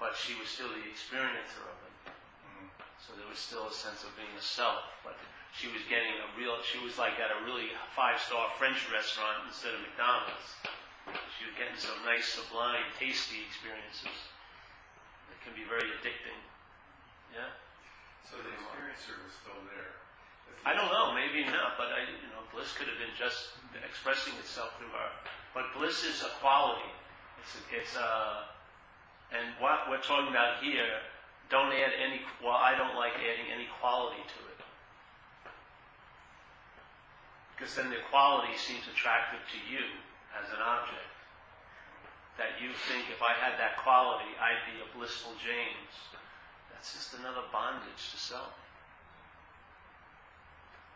But 0.00 0.16
she 0.16 0.32
was 0.40 0.48
still 0.48 0.70
the 0.72 0.86
experiencer 0.86 1.66
of 1.66 1.76
them. 1.82 1.94
Mm. 2.08 2.66
So 3.02 3.12
there 3.18 3.28
was 3.28 3.42
still 3.42 3.68
a 3.68 3.74
sense 3.74 4.06
of 4.06 4.14
being 4.16 4.32
a 4.32 4.42
self, 4.42 4.86
but 5.04 5.18
she 5.52 5.68
was 5.70 5.82
getting 5.86 6.14
a 6.18 6.28
real, 6.38 6.56
she 6.62 6.78
was 6.80 6.96
like 6.96 7.18
at 7.18 7.30
a 7.30 7.44
really 7.44 7.74
five-star 7.94 8.54
French 8.56 8.80
restaurant 8.90 9.44
instead 9.50 9.74
of 9.74 9.82
McDonald's. 9.82 10.50
She 11.36 11.44
was 11.46 11.54
getting 11.58 11.76
some 11.76 11.94
nice, 12.06 12.26
sublime, 12.26 12.86
tasty 12.96 13.44
experiences 13.44 14.14
that 15.28 15.38
can 15.44 15.52
be 15.52 15.66
very 15.66 15.90
addicting. 16.00 16.38
Yeah? 17.34 17.50
So 18.30 18.38
the 18.38 18.54
experiencer 18.54 19.18
was 19.26 19.34
still 19.42 19.58
there. 19.66 19.98
I 20.64 20.72
don't 20.72 20.88
know, 20.88 21.12
maybe 21.12 21.44
not, 21.44 21.76
but 21.76 21.92
I, 21.92 22.08
you 22.08 22.30
know, 22.32 22.40
bliss 22.54 22.72
could 22.72 22.88
have 22.88 22.96
been 22.96 23.12
just 23.18 23.58
expressing 23.84 24.32
itself 24.40 24.72
through 24.80 24.94
her. 24.94 25.10
But 25.52 25.74
bliss 25.76 26.06
is 26.06 26.22
a 26.24 26.30
quality. 26.40 26.88
It's 27.42 27.52
a, 27.52 27.60
it's 27.74 27.94
a, 27.98 28.08
and 29.34 29.52
what 29.60 29.90
we're 29.90 30.00
talking 30.00 30.30
about 30.30 30.62
here, 30.64 31.04
don't 31.52 31.74
add 31.74 31.92
any, 32.00 32.24
well, 32.40 32.56
I 32.56 32.72
don't 32.78 32.96
like 32.96 33.12
adding 33.20 33.52
any 33.52 33.68
quality 33.76 34.22
to 34.24 34.40
it. 34.48 34.60
Because 37.52 37.76
then 37.76 37.90
the 37.90 38.00
quality 38.08 38.56
seems 38.56 38.88
attractive 38.88 39.44
to 39.52 39.58
you 39.68 39.84
as 40.32 40.48
an 40.48 40.62
object. 40.64 41.12
That 42.40 42.58
you 42.58 42.74
think 42.90 43.12
if 43.14 43.22
I 43.22 43.36
had 43.36 43.60
that 43.62 43.78
quality, 43.84 44.32
I'd 44.40 44.64
be 44.66 44.82
a 44.82 44.88
blissful 44.96 45.38
James. 45.38 45.92
That's 46.84 47.00
just 47.00 47.16
another 47.16 47.48
bondage 47.48 48.12
to 48.12 48.20
self. 48.20 48.52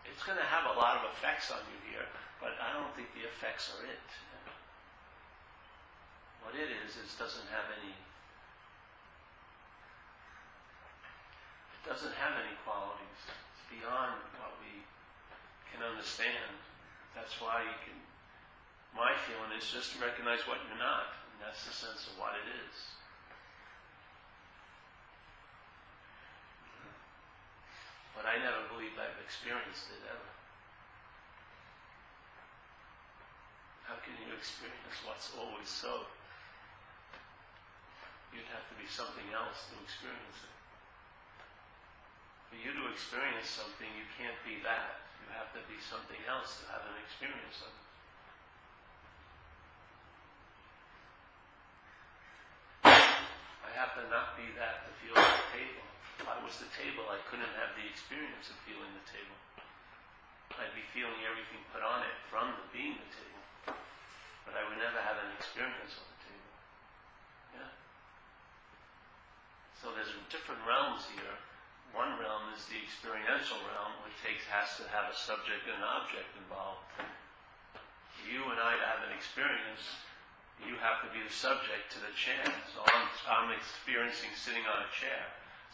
It's 0.05 0.21
going 0.21 0.37
to 0.37 0.45
have 0.45 0.69
a 0.69 0.77
lot 0.77 1.01
of 1.01 1.09
effects 1.17 1.49
on 1.49 1.65
you 1.65 1.81
here, 1.89 2.05
but 2.45 2.53
I 2.61 2.77
don't 2.77 2.93
think 2.93 3.09
the 3.17 3.25
effects 3.25 3.73
are 3.73 3.89
it. 3.89 4.09
What 6.45 6.53
it 6.53 6.69
is, 6.69 6.93
is 7.01 7.17
doesn't 7.17 7.49
have 7.49 7.73
any. 7.73 7.97
It 11.73 11.83
doesn't 11.89 12.13
have 12.21 12.37
any 12.37 12.53
qualities. 12.69 13.25
It's 13.57 13.65
beyond 13.73 14.21
what 14.45 14.61
we 14.61 14.85
can 15.73 15.81
understand. 15.81 16.53
That's 17.17 17.41
why 17.41 17.65
you 17.65 17.77
can. 17.89 17.97
My 18.93 19.17
feeling 19.25 19.57
is 19.57 19.65
just 19.73 19.97
to 19.97 20.05
recognize 20.05 20.45
what 20.45 20.61
you're 20.69 20.77
not, 20.77 21.17
and 21.33 21.49
that's 21.49 21.65
the 21.65 21.73
sense 21.73 22.13
of 22.13 22.21
what 22.21 22.37
it 22.37 22.45
is. 22.45 22.98
But 28.19 28.35
I 28.35 28.43
never 28.43 28.67
believed 28.75 28.99
I've 28.99 29.15
experienced 29.23 29.95
it 29.95 30.03
ever. 30.11 30.31
How 33.87 33.95
can 34.03 34.19
you 34.19 34.35
experience 34.35 34.99
what's 35.07 35.31
always 35.39 35.71
so? 35.71 36.03
You'd 38.35 38.51
have 38.51 38.67
to 38.75 38.77
be 38.77 38.91
something 38.91 39.23
else 39.31 39.71
to 39.71 39.79
experience 39.87 40.35
it. 40.43 40.57
For 42.51 42.59
you 42.59 42.75
to 42.75 42.91
experience 42.91 43.47
something, 43.47 43.87
you 43.95 44.03
can't 44.19 44.35
be 44.43 44.59
that. 44.67 44.99
You 45.23 45.31
have 45.39 45.55
to 45.55 45.63
be 45.71 45.79
something 45.79 46.19
else 46.27 46.59
to 46.59 46.75
have 46.75 46.83
an 46.91 46.99
experience 46.99 47.63
of 47.63 47.71
it. 47.71 47.87
I 53.63 53.71
have 53.79 53.95
to 53.95 54.11
not 54.11 54.35
be 54.35 54.51
that 54.59 54.91
to 54.91 54.93
feel 54.99 55.15
the 55.15 55.39
table. 55.55 55.87
If 56.19 56.27
I 56.27 56.39
was 56.43 56.59
the 56.59 56.71
table, 56.75 57.07
I 57.07 57.23
couldn't 57.31 57.55
have 57.63 57.79
the 57.79 57.87
experience 57.87 58.51
of 58.51 58.59
feeling 58.67 58.91
the 58.91 59.07
table. 59.07 59.39
I'd 60.59 60.75
be 60.75 60.83
feeling 60.91 61.23
everything 61.23 61.63
put 61.71 61.87
on 61.87 62.03
it 62.03 62.17
from 62.27 62.51
the 62.59 62.67
being 62.75 62.99
the 62.99 63.11
table. 63.15 63.79
But 64.43 64.59
I 64.59 64.67
would 64.67 64.81
never 64.83 64.99
have 64.99 65.23
an 65.23 65.31
experience 65.39 65.95
of 65.95 66.03
the 66.03 66.19
table. 66.27 66.55
Yeah? 67.55 67.71
So 69.79 69.95
there's 69.95 70.11
different 70.35 70.59
realms 70.67 71.07
here. 71.15 71.39
One 71.95 72.19
realm 72.19 72.51
is 72.53 72.67
the 72.67 72.83
experiential 72.83 73.63
realm, 73.71 73.95
which 74.03 74.19
takes 74.21 74.45
has 74.51 74.75
to 74.83 74.85
have 74.91 75.09
a 75.09 75.17
subject 75.17 75.71
and 75.71 75.79
an 75.79 75.87
object 75.87 76.29
involved. 76.37 76.83
You 78.27 78.43
and 78.51 78.59
I 78.59 78.75
to 78.77 78.87
have 78.91 79.07
an 79.07 79.15
experience, 79.15 79.85
you 80.67 80.75
have 80.83 81.01
to 81.07 81.09
be 81.15 81.23
the 81.23 81.33
subject 81.33 81.95
to 81.95 82.03
the 82.03 82.11
chair. 82.19 82.45
So 82.75 82.83
I'm, 82.83 83.07
I'm 83.31 83.51
experiencing 83.55 84.35
sitting 84.35 84.67
on 84.67 84.83
a 84.83 84.91
chair. 84.91 85.23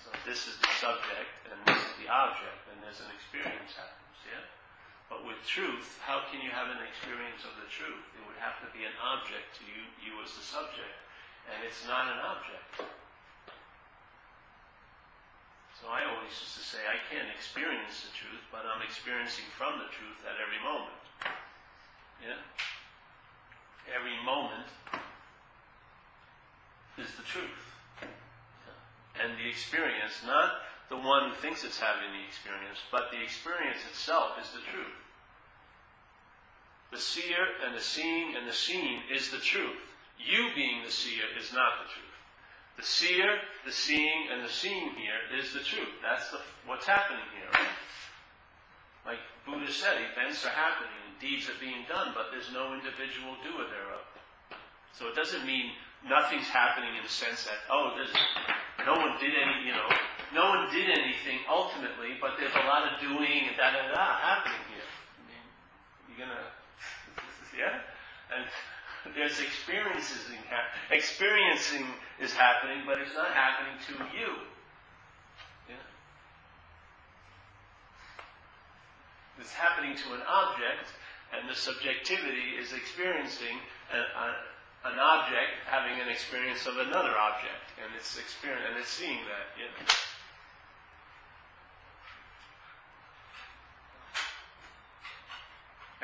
So 0.04 0.12
this 0.28 0.44
is 0.44 0.60
the 0.60 0.68
subject 0.76 1.32
and 1.48 1.56
this 1.64 1.80
is 1.80 1.96
the 1.96 2.12
object, 2.12 2.60
and 2.68 2.76
there's 2.84 3.00
an 3.00 3.08
experience 3.16 3.72
happens, 3.72 4.20
yeah? 4.28 4.44
But 5.08 5.24
with 5.24 5.40
truth, 5.48 5.96
how 6.04 6.28
can 6.28 6.44
you 6.44 6.52
have 6.52 6.68
an 6.68 6.84
experience 6.84 7.40
of 7.48 7.56
the 7.56 7.64
truth? 7.72 8.04
It 8.12 8.22
would 8.28 8.36
have 8.36 8.60
to 8.60 8.68
be 8.76 8.84
an 8.84 8.92
object 9.00 9.56
to 9.56 9.64
you, 9.64 9.88
you 10.04 10.20
as 10.20 10.36
the 10.36 10.44
subject. 10.44 10.92
and 11.48 11.60
it's 11.64 11.84
not 11.88 12.08
an 12.08 12.20
object. 12.20 12.88
So 15.80 15.92
I 15.92 16.08
always 16.08 16.32
used 16.32 16.56
to 16.56 16.64
say, 16.64 16.80
I 16.88 16.96
can't 17.12 17.28
experience 17.28 18.08
the 18.08 18.12
truth, 18.16 18.40
but 18.48 18.64
I'm 18.64 18.80
experiencing 18.80 19.44
from 19.52 19.76
the 19.76 19.88
truth 19.92 20.20
at 20.24 20.40
every 20.40 20.60
moment. 20.64 21.00
Yeah? 22.24 22.40
Every 23.92 24.16
moment 24.24 24.68
is 26.96 27.12
the 27.20 27.26
truth. 27.28 27.73
And 29.22 29.38
the 29.38 29.48
experience, 29.48 30.20
not 30.26 30.52
the 30.88 30.96
one 30.96 31.30
who 31.30 31.36
thinks 31.36 31.64
it's 31.64 31.78
having 31.78 32.10
the 32.12 32.26
experience, 32.26 32.78
but 32.90 33.10
the 33.10 33.22
experience 33.22 33.78
itself 33.90 34.32
is 34.40 34.50
the 34.50 34.64
truth. 34.70 34.98
The 36.90 36.98
seer 36.98 37.42
and 37.66 37.74
the 37.74 37.80
seeing 37.80 38.36
and 38.36 38.46
the 38.46 38.52
seen 38.52 39.00
is 39.12 39.30
the 39.30 39.38
truth. 39.38 39.82
You 40.18 40.50
being 40.54 40.84
the 40.84 40.90
seer 40.90 41.24
is 41.38 41.52
not 41.52 41.82
the 41.82 41.90
truth. 41.90 42.14
The 42.76 42.82
seer, 42.82 43.38
the 43.64 43.72
seeing, 43.72 44.28
and 44.32 44.44
the 44.44 44.48
seeing 44.48 44.90
here 44.94 45.38
is 45.38 45.52
the 45.52 45.60
truth. 45.60 45.94
That's 46.02 46.30
the, 46.30 46.38
what's 46.66 46.86
happening 46.86 47.24
here. 47.38 47.66
Like 49.06 49.18
Buddha 49.46 49.70
said, 49.70 49.98
events 50.12 50.44
are 50.44 50.54
happening, 50.54 50.90
deeds 51.20 51.48
are 51.48 51.60
being 51.60 51.84
done, 51.88 52.12
but 52.14 52.26
there's 52.32 52.50
no 52.52 52.74
individual 52.74 53.36
doer 53.42 53.66
thereof. 53.70 54.06
So 54.92 55.08
it 55.08 55.14
doesn't 55.14 55.46
mean 55.46 55.72
nothing's 56.08 56.48
happening 56.48 56.96
in 56.96 57.02
the 57.02 57.12
sense 57.12 57.44
that, 57.44 57.60
oh, 57.72 57.96
there's, 57.96 58.12
no 58.84 58.94
one 59.00 59.16
did 59.20 59.32
any, 59.32 59.64
you 59.64 59.72
know, 59.72 59.88
no 60.34 60.50
one 60.50 60.68
did 60.72 60.90
anything 60.90 61.40
ultimately, 61.48 62.18
but 62.20 62.36
there's 62.38 62.54
a 62.54 62.66
lot 62.68 62.84
of 62.84 63.00
doing 63.00 63.48
and 63.48 63.56
da 63.56 63.72
da 63.72 63.88
da 63.88 64.04
happening 64.20 64.64
here. 64.68 64.88
I 64.88 65.20
mean, 65.24 65.44
you're 66.10 66.20
gonna, 66.26 66.44
yeah? 67.60 67.80
And 68.34 68.44
there's 69.16 69.40
experiences 69.40 70.24
experiencing 70.90 71.86
is 72.20 72.32
happening, 72.32 72.84
but 72.86 72.98
it's 72.98 73.14
not 73.14 73.32
happening 73.32 73.74
to 73.86 73.92
you. 74.16 74.32
Yeah? 75.68 75.84
It's 79.40 79.52
happening 79.52 79.96
to 79.96 80.14
an 80.14 80.20
object, 80.28 80.92
and 81.32 81.48
the 81.48 81.54
subjectivity 81.54 82.56
is 82.60 82.72
experiencing 82.72 83.58
a, 83.92 83.98
a, 83.98 84.26
an 84.84 85.00
object 85.00 85.64
having 85.64 85.96
an 85.96 86.12
experience 86.12 86.68
of 86.68 86.76
another 86.76 87.16
object, 87.16 87.72
and 87.80 87.88
it's 87.96 88.20
experience 88.20 88.68
and 88.68 88.76
it's 88.76 88.92
seeing 88.92 89.24
that. 89.24 89.48
Yeah. 89.56 89.72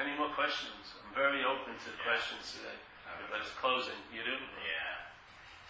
Any 0.01 0.17
more 0.17 0.33
questions? 0.33 0.97
I'm 0.97 1.13
very 1.13 1.45
open 1.45 1.77
to 1.77 1.91
questions 2.01 2.57
today. 2.57 2.79
But 3.29 3.45
it's 3.45 3.53
closing. 3.61 4.01
You 4.17 4.25
do? 4.25 4.33
Yeah. 4.33 5.13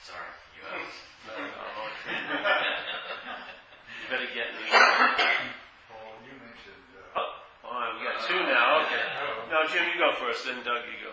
Sorry, 0.06 0.30
you 0.54 0.62
asked. 0.70 1.02
No, 1.20 1.36
no, 1.36 1.44
no. 1.44 1.84
you 4.00 4.06
better 4.08 4.30
get 4.32 4.56
me. 4.56 4.64
Paul, 4.72 6.16
you 6.24 6.32
mentioned, 6.40 6.88
uh, 6.96 7.20
Oh, 7.20 7.68
all 7.68 7.76
right, 7.76 7.92
we 7.92 8.08
got 8.08 8.24
two 8.24 8.40
now. 8.48 8.80
Okay. 8.88 9.04
No, 9.52 9.68
Jim, 9.68 9.84
you 9.92 10.00
go 10.00 10.16
first. 10.16 10.48
Then 10.48 10.64
Doug, 10.64 10.88
you 10.88 10.96
go. 11.04 11.12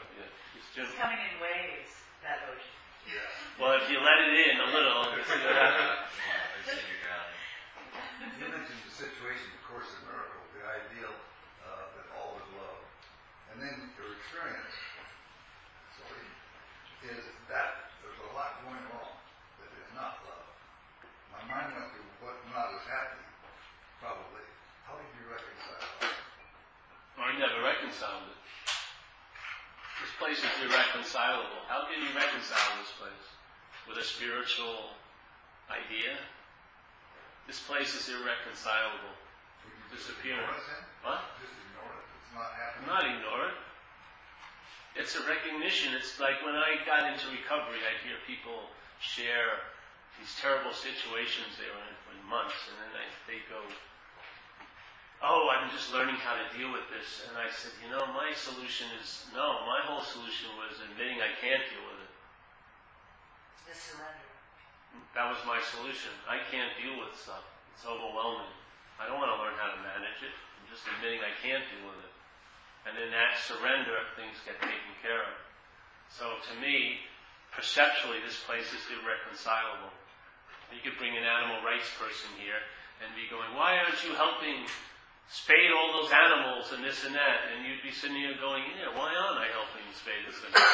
Yeah. 0.77 0.85
It's 0.85 0.93
coming 0.93 1.17
in 1.17 1.41
waves, 1.41 1.89
that 2.21 2.45
ocean. 2.53 2.77
Yeah. 3.09 3.25
Well, 3.57 3.81
if 3.81 3.89
you 3.89 3.97
let 3.97 4.29
it 4.29 4.29
in 4.29 4.61
a 4.61 4.69
little, 4.69 5.09
see 5.25 5.41
what 5.41 5.57
happens. 5.57 6.05
It's 6.61 6.69
in 6.69 6.85
your 6.85 7.01
ground. 7.01 7.33
you 8.37 8.45
mentioned 8.45 8.85
the 8.85 8.93
situation, 8.93 9.57
of 9.57 9.61
course, 9.65 9.89
in 9.97 10.05
miracle, 10.05 10.37
the 10.53 10.61
ideal, 10.61 11.17
uh, 11.65 11.97
that 11.97 12.05
all 12.13 12.37
is 12.37 12.45
love. 12.61 12.81
And 13.49 13.57
then 13.57 13.89
your 13.97 14.21
experience, 14.21 14.69
sorry, 15.97 16.29
is 17.09 17.25
that 17.49 17.89
there's 18.05 18.21
a 18.21 18.29
lot 18.37 18.61
going 18.61 18.85
wrong 18.93 19.17
that 19.57 19.73
is 19.81 19.89
not 19.97 20.21
love. 20.29 20.45
My 21.33 21.41
mind 21.57 21.73
went 21.73 21.89
to 21.89 22.05
what 22.21 22.37
not 22.53 22.69
is 22.77 22.85
happening, 22.85 23.33
probably. 23.97 24.45
How 24.85 25.01
did 25.01 25.09
you 25.17 25.25
reconcile 25.25 25.89
that? 26.05 26.21
I 27.17 27.33
never 27.33 27.65
reconciled 27.65 28.29
it. 28.29 28.37
This 29.97 30.06
place 30.17 30.41
is 30.41 30.53
irreconcilable. 30.65 31.61
How 31.69 31.85
can 31.85 32.01
you 32.01 32.09
reconcile 32.13 32.73
this 32.81 32.93
place 32.97 33.25
with 33.85 33.97
a 34.01 34.05
spiritual 34.05 34.97
idea? 35.69 36.17
This 37.45 37.61
place 37.63 37.93
is 37.95 38.09
irreconcilable. 38.09 39.15
Disappearance. 39.87 40.43
ignore 40.43 40.59
it 40.59 40.67
then? 40.67 40.83
What? 41.07 41.21
Just 41.39 41.55
ignore 41.63 41.93
it, 41.95 42.05
it's 42.19 42.33
not 42.35 42.51
happening? 42.59 42.91
Not 42.91 43.03
ignore 43.07 43.43
it. 43.47 43.57
It's 44.99 45.15
a 45.15 45.23
recognition. 45.23 45.95
It's 45.95 46.19
like 46.19 46.43
when 46.43 46.59
I 46.59 46.83
got 46.83 47.07
into 47.07 47.31
recovery, 47.31 47.79
I'd 47.87 48.03
hear 48.03 48.19
people 48.27 48.67
share 48.99 49.63
these 50.19 50.33
terrible 50.41 50.73
situations 50.73 51.55
they 51.55 51.69
were 51.69 51.85
in 51.85 51.97
for 52.03 52.17
months, 52.25 52.57
and 52.67 52.75
then 52.81 52.91
I, 52.99 53.05
they 53.29 53.39
go, 53.47 53.61
"Oh, 55.21 55.49
I'm 55.49 55.69
just 55.71 55.91
learning 55.93 56.15
how 56.17 56.35
to 56.35 56.45
deal 56.57 56.71
with 56.71 56.87
this." 56.89 57.27
And 57.27 57.37
I 57.37 57.49
said, 57.49 57.71
"You 57.83 57.89
know, 57.89 58.05
my 58.13 58.33
solution 58.33 58.87
is 59.01 59.25
no. 59.33 59.65
My 59.65 59.81
whole 59.81 60.01
solution 60.01 60.55
was 60.57 60.79
admitting 60.79 61.21
I 61.21 61.33
can't 61.41 61.63
deal 61.69 61.85
with 61.85 61.99
it. 62.01 62.13
The 63.67 63.75
surrender. 63.75 64.29
That 65.13 65.29
was 65.29 65.43
my 65.45 65.61
solution. 65.61 66.11
I 66.27 66.39
can't 66.51 66.75
deal 66.77 66.99
with 66.99 67.17
stuff. 67.17 67.43
It's 67.73 67.85
overwhelming. 67.85 68.53
I 68.99 69.05
don't 69.05 69.19
want 69.19 69.33
to 69.33 69.41
learn 69.41 69.57
how 69.57 69.73
to 69.73 69.79
manage 69.81 70.21
it. 70.21 70.33
I'm 70.33 70.69
just 70.69 70.85
admitting 70.87 71.21
I 71.21 71.33
can't 71.41 71.65
deal 71.69 71.89
with 71.89 71.99
it." 72.05 72.13
And 72.85 72.97
in 72.97 73.11
that 73.11 73.37
surrender, 73.39 73.99
things 74.15 74.39
get 74.45 74.61
taken 74.61 74.93
care 75.01 75.21
of. 75.21 75.35
So 76.09 76.39
to 76.39 76.53
me, 76.61 77.01
perceptually, 77.51 78.21
this 78.21 78.39
place 78.43 78.71
is 78.71 78.79
irreconcilable. 78.89 79.91
You 80.71 80.79
could 80.79 80.97
bring 80.97 81.15
an 81.17 81.23
animal 81.23 81.63
rights 81.63 81.89
person 81.99 82.29
here 82.39 82.59
and 83.03 83.13
be 83.15 83.27
going, 83.29 83.53
why 83.55 83.77
aren't 83.77 84.03
you 84.03 84.15
helping 84.15 84.67
spade 85.29 85.71
all 85.75 86.01
those 86.01 86.11
animals 86.11 86.71
and 86.73 86.83
this 86.83 87.03
and 87.03 87.15
that? 87.15 87.51
And 87.51 87.67
you'd 87.67 87.83
be 87.83 87.91
sitting 87.91 88.17
here 88.17 88.35
going, 88.39 88.63
yeah, 88.75 88.91
why 88.95 89.11
aren't 89.11 89.39
I 89.39 89.47
helping 89.51 89.83
spade 89.91 90.23
this 90.27 90.39
and 90.43 90.53
that? 90.53 90.67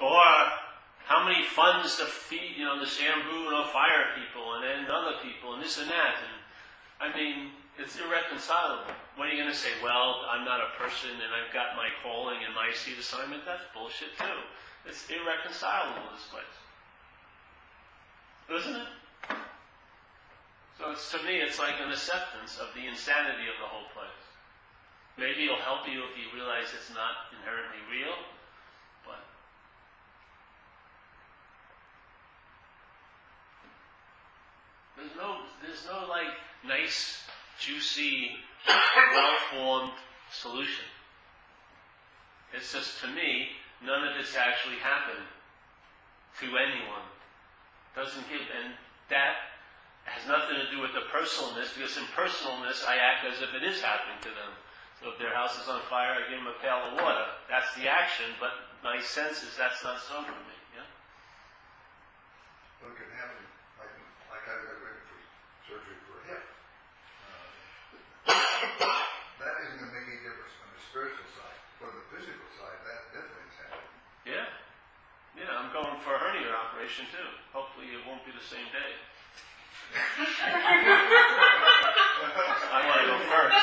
or 0.00 0.24
how 1.04 1.26
many 1.26 1.44
funds 1.44 1.96
to 1.98 2.06
feed, 2.06 2.56
you 2.56 2.64
know, 2.64 2.78
the 2.78 2.86
Shambhu, 2.86 3.50
and 3.50 3.50
know, 3.50 3.66
fire 3.72 4.14
people 4.14 4.54
and 4.56 4.64
then 4.64 4.86
other 4.88 5.18
people 5.22 5.54
and 5.54 5.62
this 5.62 5.78
and 5.78 5.90
that. 5.90 6.14
And 6.22 6.36
I 7.00 7.16
mean, 7.16 7.50
it's 7.78 7.98
irreconcilable. 7.98 8.94
What 9.16 9.28
are 9.28 9.32
you 9.32 9.42
going 9.42 9.52
to 9.52 9.56
say? 9.56 9.74
Well, 9.82 10.24
I'm 10.30 10.44
not 10.44 10.60
a 10.60 10.70
person 10.78 11.10
and 11.10 11.32
I've 11.34 11.52
got 11.52 11.76
my 11.76 11.88
calling 12.02 12.44
and 12.44 12.54
my 12.54 12.72
seat 12.72 12.98
assignment. 12.98 13.44
That's 13.44 13.64
bullshit 13.74 14.16
too. 14.16 14.40
It's 14.86 15.08
irreconcilable, 15.10 16.08
this 16.14 16.28
place. 16.30 16.56
Isn't 18.48 18.80
it? 18.80 18.88
So 20.80 20.92
it's, 20.92 21.12
to 21.12 21.18
me, 21.28 21.36
it's 21.36 21.58
like 21.58 21.76
an 21.84 21.92
acceptance 21.92 22.56
of 22.56 22.72
the 22.72 22.88
insanity 22.88 23.44
of 23.52 23.60
the 23.60 23.68
whole 23.68 23.84
place. 23.92 24.24
Maybe 25.18 25.44
it'll 25.44 25.60
help 25.60 25.84
you 25.84 26.00
if 26.08 26.16
you 26.16 26.32
realize 26.32 26.72
it's 26.72 26.88
not 26.96 27.28
inherently 27.36 27.84
real, 27.92 28.16
but 29.04 29.20
there's 34.96 35.12
no, 35.20 35.44
there's 35.60 35.84
no 35.84 36.08
like 36.08 36.32
nice, 36.64 37.28
juicy, 37.60 38.40
well-formed 38.66 39.92
solution. 40.32 40.88
It's 42.56 42.72
just 42.72 43.02
to 43.02 43.08
me, 43.08 43.52
none 43.84 44.08
of 44.08 44.16
this 44.16 44.34
actually 44.34 44.80
happened 44.80 45.28
to 46.40 46.46
anyone. 46.56 47.04
Doesn't 47.94 48.24
give, 48.32 48.40
and 48.40 48.72
that 49.10 49.49
has 50.10 50.26
nothing 50.26 50.58
to 50.58 50.66
do 50.74 50.82
with 50.82 50.90
the 50.90 51.06
personalness, 51.14 51.70
because 51.74 51.94
in 51.94 52.04
personalness, 52.18 52.82
I 52.82 52.98
act 52.98 53.22
as 53.30 53.38
if 53.38 53.54
it 53.54 53.62
is 53.62 53.78
happening 53.78 54.18
to 54.26 54.32
them. 54.34 54.52
So 54.98 55.14
if 55.14 55.16
their 55.22 55.32
house 55.32 55.56
is 55.56 55.70
on 55.70 55.80
fire, 55.88 56.18
I 56.18 56.28
give 56.28 56.42
them 56.42 56.50
a 56.50 56.58
pail 56.60 56.92
of 56.92 56.98
water. 56.98 57.24
That's 57.48 57.70
the 57.78 57.88
action, 57.88 58.34
but 58.42 58.52
my 58.82 59.00
sense 59.00 59.40
is 59.40 59.54
that's 59.56 59.80
not 59.86 60.02
so 60.02 60.20
for 60.26 60.36
me. 60.44 60.56
Yeah? 60.76 60.84
Well, 62.82 62.92
it 62.92 63.00
can 63.00 63.08
happen, 63.16 63.40
like, 63.80 63.94
like 64.28 64.44
I 64.44 64.54
got 64.60 64.76
ready 64.82 65.00
for 65.08 65.18
surgery 65.64 65.96
for 66.04 66.20
a 66.20 66.24
hip. 66.28 66.42
Uh, 67.24 67.48
That 69.40 69.56
isn't 69.64 69.80
gonna 69.80 69.94
make 69.96 70.04
any 70.04 70.20
difference 70.20 70.52
on 70.60 70.68
the 70.74 70.82
spiritual 70.84 71.24
side, 71.32 71.58
but 71.80 71.88
on 71.88 71.96
the 71.96 72.06
physical 72.12 72.50
side, 72.60 72.76
that 72.84 73.00
definitely 73.16 73.48
is 73.48 73.56
happening. 73.56 73.94
Yeah. 74.28 74.48
Yeah, 75.38 75.48
I'm 75.56 75.72
going 75.72 75.96
for 76.04 76.12
a 76.12 76.20
hernia 76.20 76.52
operation 76.52 77.08
too. 77.08 77.30
Hopefully 77.56 77.88
it 77.96 78.04
won't 78.04 78.20
be 78.28 78.36
the 78.36 78.44
same 78.44 78.68
day. 78.74 78.92
I 79.90 79.98
want 82.86 82.98
to 83.02 83.06
go 83.10 83.18
first. 83.26 83.58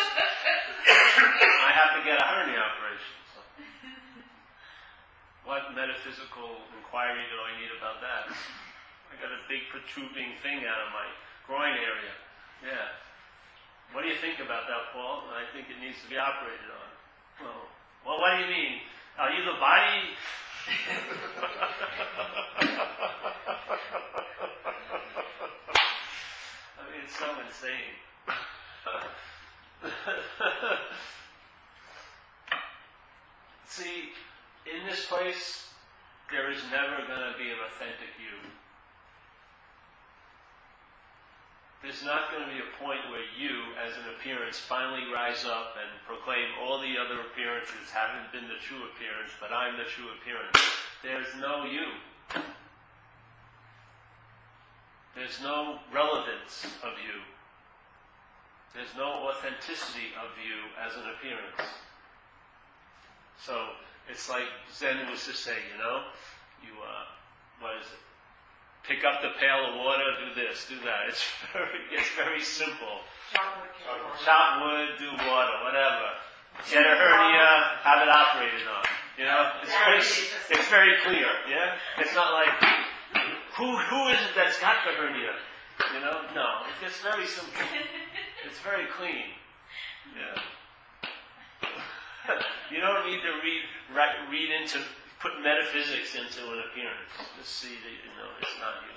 I 1.64 1.72
have 1.72 1.96
to 1.96 2.04
get 2.04 2.20
a 2.20 2.26
hernia 2.28 2.60
operation. 2.60 3.16
So. 3.32 3.40
What 5.48 5.72
metaphysical 5.72 6.68
inquiry 6.76 7.24
do 7.32 7.38
I 7.40 7.56
need 7.64 7.72
about 7.80 8.04
that? 8.04 8.28
I 8.28 9.16
got 9.24 9.32
a 9.32 9.40
big 9.48 9.72
protruding 9.72 10.36
thing 10.44 10.68
out 10.68 10.84
of 10.84 10.92
my 10.92 11.08
groin 11.48 11.80
area. 11.80 12.12
Yeah. 12.60 12.92
What 13.96 14.04
do 14.04 14.12
you 14.12 14.20
think 14.20 14.44
about 14.44 14.68
that, 14.68 14.92
Paul? 14.92 15.32
I 15.32 15.48
think 15.56 15.72
it 15.72 15.80
needs 15.80 16.04
to 16.04 16.10
be 16.12 16.20
operated 16.20 16.68
on. 16.68 16.92
Well, 17.40 17.72
well 18.04 18.20
what 18.20 18.36
do 18.36 18.44
you 18.44 18.52
mean? 18.52 18.84
Are 19.16 19.32
you 19.32 19.48
the 19.48 19.56
body? 19.64 20.12
It's 27.08 27.16
so 27.16 27.32
insane. 27.40 27.96
See, 33.66 34.12
in 34.68 34.84
this 34.84 35.08
place, 35.08 35.72
there 36.30 36.52
is 36.52 36.60
never 36.68 37.08
going 37.08 37.32
to 37.32 37.40
be 37.40 37.48
an 37.48 37.64
authentic 37.64 38.12
you. 38.20 38.36
There's 41.80 42.04
not 42.04 42.28
going 42.36 42.44
to 42.44 42.52
be 42.52 42.60
a 42.60 42.76
point 42.76 43.00
where 43.08 43.24
you, 43.40 43.56
as 43.80 43.96
an 43.96 44.12
appearance, 44.20 44.60
finally 44.60 45.08
rise 45.08 45.48
up 45.48 45.80
and 45.80 45.88
proclaim 46.04 46.60
all 46.60 46.84
the 46.84 47.00
other 47.00 47.24
appearances 47.32 47.88
haven't 47.88 48.36
been 48.36 48.52
the 48.52 48.60
true 48.68 48.84
appearance, 48.92 49.32
but 49.40 49.56
I'm 49.56 49.80
the 49.80 49.88
true 49.88 50.12
appearance. 50.20 50.60
There's 51.00 51.32
no 51.40 51.64
you. 51.64 51.88
There's 55.18 55.42
no 55.42 55.82
relevance 55.90 56.70
of 56.86 56.94
you. 57.02 57.18
There's 58.78 58.94
no 58.94 59.26
authenticity 59.34 60.14
of 60.14 60.30
you 60.38 60.70
as 60.78 60.94
an 60.94 61.10
appearance. 61.18 61.66
So 63.42 63.58
it's 64.06 64.30
like 64.30 64.46
Zen 64.70 65.10
was 65.10 65.26
to 65.26 65.34
say, 65.34 65.58
you 65.74 65.78
know, 65.82 66.06
you 66.62 66.70
uh, 66.78 67.10
what 67.66 67.82
is 67.82 67.90
it? 67.90 68.04
Pick 68.86 69.02
up 69.10 69.26
the 69.26 69.34
pail 69.42 69.74
of 69.74 69.82
water, 69.82 70.06
do 70.22 70.38
this, 70.38 70.70
do 70.70 70.78
that. 70.86 71.10
It's 71.10 71.26
very, 71.54 71.82
it's 71.98 72.14
very 72.14 72.42
simple. 72.46 73.02
Chop 73.34 74.62
wood. 74.62 75.02
Do 75.02 75.10
water, 75.26 75.58
whatever. 75.66 76.14
Get 76.70 76.86
a 76.86 76.94
hernia, 76.94 77.82
have 77.82 78.06
it 78.06 78.10
operated 78.14 78.70
on. 78.70 78.86
You 79.18 79.26
know, 79.26 79.50
it's 79.66 79.74
very, 79.74 80.62
it's 80.62 80.70
very 80.70 80.94
clear. 81.02 81.26
Yeah, 81.50 81.74
it's 81.98 82.14
not 82.14 82.34
like 82.34 82.54
who 83.58 83.74
who 83.74 84.02
is 84.14 84.22
it 84.22 84.38
that's 84.38 84.62
got 84.62 84.86
the 84.86 84.94
hernia. 84.94 85.34
You 85.94 86.02
know, 86.02 86.22
no, 86.34 86.66
it's 86.86 87.02
very 87.02 87.26
simple. 87.26 87.54
It's 88.46 88.62
very 88.62 88.86
clean. 88.98 89.34
Yeah. 90.14 90.38
you 92.72 92.82
don't 92.82 93.06
need 93.10 93.22
to 93.26 93.34
read 93.42 93.62
right, 93.98 94.14
read 94.30 94.50
into 94.62 94.78
put 95.18 95.42
metaphysics 95.42 96.14
into 96.14 96.46
an 96.54 96.62
appearance 96.70 97.14
to 97.18 97.42
see 97.42 97.74
that 97.82 97.94
you 97.98 98.14
know 98.14 98.30
it's 98.42 98.58
not 98.62 98.78
you. 98.86 98.94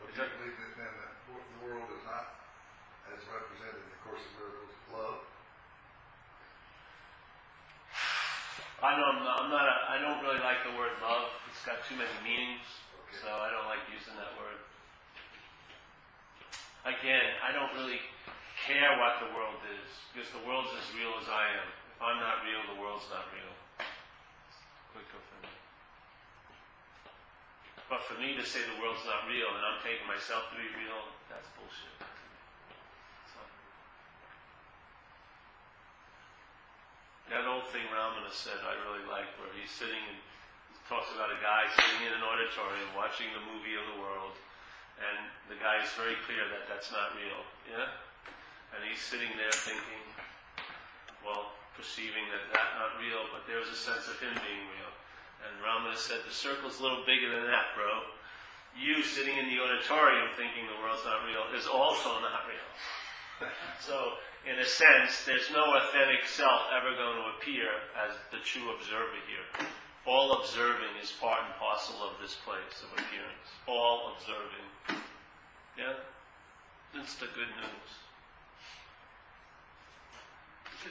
Well, 0.00 0.08
do 0.08 0.24
you 0.24 0.28
believe 0.40 0.56
that 0.56 0.72
then 0.80 0.88
that 0.88 1.12
the 1.28 1.60
world 1.68 1.88
is 1.92 2.04
not 2.08 2.40
as 3.12 3.20
represented 3.28 3.84
in 3.84 3.88
the 3.92 4.00
Course 4.04 4.24
of 4.24 4.32
Miracles 4.40 4.72
love? 4.88 5.20
I 8.84 9.00
know 9.00 9.04
I'm 9.16 9.20
not, 9.24 9.36
I'm 9.40 9.50
not 9.52 9.64
a, 9.64 9.76
I 9.92 9.96
don't 9.96 10.20
really 10.24 10.40
like 10.44 10.60
the 10.64 10.76
word 10.76 10.92
love. 11.00 11.28
It's 11.54 11.62
got 11.62 11.86
too 11.86 11.94
many 11.94 12.10
meanings, 12.26 12.66
so 13.22 13.30
I 13.30 13.46
don't 13.46 13.70
like 13.70 13.86
using 13.86 14.18
that 14.18 14.34
word. 14.34 14.58
Again, 16.82 17.38
I 17.46 17.54
don't 17.54 17.70
really 17.78 18.02
care 18.66 18.98
what 18.98 19.22
the 19.22 19.30
world 19.38 19.62
is, 19.70 19.86
because 20.10 20.26
the 20.34 20.42
world's 20.42 20.74
as 20.74 20.90
real 20.98 21.14
as 21.14 21.30
I 21.30 21.46
am. 21.54 21.68
If 21.94 22.02
I'm 22.02 22.18
not 22.18 22.42
real, 22.42 22.58
the 22.74 22.78
world's 22.82 23.06
not 23.06 23.30
real. 23.30 23.54
Quicker 24.98 25.22
for 25.30 25.38
me. 25.46 25.54
But 27.86 28.02
for 28.10 28.18
me 28.18 28.34
to 28.34 28.42
say 28.42 28.58
the 28.66 28.82
world's 28.82 29.06
not 29.06 29.30
real 29.30 29.46
and 29.54 29.62
I'm 29.62 29.78
taking 29.86 30.10
myself 30.10 30.50
to 30.50 30.58
be 30.58 30.66
real, 30.74 31.06
that's 31.30 31.46
bullshit. 31.54 32.02
That 37.30 37.46
old 37.46 37.70
thing 37.70 37.86
Ramana 37.88 38.28
said 38.34 38.58
I 38.66 38.74
really 38.84 39.06
like, 39.06 39.30
where 39.38 39.48
he's 39.54 39.72
sitting 39.72 40.02
and 40.10 40.18
talks 40.88 41.08
about 41.16 41.32
a 41.32 41.40
guy 41.40 41.64
sitting 41.72 42.04
in 42.04 42.12
an 42.12 42.20
auditorium 42.20 42.92
watching 42.92 43.32
the 43.32 43.40
movie 43.48 43.72
of 43.72 43.84
the 43.96 43.98
world, 44.04 44.36
and 45.00 45.16
the 45.48 45.56
guy 45.56 45.80
is 45.80 45.88
very 45.96 46.16
clear 46.28 46.44
that 46.52 46.68
that's 46.68 46.92
not 46.92 47.16
real. 47.16 47.40
Yeah? 47.64 47.88
And 48.76 48.84
he's 48.84 49.00
sitting 49.00 49.32
there 49.40 49.52
thinking, 49.64 50.04
well, 51.24 51.56
perceiving 51.72 52.28
that 52.28 52.52
that's 52.52 52.74
not 52.76 53.00
real, 53.00 53.24
but 53.32 53.48
there's 53.48 53.70
a 53.72 53.78
sense 53.78 54.12
of 54.12 54.20
him 54.20 54.36
being 54.44 54.64
real. 54.76 54.92
And 55.44 55.52
Ramana 55.64 55.96
said, 55.96 56.20
the 56.24 56.32
circle's 56.32 56.80
a 56.80 56.82
little 56.84 57.04
bigger 57.08 57.32
than 57.32 57.48
that, 57.48 57.72
bro. 57.72 58.04
You 58.76 59.00
sitting 59.06 59.38
in 59.38 59.48
the 59.48 59.62
auditorium 59.62 60.34
thinking 60.36 60.66
the 60.66 60.80
world's 60.82 61.06
not 61.06 61.24
real 61.24 61.46
is 61.54 61.64
also 61.64 62.20
not 62.20 62.44
real. 62.44 62.70
so, 63.80 64.18
in 64.44 64.58
a 64.58 64.66
sense, 64.66 65.24
there's 65.24 65.48
no 65.54 65.64
authentic 65.78 66.26
self 66.26 66.68
ever 66.74 66.92
going 66.92 67.16
to 67.22 67.26
appear 67.38 67.70
as 67.94 68.12
the 68.34 68.42
true 68.42 68.74
observer 68.74 69.20
here. 69.30 69.46
All 70.06 70.36
observing 70.40 71.00
is 71.00 71.12
part 71.16 71.40
and 71.44 71.54
parcel 71.56 71.96
of 72.04 72.20
this 72.20 72.36
place 72.44 72.84
of 72.84 72.92
appearance. 72.92 73.48
All 73.66 74.12
observing. 74.12 75.00
Yeah? 75.78 75.96
That's 76.92 77.16
the 77.16 77.26
good 77.32 77.48
news. 77.56 77.90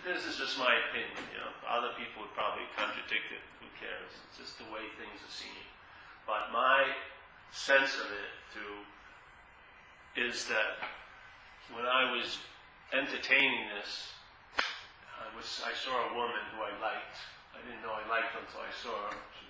This 0.02 0.26
is 0.26 0.42
just 0.42 0.58
my 0.58 0.74
opinion, 0.90 1.22
you 1.30 1.38
know. 1.38 1.54
Other 1.70 1.94
people 1.94 2.26
would 2.26 2.34
probably 2.34 2.66
contradict 2.74 3.30
it. 3.30 3.46
Who 3.62 3.70
cares? 3.78 4.10
It's 4.26 4.42
just 4.42 4.58
the 4.58 4.66
way 4.74 4.90
things 4.98 5.22
are 5.22 5.30
seen. 5.30 5.64
But 6.26 6.50
my 6.50 6.90
sense 7.54 7.94
of 8.02 8.10
it 8.10 8.34
through 8.50 8.82
is 10.18 10.50
that 10.50 10.82
when 11.70 11.86
I 11.86 12.10
was 12.10 12.42
entertaining 12.92 13.70
this, 13.78 14.10
I 15.22 15.30
was 15.38 15.62
I 15.62 15.74
saw 15.78 16.10
a 16.10 16.16
woman 16.18 16.42
who 16.58 16.66
I 16.66 16.74
liked. 16.82 17.18
I 17.54 17.62
didn't 17.66 17.82
know 17.86 17.94
I 17.94 18.04
liked 18.10 18.34
until 18.36 18.62
I 18.62 18.74
saw 18.74 18.94
her. 19.10 19.16
She 19.38 19.48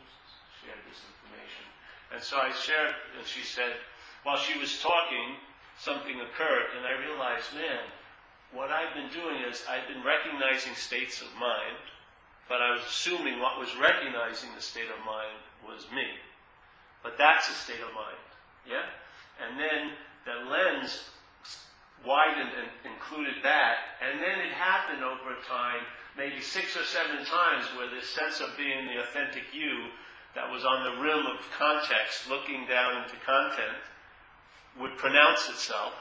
shared 0.64 0.84
this 0.88 1.02
information, 1.02 1.66
and 2.14 2.20
so 2.22 2.38
I 2.38 2.52
shared. 2.52 2.94
And 3.18 3.26
she 3.26 3.44
said, 3.44 3.80
while 4.24 4.38
she 4.38 4.60
was 4.60 4.80
talking, 4.80 5.40
something 5.80 6.20
occurred, 6.22 6.76
and 6.78 6.86
I 6.86 7.00
realized, 7.00 7.52
man, 7.56 7.84
what 8.54 8.70
I've 8.70 8.94
been 8.94 9.10
doing 9.10 9.42
is 9.50 9.66
I've 9.66 9.90
been 9.90 10.06
recognizing 10.06 10.76
states 10.76 11.22
of 11.22 11.32
mind, 11.40 11.82
but 12.48 12.62
I 12.62 12.72
was 12.72 12.86
assuming 12.86 13.40
what 13.40 13.58
was 13.60 13.74
recognizing 13.82 14.54
the 14.54 14.62
state 14.62 14.92
of 14.94 15.02
mind 15.06 15.42
was 15.66 15.90
me. 15.90 16.06
But 17.02 17.18
that's 17.18 17.50
a 17.50 17.58
state 17.58 17.82
of 17.82 17.92
mind. 17.98 18.22
Yeah? 18.70 18.86
And 19.42 19.60
then 19.60 19.98
the 20.24 20.50
lens 20.50 21.04
widened 22.06 22.52
and 22.54 22.70
included 22.94 23.42
that, 23.44 23.98
and 24.04 24.20
then 24.20 24.40
it 24.40 24.54
happened 24.54 25.04
over 25.04 25.36
time, 25.48 25.84
maybe 26.18 26.42
six 26.42 26.78
or 26.78 26.84
seven 26.84 27.26
times, 27.26 27.66
where 27.78 27.90
this 27.90 28.10
sense 28.10 28.40
of 28.40 28.56
being 28.58 28.86
the 28.86 29.02
authentic 29.02 29.44
you 29.54 29.90
that 30.36 30.50
was 30.50 30.66
on 30.66 30.84
the 30.84 31.02
rim 31.02 31.26
of 31.26 31.40
context, 31.58 32.30
looking 32.30 32.66
down 32.68 33.04
into 33.04 33.16
content, 33.26 33.78
would 34.80 34.98
pronounce 34.98 35.50
itself. 35.50 35.94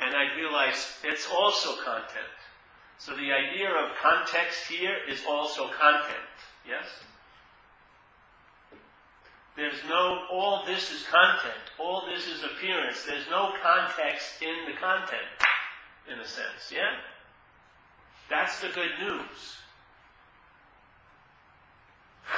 And 0.00 0.14
I 0.14 0.36
realized 0.36 0.86
it's 1.02 1.28
also 1.30 1.74
content. 1.82 2.38
So 2.98 3.12
the 3.12 3.32
idea 3.32 3.70
of 3.70 3.96
context 4.02 4.66
here 4.68 4.96
is 5.08 5.22
also 5.28 5.68
content. 5.68 6.34
Yes? 6.66 6.86
There's 9.56 9.82
no, 9.88 10.22
all 10.30 10.64
this 10.66 10.92
is 10.92 11.02
content. 11.10 11.62
All 11.80 12.06
this 12.06 12.28
is 12.28 12.44
appearance. 12.44 13.04
There's 13.04 13.26
no 13.28 13.52
context 13.60 14.40
in 14.40 14.72
the 14.72 14.78
content, 14.78 15.26
in 16.12 16.18
a 16.20 16.26
sense. 16.26 16.70
Yeah? 16.70 16.94
That's 18.28 18.60
the 18.60 18.68
good 18.68 18.92
news. 19.00 19.56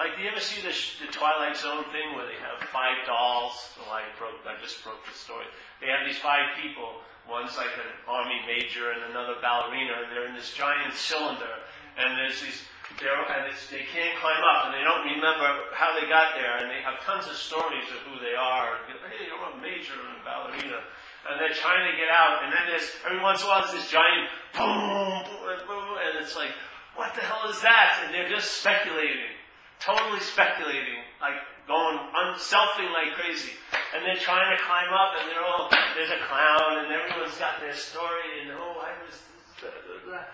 Like, 0.00 0.16
do 0.16 0.24
you 0.24 0.32
ever 0.32 0.40
see 0.40 0.64
the, 0.64 0.72
the 1.04 1.12
Twilight 1.12 1.60
Zone 1.60 1.84
thing 1.92 2.16
where 2.16 2.24
they 2.24 2.40
have 2.40 2.56
five 2.72 3.04
dolls? 3.04 3.52
Well, 3.76 3.92
I 3.92 4.08
broke, 4.16 4.40
I 4.48 4.56
just 4.56 4.80
broke 4.80 5.04
the 5.04 5.12
story. 5.12 5.44
They 5.84 5.92
have 5.92 6.08
these 6.08 6.16
five 6.16 6.56
people. 6.56 7.04
One's 7.28 7.52
like 7.60 7.68
an 7.76 7.92
army 8.08 8.40
major 8.48 8.96
and 8.96 9.12
another 9.12 9.36
ballerina, 9.44 10.00
and 10.00 10.08
they're 10.08 10.24
in 10.24 10.32
this 10.32 10.56
giant 10.56 10.96
cylinder. 10.96 11.52
And 12.00 12.16
there's 12.16 12.40
these, 12.40 12.64
they're, 12.96 13.12
and 13.12 13.52
it's, 13.52 13.68
they 13.68 13.84
can't 13.92 14.16
climb 14.24 14.40
up, 14.40 14.72
and 14.72 14.72
they 14.72 14.80
don't 14.80 15.04
remember 15.04 15.68
how 15.76 15.92
they 15.92 16.08
got 16.08 16.32
there, 16.32 16.64
and 16.64 16.72
they 16.72 16.80
have 16.80 17.04
tons 17.04 17.28
of 17.28 17.36
stories 17.36 17.84
of 17.92 18.00
who 18.08 18.16
they 18.24 18.32
are. 18.32 18.80
Hey, 18.88 19.28
you're 19.28 19.36
a 19.36 19.60
major 19.60 20.00
and 20.00 20.16
a 20.16 20.24
ballerina. 20.24 20.80
And 21.28 21.36
they're 21.36 21.52
trying 21.52 21.84
to 21.90 21.94
get 22.00 22.08
out, 22.08 22.42
and 22.44 22.52
then 22.52 22.64
there's, 22.66 22.88
every 23.04 23.20
once 23.20 23.42
in 23.42 23.46
a 23.46 23.50
while, 23.50 23.60
there's 23.60 23.76
this 23.76 23.90
giant 23.92 24.32
boom, 24.56 25.20
boom, 25.28 25.60
boom, 25.68 26.00
and 26.00 26.16
it's 26.22 26.34
like, 26.34 26.50
what 26.96 27.14
the 27.14 27.20
hell 27.20 27.48
is 27.50 27.60
that? 27.60 28.02
And 28.04 28.14
they're 28.14 28.28
just 28.28 28.60
speculating 28.64 29.36
totally 29.80 30.20
speculating, 30.20 31.00
like 31.20 31.40
going 31.66 31.96
un- 31.96 32.36
selfing 32.36 32.92
like 32.92 33.16
crazy. 33.16 33.56
And 33.96 34.04
they're 34.04 34.20
trying 34.20 34.54
to 34.56 34.62
climb 34.62 34.92
up, 34.92 35.16
and 35.18 35.26
they're 35.32 35.44
all 35.44 35.68
there's 35.96 36.12
a 36.12 36.20
clown, 36.28 36.84
and 36.84 36.92
everyone's 36.92 37.36
got 37.40 37.58
their 37.58 37.74
story, 37.74 38.44
and 38.44 38.52
oh, 38.52 38.78
I 38.78 38.92
was, 39.02 39.16
blah, 39.58 39.72
blah, 39.72 40.00
blah. 40.06 40.24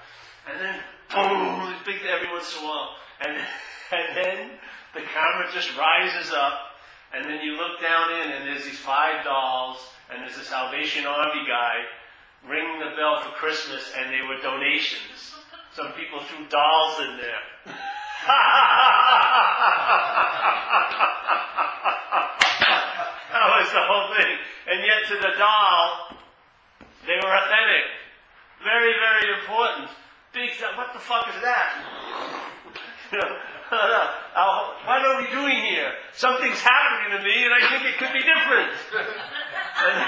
and 0.51 0.57
then 0.61 0.76
boom, 1.09 1.72
it's 1.72 1.87
big 1.87 2.03
every 2.05 2.28
once 2.28 2.53
in 2.53 2.62
a 2.62 2.66
while, 2.66 2.91
and 3.22 3.32
and 3.97 4.07
then 4.18 4.39
the 4.95 5.03
camera 5.07 5.49
just 5.55 5.70
rises 5.78 6.34
up, 6.34 6.76
and 7.17 7.25
then 7.25 7.41
you 7.41 7.57
look 7.57 7.81
down 7.81 8.12
in, 8.12 8.31
and 8.31 8.47
there's 8.47 8.64
these 8.64 8.79
five 8.79 9.25
dolls, 9.25 9.79
and 10.12 10.21
there's 10.23 10.37
a 10.37 10.45
Salvation 10.45 11.07
Army 11.07 11.49
guy 11.49 11.81
ringing 12.47 12.79
the 12.79 12.93
bell 12.95 13.23
for 13.23 13.31
Christmas, 13.41 13.91
and 13.97 14.12
they 14.12 14.21
were 14.21 14.37
donations. 14.43 15.33
some 15.73 15.93
people 15.93 16.21
threw 16.21 16.47
dolls 16.49 17.01
in 17.01 17.17
there. 17.17 17.41
that 23.33 23.49
was 23.49 23.73
the 23.73 23.81
whole 23.81 24.12
thing. 24.14 24.37
And 24.69 24.85
yet 24.85 25.09
to 25.09 25.14
the 25.17 25.33
doll, 25.39 26.12
they 27.07 27.17
were 27.17 27.33
authentic. 27.33 27.85
Very, 28.62 28.93
very 28.93 29.41
important. 29.41 29.89
Big, 30.35 30.51
what 30.77 30.93
the 30.93 30.99
fuck 30.99 31.29
is 31.35 31.41
that? 31.41 31.81
what 34.87 35.01
are 35.03 35.17
we 35.23 35.31
doing 35.31 35.62
here? 35.64 35.93
Something's 36.14 36.61
happening 36.61 37.19
to 37.19 37.25
me 37.25 37.45
and 37.45 37.55
I 37.55 37.62
think 37.71 37.85
it 37.85 37.99
could 37.99 38.12
be 38.12 38.23
different. 38.23 38.73
and, 38.95 39.99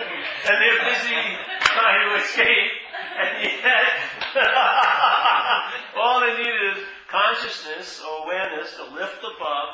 and 0.48 0.56
they're 0.58 0.82
busy 0.90 1.22
trying 1.60 2.08
to 2.10 2.24
escape 2.24 2.72
and 3.20 3.44
yet 3.44 3.86
all 5.96 6.20
they 6.20 6.36
need 6.38 6.60
is 6.74 6.84
consciousness 7.10 8.02
or 8.02 8.24
awareness 8.24 8.74
to 8.76 8.84
lift 8.94 9.18
above 9.18 9.68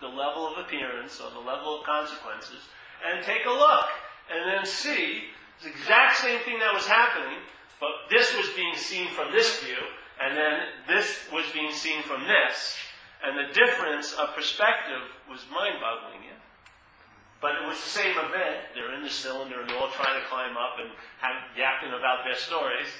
the 0.00 0.08
level 0.08 0.46
of 0.46 0.64
appearance 0.64 1.20
or 1.20 1.30
the 1.30 1.44
level 1.44 1.80
of 1.80 1.86
consequences 1.86 2.68
and 3.06 3.24
take 3.24 3.44
a 3.46 3.50
look 3.50 3.86
and 4.32 4.48
then 4.48 4.64
see 4.66 5.24
the 5.62 5.68
exact 5.68 6.18
same 6.18 6.40
thing 6.40 6.58
that 6.58 6.72
was 6.72 6.86
happening, 6.86 7.38
but 7.80 7.90
this 8.10 8.34
was 8.36 8.48
being 8.54 8.76
seen 8.76 9.08
from 9.10 9.32
this 9.32 9.60
view, 9.60 9.80
and 10.20 10.36
then 10.36 10.60
this 10.88 11.26
was 11.32 11.44
being 11.52 11.72
seen 11.72 12.02
from 12.02 12.24
this. 12.24 12.76
And 13.22 13.34
the 13.36 13.52
difference 13.52 14.12
of 14.14 14.34
perspective 14.34 15.02
was 15.28 15.44
mind-boggling, 15.50 16.22
yeah? 16.22 16.38
But 17.40 17.54
it 17.54 17.66
was 17.66 17.78
the 17.78 17.90
same 17.90 18.18
event. 18.18 18.74
They're 18.74 18.94
in 18.94 19.02
the 19.02 19.10
cylinder 19.10 19.60
and 19.60 19.68
they're 19.70 19.78
all 19.78 19.90
trying 19.90 20.20
to 20.20 20.26
climb 20.26 20.56
up 20.56 20.78
and 20.78 20.90
have, 21.18 21.56
yapping 21.56 21.90
about 21.90 22.24
their 22.24 22.36
stories, 22.36 22.90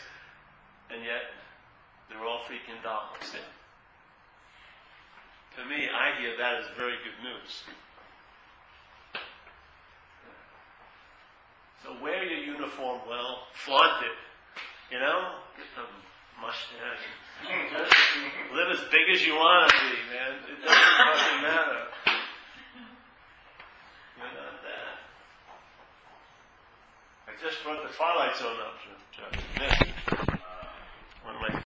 and 0.90 1.02
yet 1.02 1.22
they're 2.08 2.24
all 2.24 2.40
freaking 2.46 2.82
dolls. 2.82 3.18
Yeah? 3.34 3.40
To 5.58 5.68
me, 5.68 5.88
I 5.90 6.20
hear 6.20 6.36
that 6.38 6.62
as 6.62 6.66
very 6.76 6.98
good 7.02 7.18
news. 7.22 7.62
So 11.82 11.96
wear 12.02 12.22
your 12.22 12.54
uniform 12.54 13.00
well, 13.08 13.46
flaunt 13.54 14.02
it, 14.02 14.14
you 14.92 14.98
know, 15.00 15.34
get 15.56 15.66
the 15.74 16.07
mustache. 16.40 17.06
Just 17.70 17.94
live 18.54 18.70
as 18.72 18.80
big 18.90 19.06
as 19.14 19.24
you 19.26 19.34
want 19.34 19.70
to 19.70 19.76
be, 19.78 19.96
man. 20.10 20.32
It 20.48 20.58
doesn't 20.64 20.90
fucking 20.98 21.42
matter. 21.42 21.82
You're 24.18 24.34
not 24.34 24.62
that. 24.66 24.98
I 27.26 27.30
just 27.42 27.62
brought 27.62 27.82
the 27.86 27.94
Twilight 27.94 28.36
Zone 28.36 28.56
up, 28.64 28.74
Jeff. 29.14 30.27